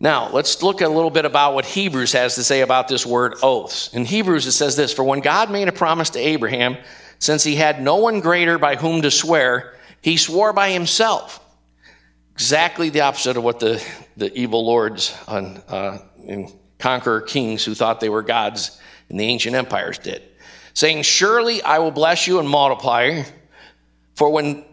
Now, 0.00 0.30
let's 0.30 0.62
look 0.62 0.80
a 0.80 0.88
little 0.88 1.10
bit 1.10 1.24
about 1.24 1.54
what 1.54 1.64
Hebrews 1.64 2.12
has 2.12 2.36
to 2.36 2.44
say 2.44 2.60
about 2.60 2.86
this 2.86 3.04
word 3.04 3.34
oaths. 3.42 3.92
In 3.92 4.04
Hebrews, 4.04 4.46
it 4.46 4.52
says 4.52 4.76
this 4.76 4.92
For 4.92 5.02
when 5.02 5.20
God 5.20 5.50
made 5.50 5.68
a 5.68 5.72
promise 5.72 6.10
to 6.10 6.20
Abraham, 6.20 6.76
since 7.18 7.42
he 7.42 7.56
had 7.56 7.82
no 7.82 7.96
one 7.96 8.20
greater 8.20 8.58
by 8.58 8.76
whom 8.76 9.02
to 9.02 9.10
swear, 9.10 9.74
he 10.00 10.16
swore 10.16 10.52
by 10.52 10.70
himself. 10.70 11.44
Exactly 12.32 12.90
the 12.90 13.00
opposite 13.00 13.36
of 13.36 13.42
what 13.42 13.58
the, 13.58 13.84
the 14.16 14.32
evil 14.38 14.64
lords 14.64 15.16
uh, 15.26 15.98
and 16.28 16.52
conqueror 16.78 17.20
kings 17.20 17.64
who 17.64 17.74
thought 17.74 17.98
they 17.98 18.08
were 18.08 18.22
gods 18.22 18.80
in 19.10 19.16
the 19.16 19.24
ancient 19.24 19.56
empires 19.56 19.98
did. 19.98 20.22
Saying, 20.74 21.02
Surely 21.02 21.60
I 21.62 21.78
will 21.80 21.90
bless 21.90 22.28
you 22.28 22.38
and 22.38 22.48
multiply 22.48 23.24
for 24.18 24.30
when 24.30 24.64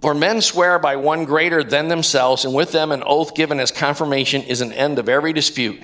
for 0.00 0.14
men 0.14 0.40
swear 0.40 0.78
by 0.78 0.94
one 0.94 1.24
greater 1.24 1.64
than 1.64 1.88
themselves, 1.88 2.44
and 2.44 2.54
with 2.54 2.70
them 2.70 2.92
an 2.92 3.02
oath 3.04 3.34
given 3.34 3.58
as 3.58 3.72
confirmation 3.72 4.42
is 4.42 4.60
an 4.60 4.72
end 4.72 5.00
of 5.00 5.08
every 5.08 5.32
dispute. 5.32 5.82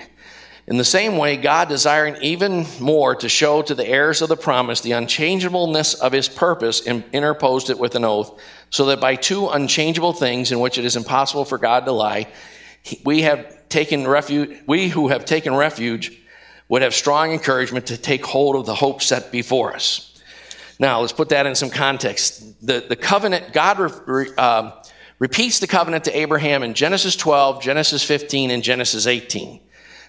In 0.67 0.77
the 0.77 0.85
same 0.85 1.17
way, 1.17 1.35
God, 1.35 1.67
desiring 1.67 2.15
even 2.21 2.65
more 2.79 3.15
to 3.15 3.27
show 3.27 3.61
to 3.61 3.75
the 3.75 3.85
heirs 3.85 4.21
of 4.21 4.29
the 4.29 4.37
promise 4.37 4.79
the 4.79 4.93
unchangeableness 4.93 5.95
of 5.95 6.13
his 6.13 6.29
purpose, 6.29 6.87
interposed 6.87 7.69
it 7.69 7.77
with 7.77 7.95
an 7.95 8.05
oath, 8.05 8.39
so 8.69 8.85
that 8.85 9.01
by 9.01 9.15
two 9.15 9.49
unchangeable 9.49 10.13
things 10.13 10.53
in 10.53 10.61
which 10.61 10.77
it 10.77 10.85
is 10.85 10.95
impossible 10.95 11.43
for 11.43 11.57
God 11.57 11.83
to 11.85 11.91
lie, 11.91 12.27
we 13.03 13.23
have 13.23 13.67
taken 13.67 14.07
refuge, 14.07 14.57
we 14.65 14.87
who 14.87 15.09
have 15.09 15.25
taken 15.25 15.53
refuge 15.53 16.17
would 16.69 16.83
have 16.83 16.93
strong 16.93 17.33
encouragement 17.33 17.87
to 17.87 17.97
take 17.97 18.25
hold 18.25 18.55
of 18.55 18.65
the 18.65 18.75
hope 18.75 19.01
set 19.01 19.29
before 19.29 19.75
us. 19.75 20.08
Now, 20.79 21.01
let's 21.01 21.11
put 21.11 21.29
that 21.29 21.45
in 21.45 21.55
some 21.55 21.69
context. 21.69 22.65
The, 22.65 22.79
the 22.79 22.95
covenant, 22.95 23.51
God 23.51 23.79
re, 24.07 24.29
uh, 24.37 24.71
repeats 25.19 25.59
the 25.59 25.67
covenant 25.67 26.05
to 26.05 26.17
Abraham 26.17 26.63
in 26.63 26.73
Genesis 26.73 27.17
12, 27.17 27.61
Genesis 27.61 28.01
15, 28.03 28.49
and 28.49 28.63
Genesis 28.63 29.05
18. 29.05 29.59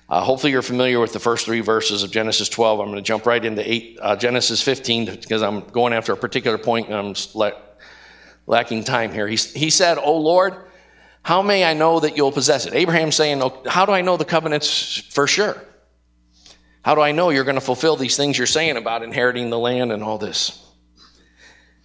Uh, 0.08 0.20
hopefully, 0.20 0.52
you're 0.52 0.62
familiar 0.62 1.00
with 1.00 1.12
the 1.12 1.18
first 1.18 1.44
three 1.44 1.60
verses 1.60 2.04
of 2.04 2.12
Genesis 2.12 2.48
12. 2.48 2.80
I'm 2.80 2.86
going 2.86 2.96
to 2.96 3.02
jump 3.02 3.26
right 3.26 3.44
into 3.44 3.68
eight, 3.68 3.98
uh, 4.00 4.14
Genesis 4.14 4.62
15 4.62 5.16
because 5.16 5.42
I'm 5.42 5.60
going 5.68 5.92
after 5.92 6.12
a 6.12 6.16
particular 6.16 6.58
point 6.58 6.86
and 6.88 6.96
I'm 6.96 7.14
la- 7.34 7.58
lacking 8.46 8.84
time 8.84 9.12
here. 9.12 9.28
He, 9.28 9.36
he 9.36 9.70
said, 9.70 9.98
Oh 9.98 10.18
Lord, 10.18 10.56
how 11.22 11.42
may 11.42 11.64
I 11.64 11.74
know 11.74 12.00
that 12.00 12.16
you'll 12.16 12.32
possess 12.32 12.66
it? 12.66 12.74
Abraham's 12.74 13.14
saying, 13.14 13.40
How 13.68 13.86
do 13.86 13.92
I 13.92 14.00
know 14.00 14.16
the 14.16 14.24
covenant's 14.24 14.98
for 15.12 15.28
sure? 15.28 15.62
How 16.82 16.94
do 16.94 17.00
I 17.00 17.12
know 17.12 17.30
you're 17.30 17.44
going 17.44 17.56
to 17.56 17.60
fulfill 17.60 17.96
these 17.96 18.16
things 18.16 18.38
you're 18.38 18.46
saying 18.46 18.76
about 18.76 19.02
inheriting 19.02 19.50
the 19.50 19.58
land 19.58 19.92
and 19.92 20.02
all 20.02 20.18
this? 20.18 20.66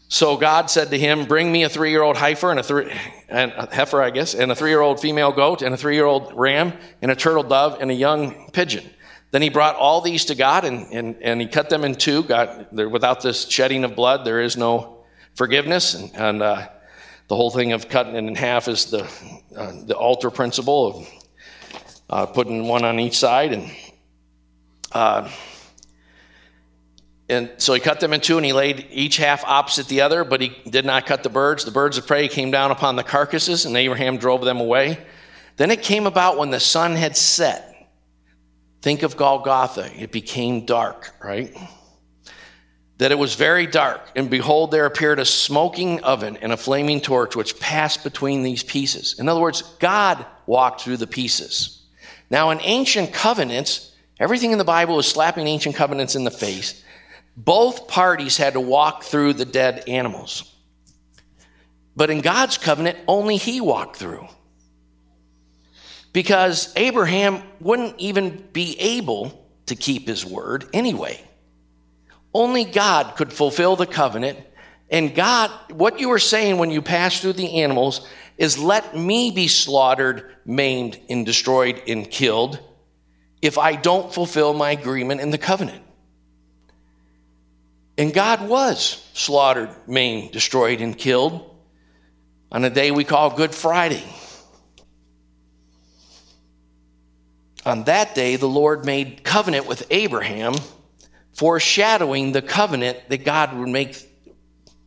So 0.07 0.37
God 0.37 0.69
said 0.69 0.91
to 0.91 0.97
him, 0.97 1.25
Bring 1.25 1.51
me 1.51 1.63
a 1.63 1.69
three 1.69 1.89
year 1.89 2.03
old 2.03 2.15
heifer 2.15 2.51
and 2.51 2.59
a, 2.59 2.63
three, 2.63 2.93
and 3.27 3.51
a 3.51 3.73
heifer, 3.73 4.01
I 4.01 4.11
guess, 4.11 4.33
and 4.35 4.51
a 4.51 4.55
three 4.55 4.69
year 4.69 4.81
old 4.81 4.99
female 4.99 5.31
goat 5.31 5.61
and 5.61 5.73
a 5.73 5.77
three 5.77 5.95
year 5.95 6.05
old 6.05 6.31
ram 6.35 6.73
and 7.01 7.11
a 7.11 7.15
turtle 7.15 7.43
dove 7.43 7.79
and 7.81 7.91
a 7.91 7.93
young 7.93 8.49
pigeon. 8.51 8.89
Then 9.31 9.41
he 9.41 9.49
brought 9.49 9.75
all 9.75 9.99
these 9.99 10.25
to 10.25 10.35
God 10.35 10.63
and, 10.63 10.87
and, 10.93 11.21
and 11.21 11.41
he 11.41 11.47
cut 11.47 11.69
them 11.69 11.83
in 11.83 11.95
two. 11.95 12.23
God, 12.23 12.67
without 12.71 13.21
this 13.21 13.49
shedding 13.49 13.83
of 13.83 13.95
blood, 13.95 14.25
there 14.25 14.39
is 14.39 14.55
no 14.55 15.03
forgiveness. 15.33 15.95
And, 15.95 16.15
and 16.15 16.41
uh, 16.41 16.69
the 17.27 17.35
whole 17.35 17.51
thing 17.51 17.73
of 17.73 17.89
cutting 17.89 18.15
it 18.15 18.19
in 18.19 18.35
half 18.35 18.69
is 18.69 18.85
the, 18.85 19.03
uh, 19.57 19.73
the 19.85 19.97
altar 19.97 20.29
principle 20.29 20.87
of 20.87 21.09
uh, 22.09 22.25
putting 22.27 22.67
one 22.67 22.85
on 22.85 22.99
each 22.99 23.17
side. 23.17 23.51
And 23.51 23.69
uh, 24.95 25.29
and 27.27 27.51
so 27.57 27.73
he 27.73 27.81
cut 27.81 27.99
them 27.99 28.13
in 28.13 28.21
two 28.21 28.37
and 28.37 28.45
he 28.45 28.53
laid 28.53 28.87
each 28.91 29.17
half 29.17 29.43
opposite 29.43 29.87
the 29.89 30.01
other, 30.01 30.23
but 30.23 30.39
he 30.39 30.55
did 30.69 30.85
not 30.85 31.05
cut 31.05 31.21
the 31.21 31.29
birds. 31.29 31.65
The 31.65 31.71
birds 31.71 31.97
of 31.97 32.07
prey 32.07 32.29
came 32.29 32.49
down 32.49 32.71
upon 32.71 32.95
the 32.95 33.03
carcasses, 33.03 33.65
and 33.65 33.75
Abraham 33.75 34.17
drove 34.17 34.45
them 34.45 34.61
away. 34.61 35.05
Then 35.57 35.69
it 35.69 35.81
came 35.81 36.07
about 36.07 36.37
when 36.37 36.49
the 36.49 36.61
sun 36.61 36.95
had 36.95 37.17
set. 37.17 37.89
Think 38.81 39.03
of 39.03 39.17
Golgotha. 39.17 39.91
It 40.01 40.13
became 40.13 40.65
dark, 40.65 41.13
right? 41.21 41.53
That 42.99 43.11
it 43.11 43.19
was 43.19 43.35
very 43.35 43.67
dark. 43.67 44.11
And 44.15 44.29
behold, 44.29 44.71
there 44.71 44.85
appeared 44.85 45.19
a 45.19 45.25
smoking 45.25 46.01
oven 46.03 46.37
and 46.37 46.53
a 46.53 46.57
flaming 46.57 47.01
torch 47.01 47.35
which 47.35 47.59
passed 47.59 48.05
between 48.05 48.43
these 48.43 48.63
pieces. 48.63 49.19
In 49.19 49.27
other 49.27 49.41
words, 49.41 49.61
God 49.79 50.25
walked 50.45 50.81
through 50.81 50.97
the 50.97 51.07
pieces. 51.07 51.83
Now, 52.29 52.51
in 52.51 52.59
ancient 52.61 53.11
covenants, 53.11 53.94
everything 54.19 54.51
in 54.51 54.57
the 54.57 54.63
Bible 54.63 54.99
is 54.99 55.07
slapping 55.07 55.47
ancient 55.47 55.75
covenants 55.75 56.15
in 56.15 56.23
the 56.23 56.31
face. 56.31 56.83
Both 57.37 57.87
parties 57.87 58.37
had 58.37 58.53
to 58.53 58.61
walk 58.61 59.03
through 59.03 59.33
the 59.33 59.45
dead 59.45 59.83
animals. 59.87 60.51
But 61.95 62.09
in 62.09 62.21
God's 62.21 62.57
covenant, 62.57 62.97
only 63.07 63.37
he 63.37 63.61
walked 63.61 63.97
through. 63.97 64.27
Because 66.13 66.71
Abraham 66.75 67.43
wouldn't 67.59 67.99
even 67.99 68.47
be 68.53 68.79
able 68.79 69.45
to 69.65 69.75
keep 69.75 70.07
his 70.07 70.25
word 70.25 70.65
anyway. 70.73 71.21
Only 72.33 72.65
God 72.65 73.15
could 73.15 73.33
fulfill 73.33 73.75
the 73.75 73.85
covenant. 73.85 74.39
And 74.89 75.15
God, 75.15 75.51
what 75.71 75.99
you 75.99 76.09
were 76.09 76.19
saying 76.19 76.57
when 76.57 76.71
you 76.71 76.81
passed 76.81 77.21
through 77.21 77.33
the 77.33 77.61
animals 77.61 78.07
is 78.37 78.57
let 78.57 78.95
me 78.95 79.31
be 79.31 79.47
slaughtered, 79.47 80.35
maimed, 80.45 80.99
and 81.09 81.25
destroyed 81.25 81.81
and 81.87 82.09
killed 82.09 82.59
if 83.45 83.57
I 83.57 83.75
don't 83.75 84.13
fulfill 84.13 84.53
my 84.53 84.71
agreement 84.71 85.21
in 85.21 85.29
the 85.29 85.37
covenant. 85.37 85.83
And 87.97 88.13
God 88.13 88.47
was 88.47 89.09
slaughtered, 89.13 89.69
maimed, 89.87 90.31
destroyed, 90.31 90.81
and 90.81 90.97
killed 90.97 91.55
on 92.51 92.63
a 92.63 92.69
day 92.69 92.91
we 92.91 93.03
call 93.03 93.35
Good 93.35 93.53
Friday. 93.53 94.03
On 97.65 97.83
that 97.85 98.15
day, 98.15 98.35
the 98.35 98.47
Lord 98.47 98.85
made 98.85 99.23
covenant 99.23 99.65
with 99.65 99.85
Abraham, 99.89 100.53
foreshadowing 101.33 102.31
the 102.31 102.41
covenant 102.41 102.99
that 103.09 103.25
God 103.25 103.57
would 103.57 103.67
make 103.67 104.07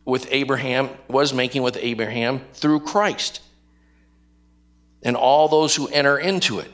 with 0.05 0.27
Abraham, 0.31 0.89
was 1.07 1.33
making 1.33 1.61
with 1.61 1.77
Abraham 1.77 2.41
through 2.53 2.79
Christ 2.79 3.41
and 5.03 5.15
all 5.15 5.47
those 5.47 5.75
who 5.75 5.87
enter 5.89 6.17
into 6.17 6.59
it. 6.59 6.71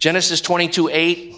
Genesis 0.00 0.40
22 0.40 0.88
8. 0.88 1.36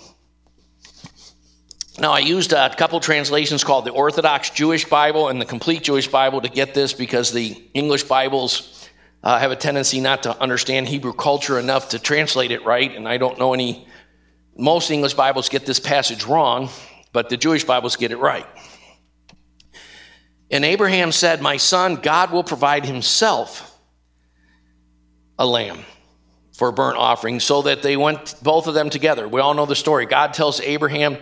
Now, 1.98 2.12
I 2.12 2.20
used 2.20 2.52
a 2.52 2.72
couple 2.76 3.00
translations 3.00 3.64
called 3.64 3.84
the 3.84 3.90
Orthodox 3.90 4.50
Jewish 4.50 4.84
Bible 4.84 5.28
and 5.28 5.40
the 5.40 5.44
Complete 5.44 5.82
Jewish 5.82 6.06
Bible 6.06 6.40
to 6.40 6.48
get 6.48 6.72
this 6.72 6.92
because 6.92 7.32
the 7.32 7.60
English 7.74 8.04
Bibles 8.04 8.88
uh, 9.24 9.36
have 9.40 9.50
a 9.50 9.56
tendency 9.56 10.00
not 10.00 10.22
to 10.22 10.40
understand 10.40 10.86
Hebrew 10.86 11.12
culture 11.12 11.58
enough 11.58 11.88
to 11.88 11.98
translate 11.98 12.52
it 12.52 12.64
right. 12.64 12.94
And 12.94 13.08
I 13.08 13.16
don't 13.16 13.36
know 13.36 13.52
any, 13.52 13.84
most 14.56 14.92
English 14.92 15.14
Bibles 15.14 15.48
get 15.48 15.66
this 15.66 15.80
passage 15.80 16.24
wrong, 16.24 16.70
but 17.12 17.30
the 17.30 17.36
Jewish 17.36 17.64
Bibles 17.64 17.96
get 17.96 18.12
it 18.12 18.18
right. 18.18 18.46
And 20.52 20.64
Abraham 20.64 21.10
said, 21.10 21.42
My 21.42 21.56
son, 21.56 21.96
God 21.96 22.30
will 22.30 22.44
provide 22.44 22.86
himself 22.86 23.76
a 25.36 25.44
lamb 25.44 25.84
for 26.62 26.70
burnt 26.70 26.96
offering 26.96 27.40
so 27.40 27.62
that 27.62 27.82
they 27.82 27.96
went 27.96 28.36
both 28.40 28.68
of 28.68 28.74
them 28.74 28.88
together. 28.88 29.26
We 29.26 29.40
all 29.40 29.52
know 29.52 29.66
the 29.66 29.74
story. 29.74 30.06
God 30.06 30.32
tells 30.32 30.60
Abraham, 30.60 31.18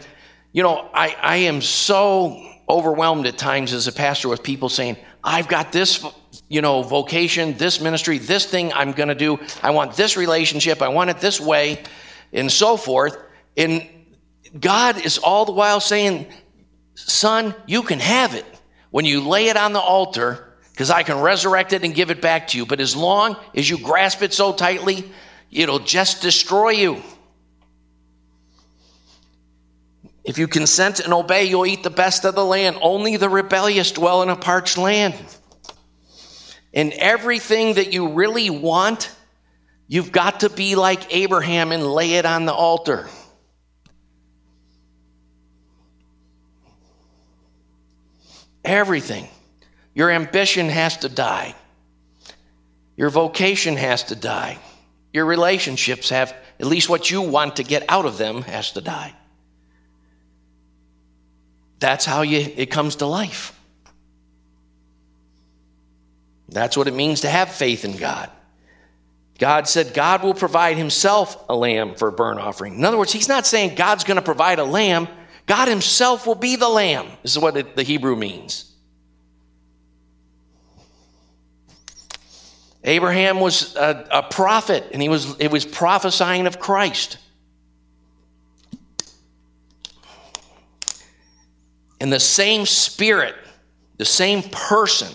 You 0.53 0.63
know, 0.63 0.91
I, 0.93 1.17
I 1.19 1.37
am 1.37 1.63
so 1.63 2.47
overwhelmed 2.69 3.25
at 3.25 3.39
times 3.39 3.73
as 3.73 3.87
a 3.87 3.93
pastor 3.93 4.29
with 4.29 4.43
people 4.43 4.69
saying, 4.69 4.99
I've 5.25 5.49
got 5.49 5.73
this, 5.73 6.05
you 6.51 6.61
know, 6.61 6.83
vocation, 6.83 7.57
this 7.57 7.81
ministry, 7.81 8.19
this 8.19 8.45
thing 8.45 8.71
I'm 8.75 8.93
going 8.93 9.09
to 9.09 9.15
do. 9.15 9.41
I 9.63 9.71
want 9.71 9.95
this 9.97 10.15
relationship. 10.15 10.83
I 10.83 10.89
want 10.89 11.09
it 11.09 11.21
this 11.21 11.41
way, 11.41 11.83
and 12.35 12.53
so 12.53 12.77
forth. 12.77 13.17
And 13.57 13.89
God 14.61 15.03
is 15.07 15.17
all 15.17 15.47
the 15.47 15.53
while 15.53 15.81
saying, 15.81 16.27
Son, 16.97 17.55
you 17.67 17.83
can 17.83 18.01
have 18.01 18.35
it 18.35 18.45
when 18.91 19.07
you 19.07 19.27
lay 19.27 19.49
it 19.49 19.57
on 19.57 19.73
the 19.73 19.81
altar 19.81 20.53
because 20.73 20.91
I 20.91 21.03
can 21.03 21.19
resurrect 21.21 21.73
it 21.73 21.83
and 21.83 21.95
give 21.95 22.11
it 22.11 22.21
back 22.21 22.49
to 22.49 22.59
you. 22.59 22.67
But 22.67 22.81
as 22.81 22.95
long 22.95 23.37
as 23.55 23.71
you 23.71 23.79
grasp 23.79 24.21
it 24.21 24.35
so 24.35 24.53
tightly, 24.53 25.11
it'll 25.51 25.79
just 25.79 26.23
destroy 26.23 26.71
you. 26.71 27.03
If 30.25 30.39
you 30.39 30.47
consent 30.47 31.01
and 31.01 31.13
obey, 31.13 31.45
you'll 31.45 31.67
eat 31.67 31.83
the 31.83 31.91
best 31.91 32.25
of 32.25 32.35
the 32.35 32.45
land. 32.45 32.77
Only 32.83 33.17
the 33.17 33.29
rebellious 33.29 33.91
dwell 33.91 34.23
in 34.23 34.29
a 34.29 34.37
parched 34.37 34.79
land. 34.79 35.15
And 36.73 36.93
everything 36.93 37.75
that 37.75 37.93
you 37.93 38.13
really 38.13 38.51
want, 38.51 39.11
you've 39.89 40.13
got 40.13 40.41
to 40.41 40.51
be 40.51 40.77
like 40.77 41.13
Abraham 41.15 41.73
and 41.73 41.85
lay 41.85 42.15
it 42.15 42.27
on 42.27 42.45
the 42.45 42.53
altar. 42.53 43.09
Everything. 48.65 49.27
Your 49.95 50.11
ambition 50.11 50.69
has 50.69 50.99
to 50.99 51.09
die. 51.09 51.55
Your 52.97 53.11
vocation 53.11 53.77
has 53.77 54.05
to 54.05 54.15
die. 54.15 54.59
Your 55.13 55.25
relationships 55.25 56.11
have, 56.11 56.35
at 56.59 56.67
least 56.67 56.89
what 56.89 57.11
you 57.11 57.23
want 57.23 57.57
to 57.57 57.65
get 57.65 57.85
out 57.89 58.07
of 58.07 58.19
them, 58.19 58.43
has 58.43 58.73
to 58.73 58.81
die. 58.81 59.15
That's 61.81 62.05
how 62.05 62.23
you, 62.23 62.39
it 62.39 62.71
comes 62.71 62.97
to 62.97 63.07
life. 63.07 63.59
That's 66.49 66.77
what 66.77 66.89
it 66.89 66.95
means 66.95 67.23
to 67.23 67.31
have 67.31 67.51
faith 67.51 67.85
in 67.85 67.97
God. 67.97 68.31
God 69.39 69.67
said 69.67 69.95
God 69.95 70.23
will 70.23 70.35
provide 70.35 70.77
himself 70.77 71.43
a 71.49 71.57
lamb 71.57 71.95
for 71.95 72.09
a 72.09 72.13
burnt 72.13 72.39
offering. 72.39 72.75
In 72.75 72.85
other 72.85 72.99
words, 72.99 73.13
he's 73.13 73.29
not 73.29 73.47
saying 73.47 73.75
God's 73.75 74.05
going 74.05 74.17
to 74.17 74.23
provide 74.23 74.59
a 74.59 74.65
lamb. 74.65 75.09
God 75.47 75.69
himself 75.69 76.27
will 76.27 76.35
be 76.35 76.57
the 76.57 76.69
lamb. 76.69 77.07
This 77.23 77.33
is 77.33 77.39
what 77.39 77.57
it, 77.57 77.75
the 77.75 77.83
Hebrew 77.83 78.17
means. 78.17 78.70
Abraham 82.85 83.41
was 83.41 83.77
a, 83.77 84.07
a 84.11 84.23
prophet, 84.23 84.87
and 84.93 85.03
he 85.03 85.09
was, 85.09 85.39
it 85.39 85.51
was 85.51 85.65
prophesying 85.67 86.47
of 86.47 86.59
Christ. 86.59 87.19
And 92.01 92.11
the 92.11 92.21
same 92.21 92.65
spirit, 92.65 93.35
the 93.99 94.07
same 94.07 94.43
person, 94.43 95.15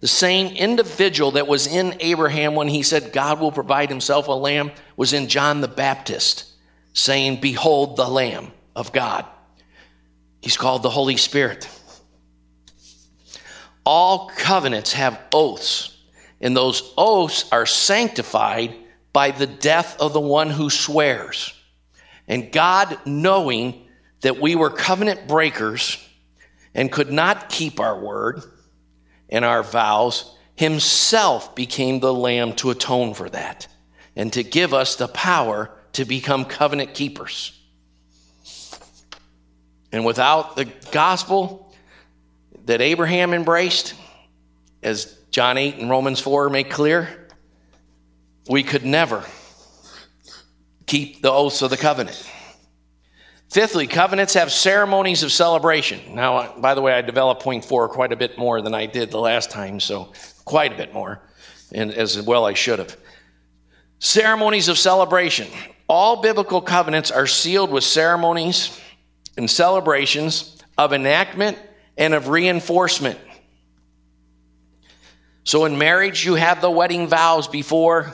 the 0.00 0.08
same 0.08 0.56
individual 0.56 1.32
that 1.32 1.46
was 1.46 1.68
in 1.68 1.96
Abraham 2.00 2.56
when 2.56 2.66
he 2.66 2.82
said, 2.82 3.12
God 3.12 3.40
will 3.40 3.52
provide 3.52 3.88
himself 3.88 4.26
a 4.26 4.32
lamb, 4.32 4.72
was 4.96 5.12
in 5.12 5.28
John 5.28 5.60
the 5.60 5.68
Baptist, 5.68 6.52
saying, 6.92 7.40
Behold 7.40 7.96
the 7.96 8.08
Lamb 8.08 8.50
of 8.74 8.92
God. 8.92 9.24
He's 10.42 10.56
called 10.56 10.82
the 10.82 10.90
Holy 10.90 11.16
Spirit. 11.16 11.68
All 13.86 14.30
covenants 14.36 14.92
have 14.94 15.20
oaths 15.32 15.93
and 16.44 16.54
those 16.54 16.92
oaths 16.98 17.46
are 17.50 17.64
sanctified 17.64 18.76
by 19.14 19.30
the 19.30 19.46
death 19.46 19.96
of 19.98 20.12
the 20.12 20.20
one 20.20 20.50
who 20.50 20.68
swears. 20.68 21.54
And 22.28 22.52
God, 22.52 22.98
knowing 23.06 23.88
that 24.20 24.40
we 24.40 24.54
were 24.54 24.68
covenant 24.68 25.26
breakers 25.26 26.06
and 26.74 26.92
could 26.92 27.10
not 27.10 27.48
keep 27.48 27.80
our 27.80 27.98
word 27.98 28.42
and 29.30 29.42
our 29.42 29.62
vows, 29.62 30.36
himself 30.54 31.54
became 31.56 32.00
the 32.00 32.12
lamb 32.12 32.52
to 32.56 32.70
atone 32.70 33.14
for 33.14 33.30
that 33.30 33.66
and 34.14 34.30
to 34.34 34.42
give 34.42 34.74
us 34.74 34.96
the 34.96 35.08
power 35.08 35.70
to 35.94 36.04
become 36.04 36.44
covenant 36.44 36.92
keepers. 36.92 37.58
And 39.92 40.04
without 40.04 40.56
the 40.56 40.66
gospel 40.92 41.74
that 42.66 42.82
Abraham 42.82 43.32
embraced, 43.32 43.94
as 44.82 45.18
John 45.34 45.58
8 45.58 45.78
and 45.78 45.90
Romans 45.90 46.20
4 46.20 46.48
make 46.48 46.70
clear, 46.70 47.26
we 48.48 48.62
could 48.62 48.84
never 48.84 49.24
keep 50.86 51.22
the 51.22 51.32
oaths 51.32 51.60
of 51.60 51.70
the 51.70 51.76
covenant. 51.76 52.30
Fifthly, 53.50 53.88
covenants 53.88 54.34
have 54.34 54.52
ceremonies 54.52 55.24
of 55.24 55.32
celebration. 55.32 56.14
Now, 56.14 56.36
uh, 56.36 56.60
by 56.60 56.76
the 56.76 56.82
way, 56.82 56.92
I 56.92 57.00
developed 57.00 57.42
point 57.42 57.64
four 57.64 57.88
quite 57.88 58.12
a 58.12 58.16
bit 58.16 58.38
more 58.38 58.62
than 58.62 58.74
I 58.74 58.86
did 58.86 59.10
the 59.10 59.18
last 59.18 59.50
time, 59.50 59.80
so 59.80 60.12
quite 60.44 60.72
a 60.72 60.76
bit 60.76 60.94
more, 60.94 61.20
and 61.72 61.92
as 61.92 62.22
well 62.22 62.44
I 62.44 62.54
should 62.54 62.78
have. 62.78 62.96
Ceremonies 63.98 64.68
of 64.68 64.78
celebration. 64.78 65.48
All 65.88 66.22
biblical 66.22 66.60
covenants 66.60 67.10
are 67.10 67.26
sealed 67.26 67.72
with 67.72 67.82
ceremonies 67.82 68.80
and 69.36 69.50
celebrations 69.50 70.58
of 70.78 70.92
enactment 70.92 71.58
and 71.98 72.14
of 72.14 72.28
reinforcement. 72.28 73.18
So 75.44 75.66
in 75.66 75.78
marriage, 75.78 76.24
you 76.24 76.34
have 76.34 76.60
the 76.60 76.70
wedding 76.70 77.06
vows 77.06 77.48
before 77.48 78.12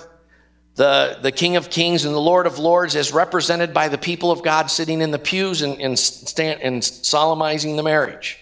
the, 0.74 1.18
the 1.20 1.32
King 1.32 1.56
of 1.56 1.70
Kings 1.70 2.04
and 2.04 2.14
the 2.14 2.20
Lord 2.20 2.46
of 2.46 2.58
Lords, 2.58 2.96
as 2.96 3.12
represented 3.12 3.72
by 3.72 3.88
the 3.88 3.98
people 3.98 4.30
of 4.30 4.42
God 4.42 4.70
sitting 4.70 5.00
in 5.00 5.10
the 5.10 5.18
pews 5.18 5.62
and, 5.62 5.80
and, 5.80 5.98
stand, 5.98 6.60
and 6.62 6.82
solemnizing 6.82 7.76
the 7.76 7.82
marriage. 7.82 8.38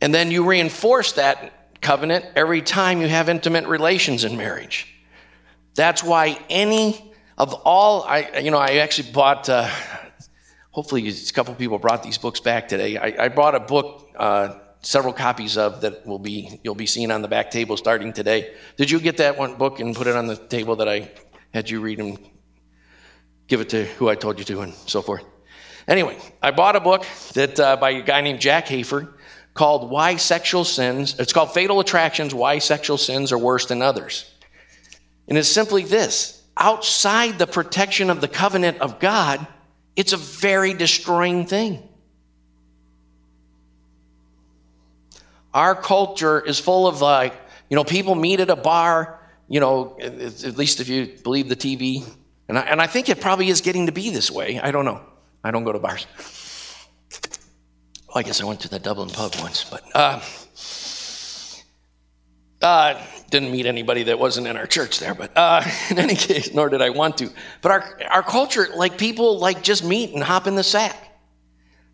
And 0.00 0.14
then 0.14 0.30
you 0.30 0.48
reinforce 0.48 1.12
that 1.12 1.80
covenant 1.80 2.26
every 2.36 2.62
time 2.62 3.00
you 3.00 3.08
have 3.08 3.28
intimate 3.28 3.66
relations 3.66 4.24
in 4.24 4.36
marriage. 4.36 4.86
That's 5.74 6.02
why 6.02 6.38
any 6.48 7.12
of 7.36 7.54
all, 7.64 8.02
I, 8.02 8.38
you 8.40 8.50
know, 8.50 8.58
I 8.58 8.76
actually 8.76 9.12
bought, 9.12 9.48
uh, 9.48 9.68
hopefully 10.70 11.08
a 11.08 11.32
couple 11.32 11.54
people 11.54 11.78
brought 11.78 12.02
these 12.02 12.18
books 12.18 12.40
back 12.40 12.68
today. 12.68 12.98
I, 12.98 13.24
I 13.24 13.28
bought 13.28 13.54
a 13.54 13.60
book, 13.60 14.10
uh, 14.16 14.58
several 14.82 15.12
copies 15.12 15.56
of 15.56 15.82
that 15.82 16.06
will 16.06 16.18
be 16.18 16.60
you'll 16.64 16.74
be 16.74 16.86
seeing 16.86 17.10
on 17.10 17.22
the 17.22 17.28
back 17.28 17.50
table 17.50 17.76
starting 17.76 18.12
today. 18.12 18.52
Did 18.76 18.90
you 18.90 19.00
get 19.00 19.18
that 19.18 19.38
one 19.38 19.56
book 19.56 19.80
and 19.80 19.94
put 19.94 20.06
it 20.06 20.16
on 20.16 20.26
the 20.26 20.36
table 20.36 20.76
that 20.76 20.88
I 20.88 21.10
had 21.52 21.68
you 21.68 21.80
read 21.80 21.98
and 21.98 22.18
give 23.46 23.60
it 23.60 23.70
to 23.70 23.84
who 23.84 24.08
I 24.08 24.14
told 24.14 24.38
you 24.38 24.44
to 24.46 24.60
and 24.60 24.74
so 24.86 25.02
forth? 25.02 25.24
Anyway, 25.88 26.16
I 26.42 26.50
bought 26.50 26.76
a 26.76 26.80
book 26.80 27.04
that 27.34 27.58
uh, 27.58 27.76
by 27.76 27.90
a 27.90 28.02
guy 28.02 28.20
named 28.20 28.40
Jack 28.40 28.66
Hayford 28.66 29.12
called 29.54 29.90
"Why 29.90 30.16
Sexual 30.16 30.64
Sins." 30.64 31.18
It's 31.18 31.32
called 31.32 31.52
"Fatal 31.52 31.80
Attractions: 31.80 32.34
Why 32.34 32.58
Sexual 32.58 32.98
Sins 32.98 33.32
Are 33.32 33.38
Worse 33.38 33.66
Than 33.66 33.82
Others," 33.82 34.30
and 35.28 35.36
it's 35.36 35.48
simply 35.48 35.82
this: 35.82 36.42
outside 36.56 37.38
the 37.38 37.46
protection 37.46 38.08
of 38.08 38.20
the 38.20 38.28
covenant 38.28 38.78
of 38.78 39.00
God, 39.00 39.46
it's 39.96 40.12
a 40.12 40.16
very 40.16 40.74
destroying 40.74 41.46
thing. 41.46 41.82
Our 45.52 45.74
culture 45.74 46.40
is 46.40 46.58
full 46.58 46.86
of 46.86 47.00
like, 47.00 47.34
you 47.68 47.76
know, 47.76 47.84
people 47.84 48.14
meet 48.14 48.40
at 48.40 48.50
a 48.50 48.56
bar, 48.56 49.20
you 49.48 49.60
know, 49.60 49.96
at 50.00 50.56
least 50.56 50.80
if 50.80 50.88
you 50.88 51.06
believe 51.22 51.48
the 51.48 51.56
TV. 51.56 52.04
And 52.48 52.58
I, 52.58 52.62
and 52.62 52.80
I 52.80 52.86
think 52.86 53.08
it 53.08 53.20
probably 53.20 53.48
is 53.48 53.60
getting 53.60 53.86
to 53.86 53.92
be 53.92 54.10
this 54.10 54.30
way. 54.30 54.58
I 54.60 54.70
don't 54.70 54.84
know. 54.84 55.00
I 55.42 55.50
don't 55.50 55.64
go 55.64 55.72
to 55.72 55.78
bars. 55.78 56.06
Well, 58.08 58.18
I 58.18 58.22
guess 58.22 58.40
I 58.40 58.44
went 58.44 58.60
to 58.60 58.68
the 58.68 58.78
Dublin 58.78 59.08
pub 59.08 59.34
once, 59.40 59.64
but 59.64 59.84
uh, 59.94 60.20
Uh, 62.62 63.02
didn't 63.30 63.50
meet 63.50 63.64
anybody 63.64 64.02
that 64.02 64.18
wasn't 64.18 64.46
in 64.46 64.54
our 64.56 64.66
church 64.66 64.98
there, 64.98 65.14
but 65.14 65.34
uh, 65.34 65.64
in 65.90 65.98
any 65.98 66.14
case, 66.14 66.52
nor 66.52 66.68
did 66.68 66.82
I 66.82 66.90
want 66.90 67.16
to. 67.18 67.30
But 67.62 67.72
our, 67.72 68.00
our 68.10 68.22
culture, 68.22 68.68
like 68.74 68.98
people 68.98 69.38
like 69.38 69.62
just 69.62 69.82
meet 69.82 70.12
and 70.12 70.22
hop 70.22 70.46
in 70.46 70.56
the 70.56 70.64
sack. 70.64 70.96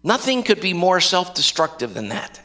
Nothing 0.02 0.42
could 0.42 0.60
be 0.60 0.72
more 0.72 1.00
self 1.00 1.34
destructive 1.34 1.94
than 1.94 2.08
that. 2.08 2.40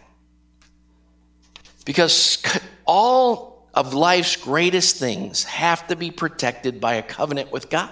Because 1.92 2.42
all 2.86 3.68
of 3.74 3.94
life's 3.94 4.38
greatest 4.38 4.96
things 4.96 5.44
have 5.44 5.86
to 5.88 5.98
be 5.98 6.10
protected 6.10 6.80
by 6.80 6.94
a 6.94 7.04
covenant 7.04 7.52
with 7.52 7.70
God. 7.70 7.92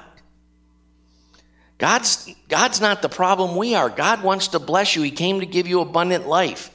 God's, 1.77 2.33
God's 2.47 2.79
not 2.79 3.01
the 3.01 3.09
problem, 3.09 3.57
we 3.57 3.75
are. 3.75 3.89
God 3.89 4.23
wants 4.23 4.47
to 4.49 4.59
bless 4.59 4.95
you, 4.95 5.01
He 5.01 5.11
came 5.11 5.41
to 5.41 5.45
give 5.45 5.67
you 5.67 5.81
abundant 5.81 6.29
life. 6.29 6.73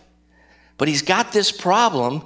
But 0.77 0.89
He's 0.89 1.01
got 1.01 1.33
this 1.33 1.51
problem 1.51 2.23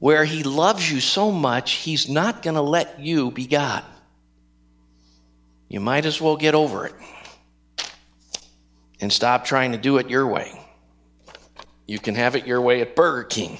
where 0.00 0.24
He 0.24 0.42
loves 0.42 0.90
you 0.90 0.98
so 0.98 1.30
much, 1.30 1.74
He's 1.74 2.08
not 2.08 2.42
going 2.42 2.56
to 2.56 2.62
let 2.62 2.98
you 2.98 3.30
be 3.30 3.46
God. 3.46 3.84
You 5.68 5.78
might 5.78 6.04
as 6.04 6.20
well 6.20 6.36
get 6.36 6.56
over 6.56 6.84
it 6.86 6.94
and 9.00 9.12
stop 9.12 9.44
trying 9.44 9.70
to 9.70 9.78
do 9.78 9.98
it 9.98 10.10
your 10.10 10.26
way. 10.26 10.50
You 11.86 12.00
can 12.00 12.16
have 12.16 12.34
it 12.34 12.48
your 12.48 12.60
way 12.60 12.80
at 12.80 12.96
Burger 12.96 13.22
King, 13.22 13.58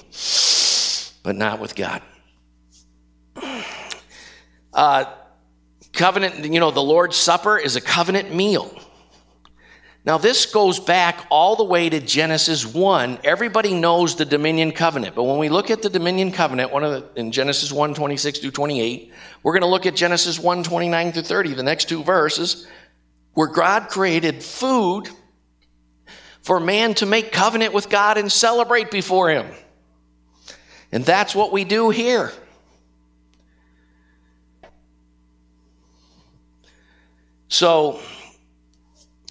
but 1.27 1.35
not 1.35 1.59
with 1.59 1.75
God. 1.75 2.01
Uh, 4.73 5.03
covenant, 5.91 6.45
you 6.53 6.61
know, 6.61 6.71
the 6.71 6.79
Lord's 6.79 7.17
Supper 7.17 7.57
is 7.57 7.75
a 7.75 7.81
covenant 7.81 8.33
meal. 8.33 8.73
Now, 10.05 10.17
this 10.17 10.45
goes 10.45 10.79
back 10.79 11.25
all 11.29 11.57
the 11.57 11.65
way 11.65 11.89
to 11.89 11.99
Genesis 11.99 12.65
1. 12.65 13.19
Everybody 13.25 13.73
knows 13.73 14.15
the 14.15 14.23
dominion 14.23 14.71
covenant. 14.71 15.15
But 15.15 15.23
when 15.23 15.37
we 15.37 15.49
look 15.49 15.69
at 15.69 15.81
the 15.81 15.89
dominion 15.89 16.31
covenant, 16.31 16.71
one 16.71 16.85
of 16.85 16.91
the, 16.93 17.19
in 17.19 17.33
Genesis 17.33 17.73
1 17.73 17.93
26 17.93 18.39
through 18.39 18.51
28, 18.51 19.11
we're 19.43 19.51
going 19.51 19.63
to 19.63 19.67
look 19.67 19.85
at 19.85 19.97
Genesis 19.97 20.39
1 20.39 20.63
29 20.63 21.11
through 21.11 21.23
30, 21.23 21.55
the 21.55 21.63
next 21.63 21.89
two 21.89 22.05
verses, 22.05 22.67
where 23.33 23.47
God 23.47 23.89
created 23.89 24.41
food 24.41 25.09
for 26.41 26.61
man 26.61 26.93
to 26.93 27.05
make 27.05 27.33
covenant 27.33 27.73
with 27.73 27.89
God 27.89 28.17
and 28.17 28.31
celebrate 28.31 28.91
before 28.91 29.29
Him. 29.29 29.47
And 30.91 31.03
that's 31.03 31.35
what 31.35 31.51
we 31.51 31.63
do 31.63 31.89
here. 31.89 32.31
So, 37.49 37.99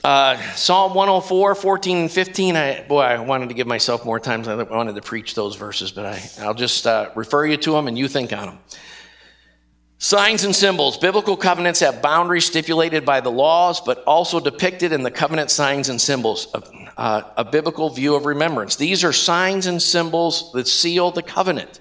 uh, 0.03 0.37
Psalm 0.55 0.95
104, 0.95 1.55
14 1.55 1.97
and 1.97 2.11
15. 2.11 2.57
I, 2.57 2.83
boy, 2.83 3.01
I 3.01 3.19
wanted 3.21 3.49
to 3.49 3.55
give 3.55 3.67
myself 3.67 4.05
more 4.05 4.21
time. 4.21 4.47
I 4.49 4.63
wanted 4.63 4.95
to 4.95 5.03
preach 5.03 5.35
those 5.35 5.57
verses, 5.57 5.91
but 5.91 6.07
I, 6.07 6.23
I'll 6.41 6.55
just 6.55 6.87
uh, 6.87 7.11
refer 7.15 7.47
you 7.47 7.57
to 7.59 7.73
them 7.73 7.89
and 7.89 7.99
you 7.99 8.09
think 8.09 8.33
on 8.33 8.47
them. 8.47 8.59
Signs 9.99 10.45
and 10.45 10.55
symbols. 10.55 10.99
Biblical 10.99 11.37
covenants 11.37 11.81
have 11.81 12.03
boundaries 12.03 12.45
stipulated 12.45 13.07
by 13.07 13.21
the 13.21 13.31
laws, 13.31 13.81
but 13.81 14.05
also 14.05 14.41
depicted 14.41 14.93
in 14.93 15.03
the 15.03 15.11
covenant 15.11 15.51
signs 15.51 15.89
and 15.89 16.01
symbols 16.01 16.49
uh, 16.97 17.23
a 17.37 17.45
biblical 17.45 17.91
view 17.91 18.15
of 18.15 18.27
remembrance. 18.27 18.77
These 18.77 19.05
are 19.05 19.13
signs 19.13 19.67
and 19.67 19.81
symbols 19.81 20.53
that 20.53 20.67
seal 20.67 21.11
the 21.11 21.23
covenant. 21.23 21.81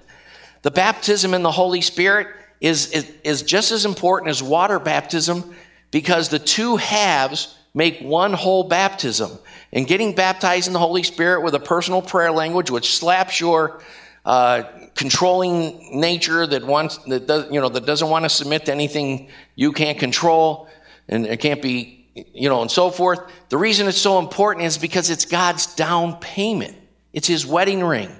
The 0.62 0.70
baptism 0.70 1.34
in 1.34 1.42
the 1.42 1.50
Holy 1.50 1.80
Spirit 1.80 2.28
is, 2.60 2.90
is, 2.92 3.12
is 3.22 3.42
just 3.42 3.72
as 3.72 3.84
important 3.84 4.30
as 4.30 4.42
water 4.42 4.78
baptism 4.78 5.54
because 5.90 6.28
the 6.28 6.38
two 6.38 6.76
halves 6.76 7.54
make 7.74 8.00
one 8.00 8.32
whole 8.32 8.64
baptism. 8.64 9.30
And 9.72 9.86
getting 9.86 10.14
baptized 10.14 10.66
in 10.66 10.72
the 10.72 10.78
Holy 10.78 11.02
Spirit 11.02 11.42
with 11.42 11.54
a 11.54 11.60
personal 11.60 12.00
prayer 12.00 12.32
language, 12.32 12.70
which 12.70 12.96
slaps 12.96 13.40
your 13.40 13.82
uh, 14.24 14.64
controlling 14.96 16.00
nature 16.00 16.46
that 16.46 16.64
wants 16.64 16.98
that 17.04 17.26
does 17.26 17.52
you 17.52 17.60
know 17.60 17.68
that 17.68 17.86
doesn't 17.86 18.08
want 18.08 18.24
to 18.24 18.28
submit 18.28 18.66
to 18.66 18.72
anything 18.72 19.28
you 19.54 19.72
can't 19.72 19.98
control, 19.98 20.68
and 21.08 21.26
it 21.26 21.38
can't 21.38 21.62
be 21.62 21.96
you 22.32 22.48
know, 22.48 22.62
and 22.62 22.70
so 22.70 22.90
forth. 22.90 23.20
The 23.50 23.58
reason 23.58 23.86
it's 23.88 24.00
so 24.00 24.18
important 24.18 24.64
is 24.64 24.78
because 24.78 25.10
it's 25.10 25.24
God's 25.24 25.74
down 25.74 26.18
payment. 26.18 26.76
It's 27.12 27.28
his 27.28 27.46
wedding 27.46 27.84
ring. 27.84 28.10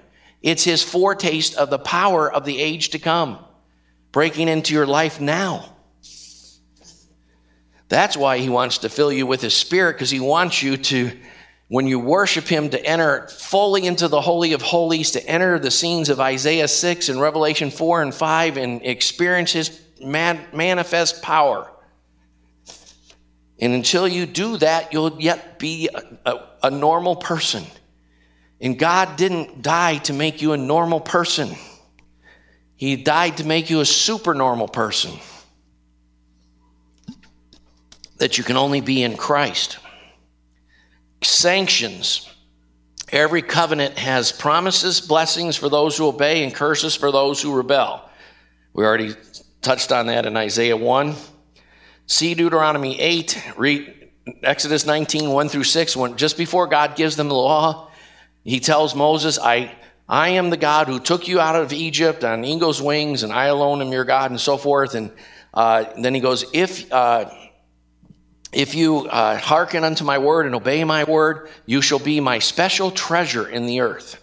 It's 0.43 0.65
his 0.65 0.83
foretaste 0.83 1.55
of 1.57 1.71
the 1.71 1.79
power 1.79 2.31
of 2.31 2.45
the 2.45 2.61
age 2.61 2.91
to 2.91 2.99
come, 2.99 3.39
breaking 4.13 4.49
into 4.49 4.75
your 4.75 4.87
life 4.87 5.21
now. 5.21 5.73
That's 7.89 8.17
why 8.17 8.39
he 8.39 8.49
wants 8.49 8.79
to 8.79 8.89
fill 8.89 9.13
you 9.13 9.27
with 9.27 9.41
his 9.41 9.55
spirit, 9.55 9.95
because 9.95 10.11
he 10.11 10.21
wants 10.21 10.63
you 10.63 10.77
to, 10.77 11.13
when 11.69 11.87
you 11.87 11.99
worship 11.99 12.45
him, 12.45 12.71
to 12.71 12.85
enter 12.85 13.27
fully 13.29 13.87
into 13.87 14.07
the 14.09 14.21
Holy 14.21 14.53
of 14.53 14.63
Holies, 14.63 15.11
to 15.13 15.27
enter 15.27 15.59
the 15.59 15.71
scenes 15.71 16.09
of 16.09 16.21
Isaiah 16.21 16.69
6 16.69 17.09
and 17.09 17.21
Revelation 17.21 17.71
4 17.71 18.03
and 18.03 18.15
5 18.15 18.57
and 18.57 18.85
experience 18.85 19.53
his 19.53 19.81
manifest 20.01 21.23
power. 21.23 21.71
And 23.59 23.73
until 23.73 24.07
you 24.07 24.27
do 24.27 24.59
that, 24.59 24.93
you'll 24.93 25.21
yet 25.21 25.59
be 25.59 25.89
a, 25.93 26.31
a, 26.31 26.49
a, 26.65 26.71
normal 26.71 27.17
person. 27.17 27.65
And 28.61 28.79
God 28.79 29.17
didn't 29.17 29.63
die 29.63 29.99
to 29.99 30.13
make 30.13 30.43
you 30.43 30.53
a 30.53 30.57
normal 30.57 31.01
person, 31.01 31.57
He 32.77 32.97
died 32.97 33.39
to 33.39 33.47
make 33.47 33.71
you 33.71 33.81
a 33.81 33.87
super 33.87 34.35
normal 34.35 34.69
person 34.69 35.13
that 38.19 38.39
you 38.39 38.45
can 38.45 38.57
only 38.57 38.81
be 38.81 39.03
in 39.03 39.17
Christ. 39.17 39.79
Sanctions. 41.27 42.33
Every 43.11 43.43
covenant 43.43 43.99
has 43.99 44.33
promises, 44.33 45.01
blessings 45.01 45.57
for 45.57 45.69
those 45.69 45.97
who 45.97 46.07
obey, 46.07 46.45
and 46.45 46.55
curses 46.55 46.95
for 46.95 47.11
those 47.11 47.43
who 47.43 47.55
rebel. 47.55 48.09
We 48.73 48.85
already 48.85 49.15
touched 49.61 49.93
on 49.93 50.07
that 50.07 50.27
in 50.27 50.37
Isaiah 50.37 50.77
1. 50.77 51.15
See 52.07 52.35
Deuteronomy 52.35 52.99
8, 53.01 53.53
read 53.57 54.11
Exodus 54.43 54.87
19, 54.87 55.31
1 55.31 55.49
through 55.49 55.65
6. 55.65 55.97
When, 55.97 56.17
just 56.17 56.37
before 56.39 56.69
God 56.69 56.95
gives 56.95 57.17
them 57.17 57.29
the 57.29 57.35
law, 57.35 57.91
he 58.45 58.61
tells 58.61 58.95
Moses, 58.95 59.39
I, 59.39 59.75
I 60.09 60.31
am 60.31 60.51
the 60.51 60.57
God 60.57 60.87
who 60.87 61.01
took 61.01 61.27
you 61.27 61.41
out 61.41 61.57
of 61.57 61.73
Egypt 61.73 62.23
on 62.23 62.45
eagle's 62.45 62.81
wings, 62.81 63.25
and 63.25 63.33
I 63.33 63.47
alone 63.47 63.83
am 63.83 63.91
your 63.91 64.05
God, 64.05 64.31
and 64.31 64.41
so 64.41 64.57
forth. 64.57 64.95
And 64.95 65.11
uh, 65.53 65.87
then 66.01 66.15
he 66.15 66.21
goes, 66.21 66.45
If, 66.53 66.93
uh, 66.93 67.29
if 68.57 68.75
you 68.75 69.01
uh, 69.01 69.37
hearken 69.37 69.85
unto 69.85 70.03
my 70.03 70.17
word 70.17 70.47
and 70.47 70.55
obey 70.55 70.83
my 70.83 71.05
word, 71.05 71.51
you 71.67 71.83
shall 71.83 71.99
be 71.99 72.21
my 72.21 72.39
special 72.39 72.91
treasure 72.91 73.47
in 73.47 73.67
the 73.67 73.83
earth. 73.83 74.19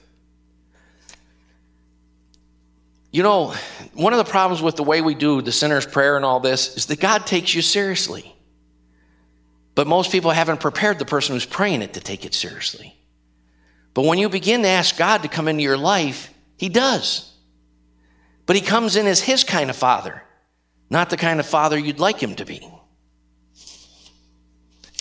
You 3.11 3.21
know, 3.21 3.53
one 3.93 4.11
of 4.11 4.17
the 4.17 4.31
problems 4.31 4.59
with 4.59 4.75
the 4.75 4.83
way 4.83 5.01
we 5.01 5.13
do 5.13 5.43
the 5.43 5.51
sinner's 5.51 5.85
prayer 5.85 6.15
and 6.15 6.25
all 6.25 6.39
this 6.39 6.75
is 6.75 6.87
that 6.87 6.99
God 6.99 7.27
takes 7.27 7.53
you 7.53 7.61
seriously. 7.61 8.35
But 9.75 9.85
most 9.85 10.11
people 10.11 10.31
haven't 10.31 10.61
prepared 10.61 10.97
the 10.97 11.05
person 11.05 11.35
who's 11.35 11.45
praying 11.45 11.83
it 11.83 11.93
to 11.93 11.99
take 11.99 12.25
it 12.25 12.33
seriously. 12.33 12.97
But 13.93 14.05
when 14.05 14.17
you 14.17 14.29
begin 14.29 14.63
to 14.63 14.67
ask 14.67 14.97
God 14.97 15.21
to 15.21 15.27
come 15.27 15.47
into 15.47 15.61
your 15.61 15.77
life, 15.77 16.33
He 16.57 16.69
does. 16.69 17.31
But 18.47 18.55
He 18.55 18.63
comes 18.63 18.95
in 18.95 19.05
as 19.05 19.19
His 19.19 19.43
kind 19.43 19.69
of 19.69 19.75
father, 19.75 20.23
not 20.89 21.11
the 21.11 21.17
kind 21.17 21.39
of 21.39 21.45
father 21.45 21.77
you'd 21.77 21.99
like 21.99 22.19
Him 22.19 22.33
to 22.33 22.45
be. 22.45 22.67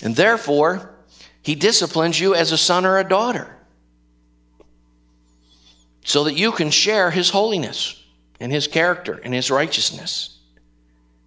And 0.03 0.17
therefore, 0.17 0.95
He 1.43 1.55
disciplines 1.55 2.21
you 2.21 2.35
as 2.35 2.53
a 2.53 2.59
son 2.59 2.85
or 2.85 2.99
a 2.99 3.09
daughter 3.09 3.57
so 6.05 6.25
that 6.25 6.35
you 6.35 6.53
can 6.53 6.71
share 6.71 7.11
His 7.11 7.31
holiness 7.31 8.03
and 8.43 8.51
his 8.51 8.67
character 8.67 9.21
and 9.23 9.33
his 9.33 9.53
righteousness 9.53 10.41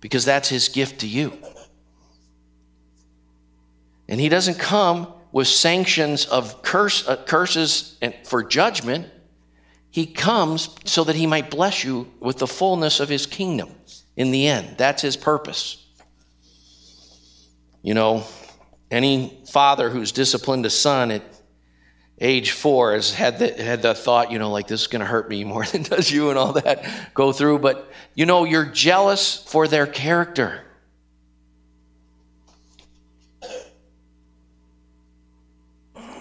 because 0.02 0.26
that's 0.26 0.50
his 0.50 0.68
gift 0.68 1.00
to 1.00 1.08
you. 1.08 1.32
And 4.10 4.20
he 4.20 4.28
doesn't 4.28 4.60
come 4.60 5.08
with 5.32 5.48
sanctions 5.48 6.26
of 6.26 6.62
curse, 6.62 7.08
uh, 7.08 7.16
curses 7.24 7.98
and, 8.02 8.14
for 8.26 8.44
judgment. 8.44 9.08
He 9.92 10.06
comes 10.06 10.76
so 10.84 11.06
that 11.06 11.16
he 11.16 11.26
might 11.26 11.50
bless 11.50 11.86
you 11.86 12.12
with 12.20 12.38
the 12.38 12.48
fullness 12.48 13.00
of 13.00 13.08
his 13.08 13.26
kingdom 13.26 13.70
in 14.18 14.32
the 14.32 14.48
end. 14.48 14.76
That's 14.78 15.02
his 15.02 15.16
purpose. 15.16 15.82
You 17.82 17.94
know, 17.94 18.26
any 18.96 19.38
father 19.50 19.90
who's 19.90 20.12
disciplined 20.12 20.66
a 20.66 20.70
son, 20.70 21.12
at 21.12 21.22
age 22.20 22.52
four 22.52 22.94
has 22.94 23.14
had 23.14 23.40
the, 23.40 23.52
had 23.62 23.82
the 23.82 23.94
thought, 23.94 24.32
you 24.32 24.40
know, 24.40 24.52
like 24.52 24.68
this 24.68 24.82
is 24.82 24.88
going 24.88 25.02
to 25.02 25.06
hurt 25.06 25.30
me 25.30 25.44
more 25.44 25.66
than 25.72 25.84
does 25.84 26.10
you 26.10 26.30
and 26.30 26.40
all 26.40 26.54
that 26.54 27.14
go 27.14 27.32
through. 27.32 27.60
But, 27.60 27.92
you 28.14 28.26
know, 28.26 28.46
you're 28.46 28.66
jealous 28.66 29.44
for 29.44 29.68
their 29.68 29.86
character. 29.86 30.62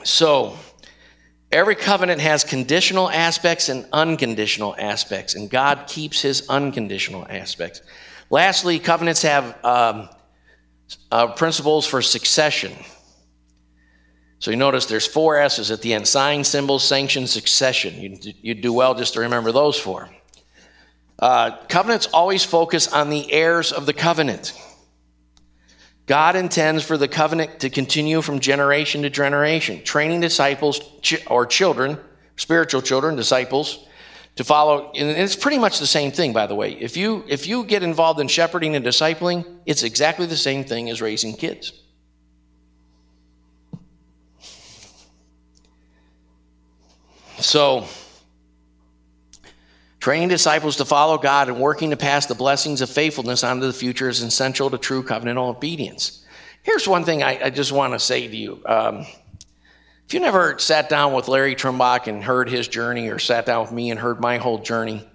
So, 0.03 0.59
every 1.51 1.77
covenant 1.77 2.21
has 2.21 2.45
conditional 2.45 3.09
aspects 3.09 3.71
and 3.71 3.87
unconditional 3.91 4.75
aspects, 4.79 5.35
and 5.35 5.49
God 5.49 5.87
keeps 5.87 6.21
his 6.21 6.47
unconditional 6.49 7.27
aspects. 7.31 7.81
Lastly, 8.29 8.79
covenants 8.79 9.23
have 9.23 9.65
um, 9.65 10.11
uh, 11.11 11.29
principles 11.29 11.87
for 11.87 12.03
succession. 12.03 12.73
So 14.39 14.51
you 14.51 14.57
notice 14.57 14.87
there's 14.87 15.07
four 15.07 15.39
S's 15.39 15.71
at 15.71 15.81
the 15.81 15.95
end 15.95 16.07
sign, 16.07 16.45
symbol, 16.45 16.79
sanction, 16.79 17.27
succession. 17.27 17.95
You, 18.01 18.35
you 18.43 18.55
do 18.55 18.73
well 18.73 18.95
just 18.95 19.15
to 19.15 19.21
remember 19.21 19.53
those 19.53 19.79
four. 19.79 20.11
Uh, 21.19 21.57
covenants 21.69 22.07
always 22.13 22.45
focus 22.45 22.93
on 22.93 23.09
the 23.09 23.33
heirs 23.33 23.73
of 23.73 23.87
the 23.87 23.93
covenant. 23.93 24.53
God 26.07 26.37
intends 26.37 26.85
for 26.85 26.99
the 26.99 27.09
covenant 27.09 27.61
to 27.61 27.71
continue 27.71 28.21
from 28.21 28.41
generation 28.41 29.03
to 29.03 29.11
generation, 29.11 29.83
training 29.83 30.21
disciples 30.21 30.81
or 31.27 31.47
children, 31.47 31.99
spiritual 32.37 32.83
children, 32.83 33.17
disciples, 33.17 33.87
to 34.37 34.45
follow. 34.45 34.91
And 34.93 35.11
it's 35.11 35.37
pretty 35.37 35.59
much 35.59 35.79
the 35.79 35.87
same 35.87 36.11
thing, 36.11 36.33
by 36.33 36.47
the 36.47 36.55
way. 36.55 36.73
If 36.73 36.97
you 36.97 37.25
if 37.29 37.47
you 37.47 37.65
get 37.65 37.83
involved 37.83 38.21
in 38.21 38.29
shepherding 38.29 38.75
and 38.77 38.85
discipling, 38.85 39.45
it's 39.67 39.83
exactly 39.83 40.27
the 40.27 40.37
same 40.37 40.65
thing 40.65 40.91
as 40.91 41.01
raising 41.01 41.35
kids. 41.35 41.73
So, 47.39 47.87
training 50.01 50.29
disciples 50.29 50.77
to 50.77 50.85
follow 50.85 51.19
God 51.19 51.49
and 51.49 51.61
working 51.61 51.91
to 51.91 51.97
pass 51.97 52.27
the 52.27 52.35
blessings 52.35 52.81
of 52.81 52.89
faithfulness 52.89 53.43
on 53.43 53.61
to 53.61 53.67
the 53.67 53.73
future 53.73 54.09
is 54.09 54.23
essential 54.23 54.71
to 54.71 54.79
true 54.79 55.03
covenantal 55.03 55.51
obedience. 55.51 56.25
Here's 56.63 56.89
one 56.89 57.05
thing 57.05 57.23
I, 57.23 57.47
I 57.47 57.51
just 57.51 57.73
want 57.73 57.93
to 57.93 57.99
say 57.99 58.27
to 58.27 58.37
you. 58.37 58.63
Um, 58.65 59.05
if 60.07 60.15
you 60.15 60.21
never 60.21 60.59
sat 60.59 60.89
down 60.89 61.13
with 61.13 61.29
Larry 61.29 61.55
Trumbach 61.55 62.07
and 62.07 62.23
heard 62.23 62.49
his 62.49 62.69
journey, 62.69 63.09
or 63.09 63.19
sat 63.19 63.47
down 63.47 63.63
with 63.63 63.73
me 63.73 63.91
and 63.91 63.99
heard 63.99 64.21
my 64.21 64.39
whole 64.39 64.59
journey, 64.59 65.07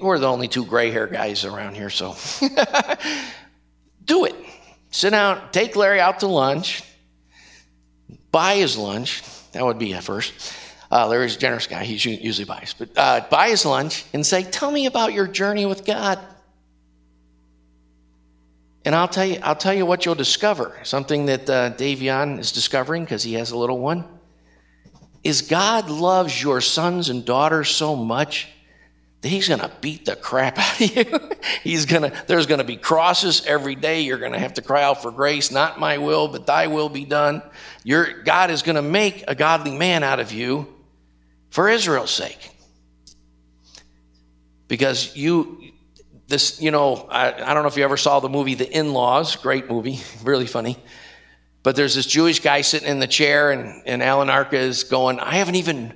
we're 0.00 0.18
the 0.18 0.28
only 0.28 0.48
two 0.48 0.64
gray 0.64 0.90
hair 0.90 1.06
guys 1.06 1.44
around 1.44 1.74
here, 1.74 1.90
so 1.90 2.16
do 4.04 4.24
it. 4.24 4.34
Sit 4.90 5.10
down, 5.10 5.42
take 5.52 5.74
Larry 5.74 6.00
out 6.00 6.20
to 6.20 6.26
lunch, 6.26 6.82
buy 8.30 8.56
his 8.56 8.76
lunch. 8.76 9.22
That 9.52 9.64
would 9.64 9.78
be 9.78 9.94
at 9.94 10.04
first 10.04 10.32
uh, 10.94 11.08
Larry's 11.08 11.34
a 11.34 11.38
generous 11.38 11.66
guy. 11.66 11.84
He 11.84 11.94
usually 11.94 12.44
buys. 12.44 12.74
But 12.76 12.90
uh, 12.96 13.26
buy 13.28 13.48
his 13.48 13.66
lunch 13.66 14.04
and 14.14 14.24
say, 14.24 14.44
Tell 14.44 14.70
me 14.70 14.86
about 14.86 15.12
your 15.12 15.26
journey 15.26 15.66
with 15.66 15.84
God. 15.84 16.20
And 18.84 18.94
I'll 18.94 19.08
tell 19.08 19.24
you, 19.24 19.38
I'll 19.42 19.56
tell 19.56 19.72
you 19.72 19.86
what 19.86 20.04
you'll 20.04 20.14
discover. 20.14 20.78
Something 20.82 21.26
that 21.26 21.48
uh, 21.48 21.70
Davion 21.72 22.38
is 22.38 22.52
discovering 22.52 23.04
because 23.04 23.22
he 23.22 23.34
has 23.34 23.50
a 23.50 23.56
little 23.56 23.78
one 23.78 24.04
is 25.22 25.40
God 25.42 25.88
loves 25.88 26.40
your 26.40 26.60
sons 26.60 27.08
and 27.08 27.24
daughters 27.24 27.70
so 27.70 27.96
much 27.96 28.48
that 29.22 29.30
He's 29.30 29.48
going 29.48 29.60
to 29.60 29.72
beat 29.80 30.04
the 30.04 30.16
crap 30.16 30.58
out 30.58 30.80
of 30.80 30.96
you. 30.96 31.30
he's 31.62 31.86
going 31.86 32.02
to. 32.02 32.24
There's 32.26 32.46
going 32.46 32.58
to 32.58 32.64
be 32.64 32.76
crosses 32.76 33.44
every 33.46 33.74
day. 33.74 34.02
You're 34.02 34.18
going 34.18 34.32
to 34.32 34.38
have 34.38 34.54
to 34.54 34.62
cry 34.62 34.82
out 34.82 35.00
for 35.00 35.10
grace. 35.10 35.50
Not 35.50 35.80
my 35.80 35.96
will, 35.96 36.28
but 36.28 36.46
Thy 36.46 36.66
will 36.66 36.90
be 36.90 37.06
done. 37.06 37.42
Your 37.84 38.22
God 38.22 38.50
is 38.50 38.62
going 38.62 38.76
to 38.76 38.82
make 38.82 39.24
a 39.26 39.34
godly 39.34 39.76
man 39.76 40.02
out 40.02 40.20
of 40.20 40.30
you 40.30 40.68
for 41.48 41.70
Israel's 41.70 42.10
sake. 42.10 42.50
Because 44.68 45.16
you, 45.16 45.72
this, 46.26 46.60
you 46.60 46.70
know, 46.70 47.06
I, 47.10 47.32
I 47.32 47.54
don't 47.54 47.62
know 47.62 47.68
if 47.68 47.76
you 47.76 47.84
ever 47.84 47.96
saw 47.96 48.20
the 48.20 48.28
movie 48.28 48.54
The 48.54 48.70
In 48.70 48.92
Laws, 48.92 49.36
great 49.36 49.68
movie, 49.68 50.00
really 50.24 50.46
funny. 50.46 50.78
But 51.62 51.76
there's 51.76 51.94
this 51.94 52.06
Jewish 52.06 52.40
guy 52.40 52.60
sitting 52.60 52.88
in 52.88 52.98
the 52.98 53.06
chair, 53.06 53.50
and, 53.50 53.82
and 53.86 54.02
Alan 54.02 54.28
Arkin 54.28 54.60
is 54.60 54.84
going, 54.84 55.18
I 55.18 55.36
haven't 55.36 55.54
even, 55.54 55.94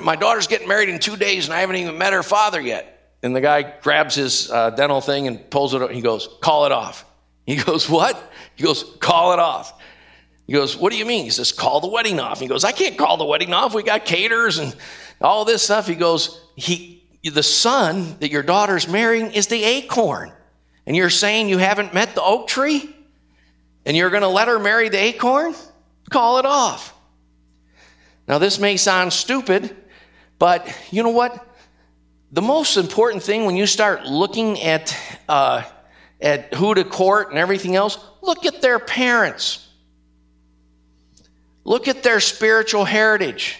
my 0.00 0.14
daughter's 0.14 0.46
getting 0.46 0.68
married 0.68 0.90
in 0.90 0.98
two 0.98 1.16
days, 1.16 1.46
and 1.46 1.54
I 1.54 1.60
haven't 1.60 1.76
even 1.76 1.96
met 1.96 2.12
her 2.12 2.22
father 2.22 2.60
yet. 2.60 3.14
And 3.22 3.34
the 3.34 3.40
guy 3.40 3.62
grabs 3.80 4.14
his 4.14 4.50
uh, 4.50 4.70
dental 4.70 5.00
thing 5.00 5.26
and 5.26 5.50
pulls 5.50 5.72
it 5.74 5.80
up. 5.82 5.90
He 5.90 6.02
goes, 6.02 6.28
Call 6.42 6.66
it 6.66 6.72
off. 6.72 7.04
He 7.46 7.56
goes, 7.64 7.88
What? 7.88 8.32
He 8.56 8.64
goes, 8.64 8.84
Call 9.00 9.32
it 9.32 9.38
off. 9.38 9.72
He 10.46 10.52
goes, 10.52 10.76
What 10.76 10.92
do 10.92 10.98
you 10.98 11.06
mean? 11.06 11.24
He 11.24 11.30
says, 11.30 11.50
Call 11.50 11.80
the 11.80 11.88
wedding 11.88 12.20
off. 12.20 12.38
He 12.40 12.46
goes, 12.46 12.62
I 12.62 12.72
can't 12.72 12.98
call 12.98 13.16
the 13.16 13.24
wedding 13.24 13.52
off. 13.52 13.74
We 13.74 13.82
got 13.82 14.04
caterers 14.04 14.58
and 14.58 14.76
all 15.20 15.44
this 15.44 15.62
stuff. 15.62 15.86
He 15.86 15.94
goes, 15.94 16.40
he, 16.56 16.95
The 17.30 17.42
son 17.42 18.16
that 18.20 18.30
your 18.30 18.42
daughter's 18.42 18.88
marrying 18.88 19.32
is 19.32 19.48
the 19.48 19.62
acorn. 19.64 20.32
And 20.86 20.96
you're 20.96 21.10
saying 21.10 21.48
you 21.48 21.58
haven't 21.58 21.92
met 21.92 22.14
the 22.14 22.22
oak 22.22 22.46
tree? 22.48 22.94
And 23.84 23.96
you're 23.96 24.10
going 24.10 24.22
to 24.22 24.28
let 24.28 24.48
her 24.48 24.58
marry 24.58 24.88
the 24.88 24.98
acorn? 24.98 25.54
Call 26.10 26.38
it 26.38 26.46
off. 26.46 26.94
Now, 28.28 28.38
this 28.38 28.58
may 28.58 28.76
sound 28.76 29.12
stupid, 29.12 29.76
but 30.38 30.68
you 30.90 31.02
know 31.02 31.10
what? 31.10 31.46
The 32.32 32.42
most 32.42 32.76
important 32.76 33.22
thing 33.22 33.44
when 33.44 33.56
you 33.56 33.66
start 33.66 34.04
looking 34.04 34.60
at, 34.60 34.96
uh, 35.28 35.62
at 36.20 36.52
who 36.54 36.74
to 36.74 36.84
court 36.84 37.30
and 37.30 37.38
everything 37.38 37.76
else, 37.76 37.98
look 38.20 38.44
at 38.44 38.60
their 38.62 38.78
parents. 38.78 39.66
Look 41.64 41.88
at 41.88 42.02
their 42.02 42.20
spiritual 42.20 42.84
heritage. 42.84 43.58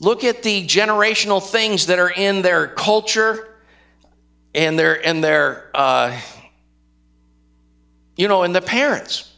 Look 0.00 0.24
at 0.24 0.42
the 0.42 0.66
generational 0.66 1.42
things 1.42 1.86
that 1.86 1.98
are 1.98 2.10
in 2.10 2.42
their 2.42 2.68
culture 2.68 3.54
and 4.54 4.78
their 4.78 5.06
and 5.06 5.24
their 5.24 5.70
uh, 5.74 6.18
you 8.16 8.28
know, 8.28 8.42
and 8.42 8.54
the 8.54 8.62
parents. 8.62 9.32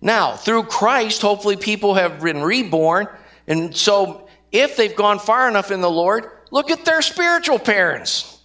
Now, 0.00 0.36
through 0.36 0.64
Christ, 0.64 1.22
hopefully 1.22 1.56
people 1.56 1.94
have 1.94 2.20
been 2.20 2.40
reborn. 2.40 3.08
And 3.48 3.76
so 3.76 4.28
if 4.52 4.76
they've 4.76 4.94
gone 4.94 5.18
far 5.18 5.48
enough 5.48 5.70
in 5.70 5.80
the 5.80 5.90
Lord, 5.90 6.30
look 6.50 6.70
at 6.70 6.84
their 6.84 7.02
spiritual 7.02 7.58
parents. 7.58 8.37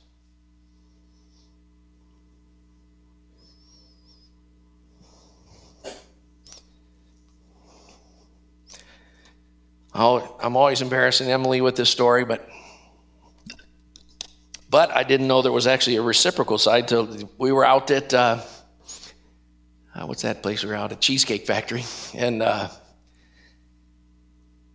I'm 9.94 10.58
always 10.58 10.82
embarrassing 10.82 11.30
Emily 11.30 11.62
with 11.62 11.76
this 11.76 11.90
story, 11.90 12.26
but 12.26 12.50
but 14.70 14.90
I 14.90 15.04
didn't 15.04 15.28
know 15.28 15.44
there 15.44 15.52
was 15.52 15.68
actually 15.68 15.98
a 15.98 16.02
reciprocal 16.02 16.58
side 16.58 16.88
till 16.88 17.30
we 17.38 17.52
were 17.52 17.64
out 17.64 17.92
at 17.92 18.12
uh, 18.12 18.40
uh, 19.94 20.06
what's 20.06 20.24
that 20.24 20.42
place 20.42 20.64
we 20.64 20.70
were 20.70 20.76
out 20.76 20.92
at 20.92 21.00
Cheesecake 21.00 21.46
Factory, 21.46 21.84
and 22.16 22.42
uh, 22.42 22.70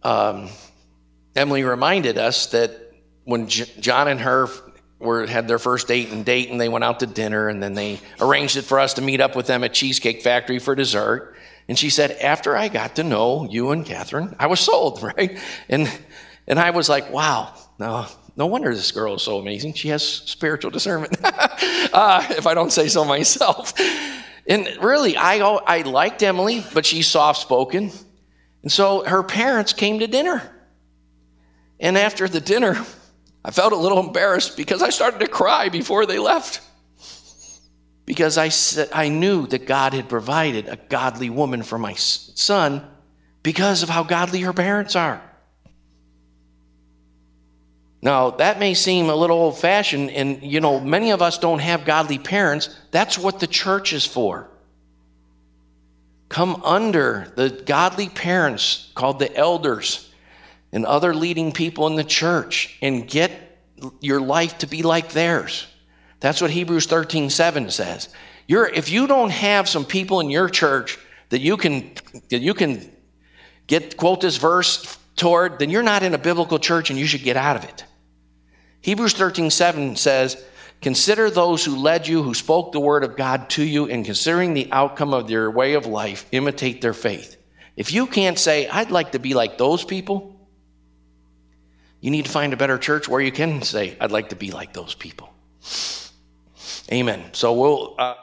um, 0.05 0.51
Emily 1.35 1.65
reminded 1.65 2.17
us 2.17 2.47
that 2.47 2.71
when 3.25 3.49
J- 3.49 3.71
John 3.81 4.07
and 4.07 4.21
her 4.21 4.47
were 5.01 5.27
had 5.27 5.49
their 5.49 5.59
first 5.59 5.89
date 5.89 6.25
date, 6.25 6.51
and 6.51 6.61
they 6.61 6.69
went 6.69 6.85
out 6.85 7.01
to 7.01 7.07
dinner, 7.07 7.49
and 7.49 7.61
then 7.61 7.75
they 7.75 7.99
arranged 8.21 8.57
it 8.57 8.63
for 8.63 8.79
us 8.79 8.95
to 8.95 9.03
meet 9.03 9.21
up 9.21 9.35
with 9.35 9.49
them 9.49 9.65
at 9.65 9.75
Cheesecake 9.75 10.23
Factory 10.23 10.61
for 10.61 10.77
dessert. 10.77 11.35
And 11.69 11.79
she 11.79 11.91
said, 11.91 12.13
after 12.13 12.57
I 12.57 12.69
got 12.69 12.97
to 12.97 13.05
know 13.05 13.47
you 13.49 13.73
and 13.73 13.85
Catherine, 13.85 14.35
I 14.39 14.47
was 14.47 14.61
sold, 14.61 15.03
right? 15.19 15.39
And 15.69 15.91
and 16.47 16.59
I 16.59 16.71
was 16.71 16.89
like, 16.89 17.13
wow, 17.13 17.53
no, 17.79 18.07
no 18.35 18.47
wonder 18.47 18.75
this 18.75 18.91
girl 18.91 19.15
is 19.17 19.23
so 19.23 19.39
amazing. 19.39 19.75
She 19.75 19.89
has 19.89 20.03
spiritual 20.03 20.71
discernment, 20.71 21.19
uh, 21.23 22.27
if 22.31 22.47
I 22.47 22.55
don't 22.55 22.73
say 22.73 22.89
so 22.89 23.05
myself. 23.05 23.75
And 24.47 24.67
really, 24.81 25.17
I 25.17 25.39
I 25.39 25.83
liked 25.83 26.23
Emily, 26.23 26.65
but 26.73 26.87
she's 26.87 27.07
soft 27.07 27.43
spoken, 27.43 27.91
and 28.63 28.73
so 28.73 29.05
her 29.05 29.23
parents 29.23 29.75
came 29.75 29.99
to 29.99 30.07
dinner. 30.07 30.55
And 31.81 31.97
after 31.97 32.29
the 32.29 32.41
dinner, 32.41 32.83
I 33.45 33.51
felt 33.51 33.73
a 33.73 33.77
little 33.77 34.01
embarrassed 34.01 34.57
because 34.57 34.83
I 34.83 34.91
started 34.91 35.21
to 35.21 35.29
cry 35.29 35.69
before 35.69 36.07
they 36.07 36.19
left 36.19 36.63
because 38.09 38.39
I, 38.39 38.49
I 38.99 39.11
knew 39.11 39.47
that 39.49 39.67
God 39.67 39.93
had 39.93 40.09
provided 40.09 40.67
a 40.67 40.77
godly 40.77 41.29
woman 41.29 41.63
for 41.63 41.79
my 41.79 41.93
son 41.93 42.83
because 43.43 43.83
of 43.83 43.91
how 43.91 44.03
godly 44.03 44.41
her 44.41 44.55
parents 44.55 44.97
are. 44.97 45.21
Now, 48.01 48.31
that 48.31 48.59
may 48.59 48.73
seem 48.73 49.11
a 49.11 49.15
little 49.15 49.37
old 49.37 49.59
fashioned, 49.59 50.11
and 50.11 50.43
you 50.43 50.61
know, 50.61 50.81
many 50.81 51.11
of 51.11 51.21
us 51.21 51.37
don't 51.37 51.59
have 51.59 51.85
godly 51.85 52.19
parents. 52.19 52.75
That's 52.93 53.19
what 53.19 53.41
the 53.41 53.47
church 53.47 53.93
is 53.93 54.07
for. 54.07 54.49
Come 56.31 56.63
under 56.65 57.31
the 57.37 57.51
godly 57.51 58.09
parents 58.09 58.91
called 58.95 59.19
the 59.19 59.37
elders 59.37 60.11
and 60.73 60.87
other 60.87 61.15
leading 61.15 61.53
people 61.53 61.87
in 61.89 61.97
the 61.97 62.05
church 62.05 62.79
and 62.81 63.07
get 63.07 63.59
your 64.01 64.23
life 64.23 64.57
to 64.59 64.67
be 64.67 64.83
like 64.83 65.11
theirs. 65.11 65.67
That's 66.21 66.41
what 66.41 66.51
Hebrews 66.51 66.87
13 66.87 67.31
7 67.31 67.71
says. 67.71 68.09
You're, 68.47 68.67
if 68.67 68.91
you 68.91 69.07
don't 69.07 69.31
have 69.31 69.69
some 69.69 69.85
people 69.85 70.21
in 70.21 70.31
your 70.31 70.49
church 70.49 70.99
that 71.29 71.41
you 71.41 71.57
can 71.57 71.93
that 72.31 72.41
you 72.41 72.55
can 72.55 72.91
get 73.67 73.97
quote 73.97 74.21
this 74.21 74.37
verse 74.37 74.99
toward, 75.17 75.59
then 75.59 75.71
you're 75.71 75.83
not 75.83 76.03
in 76.03 76.15
a 76.15 76.19
biblical 76.19 76.59
church 76.59 76.91
and 76.91 76.99
you 76.99 77.07
should 77.07 77.23
get 77.23 77.37
out 77.37 77.57
of 77.57 77.65
it. 77.65 77.85
Hebrews 78.81 79.13
13 79.15 79.51
7 79.51 79.97
says, 79.97 80.43
Consider 80.81 81.29
those 81.29 81.65
who 81.65 81.77
led 81.77 82.07
you, 82.07 82.23
who 82.23 82.35
spoke 82.35 82.73
the 82.73 82.81
word 82.81 83.03
of 83.03 83.17
God 83.17 83.51
to 83.51 83.65
you, 83.65 83.91
and 83.91 84.05
considering 84.05 84.55
the 84.55 84.71
outcome 84.71 85.13
of 85.13 85.27
their 85.27 85.51
way 85.51 85.75
of 85.75 85.87
life, 85.87 86.27
imitate 86.31 86.81
their 86.81 86.95
faith. 86.95 87.37
If 87.77 87.93
you 87.93 88.07
can't 88.07 88.39
say, 88.39 88.69
I'd 88.69 88.91
like 88.91 89.13
to 89.13 89.19
be 89.19 89.35
like 89.35 89.59
those 89.59 89.85
people, 89.85 90.37
you 92.01 92.11
need 92.11 92.27
to 92.27 92.31
find 92.31 92.53
a 92.53 92.57
better 92.57 92.79
church 92.79 93.09
where 93.09 93.21
you 93.21 93.33
can 93.33 93.63
say, 93.63 93.97
I'd 94.01 94.13
like 94.13 94.29
to 94.29 94.37
be 94.37 94.53
like 94.53 94.73
those 94.73 94.95
people. 94.95 95.33
Amen. 96.93 97.25
So 97.33 97.53
we'll. 97.53 97.95
Uh 97.99 98.15